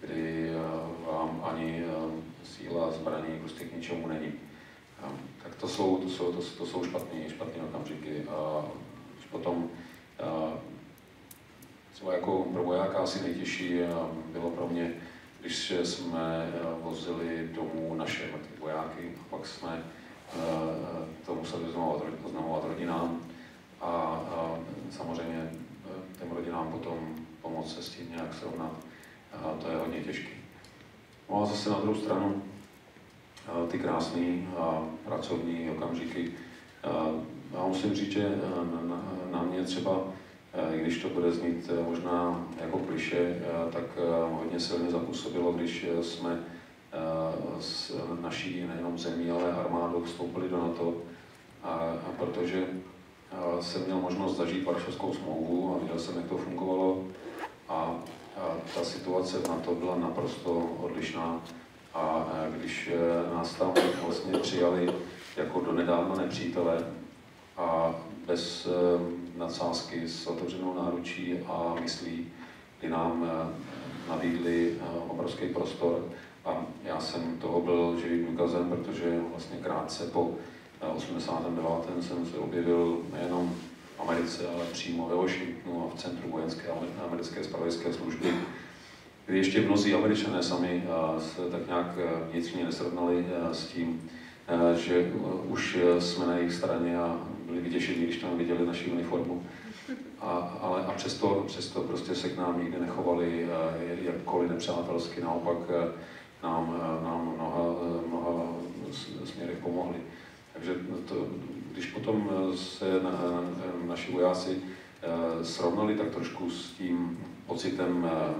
kdy 0.00 0.50
eh, 0.50 1.06
vám 1.06 1.44
ani 1.50 1.84
eh, 1.84 2.22
síla 2.44 2.90
zbraní 2.90 3.38
prostě 3.38 3.64
k 3.64 3.76
ničemu 3.76 4.06
není. 4.08 4.32
Tak 5.42 5.54
to 5.54 5.68
jsou, 5.68 5.96
to 5.96 6.08
jsou, 6.10 6.32
to, 6.32 6.42
to 6.42 6.66
jsou 6.66 6.84
špatné, 6.84 7.30
špatné 7.30 7.62
okamžiky. 7.62 8.22
A 8.28 8.64
potom 9.30 9.70
třeba 11.92 12.14
jako 12.14 12.46
pro 12.52 12.62
vojáka 12.62 12.98
asi 12.98 13.22
nejtěžší 13.22 13.80
bylo 14.32 14.50
pro 14.50 14.68
mě, 14.68 14.94
když 15.40 15.70
jsme 15.70 16.52
vozili 16.82 17.48
domů 17.52 17.94
naše 17.94 18.30
vojáky 18.60 19.12
a 19.20 19.36
pak 19.36 19.46
jsme 19.46 19.84
Eh, 19.97 19.97
to 21.26 21.34
museli 21.34 21.64
oznamovat 22.24 22.64
rodinám 22.64 23.20
a, 23.80 23.86
a 23.86 24.58
samozřejmě 24.90 25.50
eh, 25.52 26.18
těm 26.18 26.30
rodinám 26.36 26.68
potom 26.72 26.98
pomoct 27.42 27.74
se 27.74 27.82
s 27.82 27.90
tím 27.90 28.10
nějak 28.10 28.34
srovnat. 28.34 28.72
A 29.32 29.52
to 29.62 29.70
je 29.70 29.76
hodně 29.76 30.00
těžké. 30.00 30.30
No 31.30 31.42
a 31.42 31.46
zase 31.46 31.70
na 31.70 31.78
druhou 31.80 31.94
stranu 31.94 32.42
eh, 33.46 33.70
ty 33.70 33.78
krásné 33.78 34.42
pracovní 35.04 35.70
okamžiky. 35.70 36.32
Já 37.54 37.66
musím 37.66 37.94
říct, 37.94 38.12
že 38.12 38.38
na, 39.30 39.42
mě 39.42 39.62
třeba, 39.62 40.04
i 40.74 40.80
když 40.80 41.02
to 41.02 41.08
bude 41.08 41.32
znít 41.32 41.70
možná 41.88 42.46
jako 42.60 42.78
kliše, 42.78 43.42
tak 43.72 43.84
hodně 44.30 44.60
silně 44.60 44.90
zapůsobilo, 44.90 45.52
když 45.52 45.86
jsme 46.02 46.30
Eh, 46.30 46.57
s 47.60 47.92
naší 48.20 48.66
nejenom 48.66 48.98
zemí, 48.98 49.30
ale 49.30 49.52
armádou 49.52 50.02
vstoupili 50.04 50.48
do 50.48 50.56
NATO, 50.56 50.94
a, 51.62 51.68
a 51.68 52.12
protože 52.18 52.66
a 53.32 53.62
jsem 53.62 53.84
měl 53.84 53.98
možnost 53.98 54.36
zažít 54.36 54.64
Varšavskou 54.64 55.14
smlouvu 55.14 55.74
a 55.74 55.78
viděl 55.82 55.98
jsem, 55.98 56.16
jak 56.16 56.26
to 56.26 56.36
fungovalo 56.36 57.04
a, 57.68 57.94
a 58.36 58.56
ta 58.74 58.84
situace 58.84 59.38
v 59.38 59.48
NATO 59.48 59.74
byla 59.74 59.96
naprosto 59.96 60.70
odlišná. 60.80 61.40
A, 61.94 62.00
a 62.00 62.46
když 62.56 62.90
eh, 62.92 63.34
nás 63.34 63.54
tam 63.54 63.72
vlastně 64.04 64.38
přijali 64.38 64.90
jako 65.36 65.60
do 65.60 65.72
nedávna 65.72 66.14
nepřítele 66.14 66.84
a 67.56 67.94
bez 68.26 68.66
e, 68.66 68.70
nadsázky 69.38 70.08
s 70.08 70.26
otevřenou 70.26 70.74
náručí 70.74 71.38
a 71.46 71.76
myslí, 71.80 72.26
kdy 72.78 72.88
nám 72.88 73.24
e, 73.24 74.10
nabídli 74.10 74.72
e, 74.72 74.98
obrovský 75.08 75.46
prostor, 75.46 76.04
a 76.48 76.66
já 76.84 77.00
jsem 77.00 77.38
toho 77.38 77.60
byl 77.60 78.00
živým 78.02 78.26
důkazem, 78.26 78.70
protože 78.70 79.20
vlastně 79.30 79.58
krátce 79.62 80.04
po 80.06 80.34
89. 80.96 81.64
Eh, 81.98 82.02
jsem 82.02 82.26
se 82.26 82.38
objevil 82.38 82.98
nejenom 83.12 83.54
v 83.96 84.00
Americe, 84.00 84.48
ale 84.54 84.64
přímo 84.64 85.08
ve 85.08 85.16
Washingtonu 85.16 85.84
a 85.84 85.96
v 85.96 85.98
centru 86.00 86.30
vojenské 86.30 86.68
americké 87.06 87.44
spravodajské 87.44 87.92
služby, 87.92 88.34
kdy 89.26 89.38
ještě 89.38 89.60
mnozí 89.60 89.94
američané 89.94 90.42
sami 90.42 90.84
eh, 90.84 91.20
se 91.20 91.50
tak 91.50 91.66
nějak 91.66 91.98
eh, 91.98 92.32
vnitřně 92.32 92.64
nesrovnali 92.64 93.26
s 93.52 93.66
tím, 93.66 94.10
že 94.76 95.12
už 95.48 95.78
jsme 95.98 96.26
na 96.26 96.36
jejich 96.36 96.52
straně 96.52 96.98
a 96.98 97.20
byli 97.46 97.60
vyděšení, 97.60 98.04
když 98.04 98.16
tam 98.16 98.38
viděli 98.38 98.66
naši 98.66 98.90
uniformu. 98.90 99.42
A, 100.20 100.58
ale 100.60 100.86
a 100.86 100.90
přesto, 100.90 101.44
přesto 101.46 101.80
prostě 101.80 102.14
se 102.14 102.28
k 102.28 102.36
nám 102.36 102.62
nikdy 102.62 102.80
nechovali 102.80 103.48
jakkoliv 104.02 104.50
nepřátelsky, 104.50 105.20
naopak 105.20 105.56
nám, 106.42 106.80
nám 107.04 107.32
mnoha, 107.36 107.64
mnoha 108.08 108.42
směrech 109.24 109.58
pomohli. 109.58 109.96
Takže 110.52 110.74
to, 111.08 111.26
když 111.72 111.86
potom 111.86 112.30
se 112.54 113.02
na, 113.02 113.10
na, 113.10 113.42
naši 113.86 114.12
vojáci 114.12 114.58
eh, 115.02 115.44
srovnali 115.44 115.94
tak 115.94 116.10
trošku 116.10 116.50
s 116.50 116.72
tím 116.72 117.18
pocitem 117.46 118.10
eh, 118.12 118.34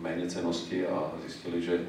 méněcenosti 0.00 0.86
a 0.86 1.12
zjistili, 1.20 1.62
že 1.62 1.86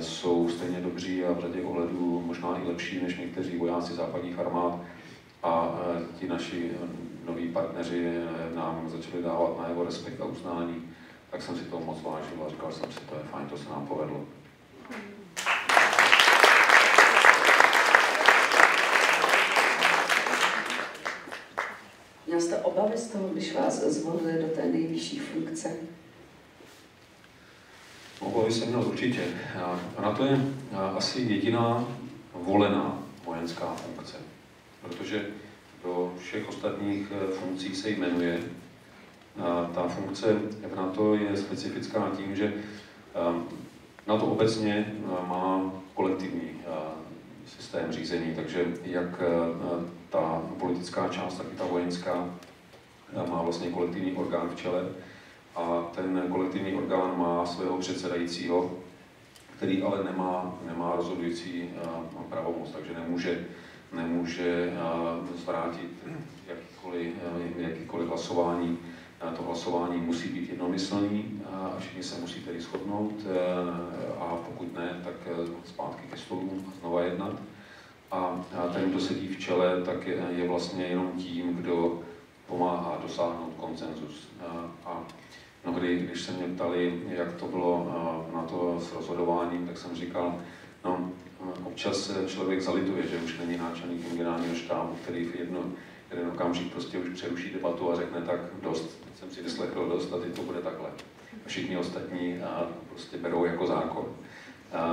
jsou 0.00 0.48
stejně 0.48 0.80
dobří 0.80 1.24
a 1.24 1.32
v 1.32 1.40
řadě 1.40 1.62
ohledů 1.62 2.22
možná 2.26 2.58
i 2.58 2.68
lepší 2.68 3.02
než 3.02 3.18
někteří 3.18 3.56
vojáci 3.56 3.92
západních 3.92 4.38
armád. 4.38 4.80
A 5.42 5.78
ti 6.18 6.28
naši 6.28 6.70
noví 7.26 7.48
partneři 7.48 8.14
nám 8.54 8.88
začali 8.88 9.22
dávat 9.22 9.58
na 9.58 9.68
jeho 9.68 9.84
respekt 9.84 10.20
a 10.20 10.24
uznání, 10.24 10.82
tak 11.30 11.42
jsem 11.42 11.56
si 11.56 11.64
to 11.64 11.80
moc 11.80 12.02
vážil 12.02 12.44
a 12.46 12.48
říkal 12.48 12.72
jsem 12.72 12.92
si, 12.92 13.00
to 13.00 13.14
je 13.14 13.20
fajn, 13.30 13.46
to 13.46 13.58
se 13.58 13.68
nám 13.68 13.86
povedlo. 13.86 14.24
Měl 22.38 22.46
jste 22.46 22.56
obavy 22.58 22.98
z 22.98 23.08
toho, 23.08 23.28
když 23.28 23.54
vás 23.54 23.82
zvolili 23.82 24.42
do 24.42 24.48
té 24.48 24.66
nejvyšší 24.66 25.18
funkce? 25.18 25.76
Obavy 28.20 28.52
jsem 28.52 28.68
měl 28.68 28.82
určitě. 28.82 29.20
Na 30.02 30.12
to 30.12 30.24
je 30.24 30.40
asi 30.96 31.20
jediná 31.20 31.88
volená 32.34 33.02
vojenská 33.24 33.74
funkce, 33.74 34.16
protože 34.82 35.26
do 35.84 36.14
všech 36.18 36.48
ostatních 36.48 37.12
e, 37.12 37.32
funkcí 37.32 37.74
se 37.74 37.90
jmenuje. 37.90 38.40
A 39.40 39.70
ta 39.74 39.88
funkce 39.88 40.34
v 40.72 40.76
NATO 40.76 41.14
je 41.14 41.36
specifická 41.36 42.10
tím, 42.16 42.36
že 42.36 42.52
NATO 44.06 44.26
obecně 44.26 44.94
má 45.26 45.72
kolektivní 45.94 46.50
systém 47.46 47.92
řízení, 47.92 48.34
takže 48.34 48.64
jak 48.84 49.20
ta 50.10 50.42
politická 50.58 51.08
část, 51.08 51.34
tak 51.34 51.46
i 51.52 51.56
ta 51.56 51.64
vojenská 51.64 52.34
má 53.30 53.42
vlastně 53.42 53.70
kolektivní 53.70 54.12
orgán 54.12 54.48
v 54.48 54.56
čele 54.56 54.88
a 55.56 55.82
ten 55.94 56.24
kolektivní 56.30 56.74
orgán 56.74 57.18
má 57.18 57.46
svého 57.46 57.78
předsedajícího, 57.78 58.70
který 59.56 59.82
ale 59.82 60.04
nemá, 60.04 60.58
nemá 60.66 60.92
rozhodující 60.96 61.70
pravomoc, 62.28 62.70
takže 62.70 62.94
nemůže, 62.94 63.44
nemůže 63.92 64.72
zvrátit 65.36 65.90
jakýkoliv, 66.46 67.14
jakýkoliv 67.56 68.08
hlasování. 68.08 68.78
To 69.36 69.42
hlasování 69.42 70.00
musí 70.00 70.28
být 70.28 70.48
jednomyslný 70.48 71.42
a 71.52 71.76
všichni 71.78 72.02
se 72.02 72.20
musí 72.20 72.40
tedy 72.40 72.60
shodnout 72.60 73.14
a 74.20 74.36
pokud 74.46 74.74
ne, 74.74 75.00
tak 75.04 75.14
zpátky 75.64 76.06
ke 76.10 76.16
stolu 76.16 76.64
znova 76.80 77.02
jednat. 77.02 77.40
A 78.10 78.44
ten, 78.72 78.90
kdo 78.90 79.00
sedí 79.00 79.28
v 79.28 79.38
čele, 79.38 79.82
tak 79.82 80.06
je, 80.06 80.16
je 80.30 80.48
vlastně 80.48 80.84
jenom 80.84 81.12
tím, 81.12 81.54
kdo 81.54 82.02
pomáhá 82.46 82.98
dosáhnout 83.02 83.52
koncenzus. 83.56 84.28
A 84.84 85.02
mnohdy, 85.64 85.96
když 85.96 86.22
se 86.22 86.32
mě 86.32 86.46
ptali, 86.54 87.02
jak 87.08 87.32
to 87.32 87.46
bylo 87.46 87.92
na 88.34 88.42
to 88.42 88.80
s 88.80 88.92
rozhodováním, 88.92 89.66
tak 89.66 89.78
jsem 89.78 89.94
říkal, 89.94 90.40
no, 90.84 91.10
občas 91.64 92.10
člověk 92.26 92.62
zalituje, 92.62 93.06
že 93.06 93.16
už 93.16 93.38
není 93.38 93.56
náčelník 93.56 94.12
generálního 94.12 94.54
štábu, 94.54 94.96
který 95.02 95.24
v 95.24 95.34
jedno, 95.34 95.60
jeden 96.10 96.28
okamžik 96.28 96.72
prostě 96.72 96.98
už 96.98 97.08
přeruší 97.08 97.50
debatu 97.50 97.92
a 97.92 97.96
řekne 97.96 98.22
tak 98.22 98.40
dost, 98.62 99.04
jsem 99.18 99.30
si 99.30 99.42
vyslechl 99.42 99.88
dost 99.88 100.12
a 100.12 100.18
teď 100.18 100.36
to 100.36 100.42
bude 100.42 100.60
takhle. 100.60 100.88
A 101.44 101.48
všichni 101.48 101.76
ostatní 101.76 102.40
a 102.40 102.68
prostě 102.88 103.16
berou 103.16 103.44
jako 103.44 103.66
zákon. 103.66 104.04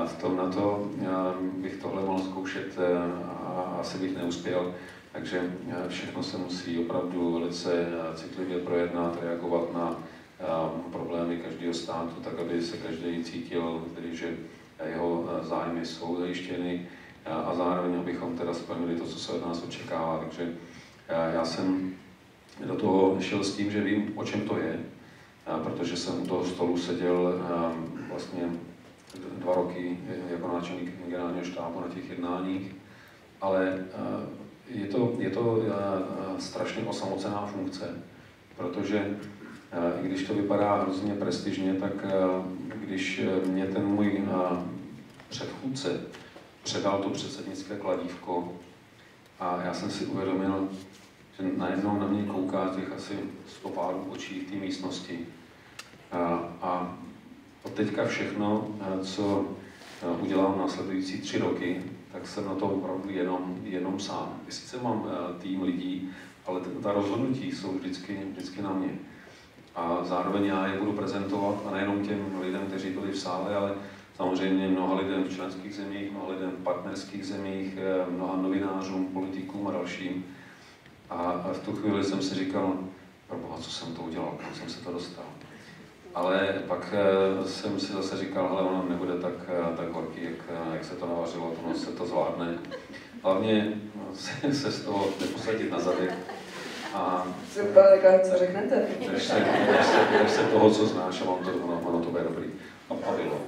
V 0.05 0.21
tom 0.21 0.37
na 0.37 0.49
to 0.49 0.89
bych 1.57 1.75
tohle 1.77 2.01
mohl 2.01 2.23
zkoušet 2.23 2.77
a 3.45 3.77
asi 3.79 3.97
bych 3.97 4.17
neuspěl. 4.17 4.73
Takže 5.11 5.41
všechno 5.87 6.23
se 6.23 6.37
musí 6.37 6.79
opravdu 6.79 7.33
velice 7.39 7.87
citlivě 8.15 8.57
projednat, 8.57 9.17
reagovat 9.23 9.73
na 9.73 9.95
problémy 10.91 11.37
každého 11.37 11.73
státu, 11.73 12.15
tak 12.23 12.39
aby 12.39 12.61
se 12.61 12.77
každý 12.77 13.23
cítil, 13.23 13.83
tedy, 13.95 14.15
že 14.15 14.37
jeho 14.85 15.29
zájmy 15.41 15.85
jsou 15.85 16.19
zajištěny 16.19 16.87
a 17.25 17.55
zároveň 17.55 17.99
abychom 17.99 18.37
teda 18.37 18.53
splnili 18.53 18.95
to, 18.95 19.05
co 19.05 19.19
se 19.19 19.31
od 19.31 19.45
nás 19.47 19.63
očekává. 19.63 20.17
Takže 20.17 20.53
já 21.33 21.45
jsem 21.45 21.93
do 22.65 22.75
toho 22.75 23.17
šel 23.21 23.43
s 23.43 23.55
tím, 23.55 23.71
že 23.71 23.81
vím, 23.81 24.11
o 24.15 24.23
čem 24.23 24.41
to 24.41 24.57
je, 24.57 24.79
protože 25.63 25.97
jsem 25.97 26.21
u 26.21 26.27
toho 26.27 26.45
stolu 26.45 26.77
seděl 26.77 27.41
vlastně 28.09 28.49
dva 29.37 29.55
roky 29.55 29.97
jako 30.31 30.47
náčelník 30.47 30.91
generálního 31.05 31.45
štábu 31.45 31.79
na 31.79 31.87
těch 31.87 32.09
jednáních, 32.09 32.75
ale 33.41 33.85
je 34.69 34.85
to, 34.85 35.13
je 35.17 35.29
to 35.29 35.63
strašně 36.39 36.83
osamocená 36.83 37.45
funkce, 37.45 38.03
protože 38.57 39.17
i 40.03 40.07
když 40.07 40.23
to 40.23 40.33
vypadá 40.33 40.81
hrozně 40.81 41.13
prestižně, 41.13 41.73
tak 41.73 41.91
když 42.75 43.21
mě 43.45 43.65
ten 43.65 43.85
můj 43.85 44.23
předchůdce 45.29 46.01
předal 46.63 46.99
to 46.99 47.09
předsednické 47.09 47.75
kladívko 47.75 48.53
a 49.39 49.61
já 49.65 49.73
jsem 49.73 49.91
si 49.91 50.05
uvědomil, 50.05 50.69
že 51.39 51.47
najednou 51.57 51.99
na 51.99 52.07
mě 52.07 52.23
kouká 52.23 52.71
těch 52.75 52.91
asi 52.91 53.19
sto 53.47 53.69
párů 53.69 54.07
očí 54.09 54.39
v 54.39 54.51
té 54.51 54.55
místnosti. 54.55 55.19
A, 56.11 56.17
a 56.61 56.97
od 57.65 57.73
teďka 57.73 58.05
všechno, 58.05 58.67
co 59.01 59.45
udělám 60.19 60.59
následující 60.59 61.21
tři 61.21 61.39
roky, 61.39 61.83
tak 62.11 62.27
jsem 62.27 62.45
na 62.45 62.55
to 62.55 62.65
opravdu 62.65 63.09
jenom, 63.09 63.57
jenom 63.63 63.99
sám. 63.99 64.39
Sice 64.49 64.77
mám 64.83 65.09
tým 65.39 65.63
lidí, 65.63 66.09
ale 66.45 66.61
ta 66.83 66.91
rozhodnutí 66.91 67.51
jsou 67.51 67.71
vždycky, 67.71 68.19
vždycky 68.31 68.61
na 68.61 68.73
mě 68.73 68.89
a 69.75 70.03
zároveň 70.03 70.45
já 70.45 70.67
je 70.67 70.79
budu 70.79 70.93
prezentovat 70.93 71.55
a 71.67 71.71
nejenom 71.71 72.07
těm 72.07 72.41
lidem, 72.41 72.61
kteří 72.67 72.89
byli 72.89 73.11
v 73.11 73.19
sále, 73.19 73.55
ale 73.55 73.75
samozřejmě 74.15 74.67
mnoha 74.67 74.95
lidem 74.95 75.23
v 75.23 75.35
členských 75.35 75.75
zemích, 75.75 76.11
mnoha 76.11 76.29
lidem 76.29 76.51
v 76.51 76.63
partnerských 76.63 77.25
zemích, 77.25 77.77
eh, 77.77 78.11
mnoha 78.11 78.35
novinářům, 78.35 79.05
politikům 79.05 79.67
a 79.67 79.71
dalším. 79.71 80.25
A 81.09 81.49
v 81.53 81.59
tu 81.65 81.75
chvíli 81.75 82.03
jsem 82.03 82.21
si 82.21 82.35
říkal, 82.35 82.73
proboha, 83.27 83.57
co 83.57 83.69
jsem 83.69 83.95
to 83.95 84.01
udělal, 84.01 84.37
kam 84.41 84.53
jsem 84.55 84.69
se 84.69 84.83
to 84.83 84.91
dostal. 84.91 85.25
Ale 86.15 86.53
pak 86.67 86.93
eh, 86.93 87.47
jsem 87.47 87.79
si 87.79 87.93
zase 87.93 88.17
říkal, 88.17 88.47
ale 88.47 88.61
ono 88.61 88.85
nebude 88.89 89.13
tak, 89.13 89.33
eh, 89.47 89.77
tak 89.77 89.91
horký, 89.91 90.23
jak, 90.23 90.57
jak 90.73 90.85
se 90.85 90.95
to 90.95 91.05
navařilo, 91.05 91.53
ono 91.65 91.75
se 91.75 91.91
to 91.91 92.05
zvládne. 92.05 92.57
Hlavně 93.23 93.73
se, 94.13 94.53
se 94.53 94.71
z 94.71 94.85
toho 94.85 95.07
neposadit 95.21 95.71
na 95.71 95.79
zadek, 95.79 96.13
a 96.95 97.27
co 98.23 98.37
řeknete? 98.37 98.87
Drž 99.07 99.23
se, 99.23 99.45
drž 99.67 99.85
se, 99.85 100.17
drž 100.19 100.31
se 100.31 100.43
toho, 100.43 100.71
co 100.71 100.87
znáš 100.87 101.21
a 101.21 101.25
mám 101.25 101.39
to, 101.39 101.51
ono, 101.51 101.81
ono 101.85 101.99
to 101.99 102.11
bude 102.11 102.23
dobrý. 102.23 102.45
A, 102.89 102.93
a 102.93 103.11
bylo. 103.11 103.41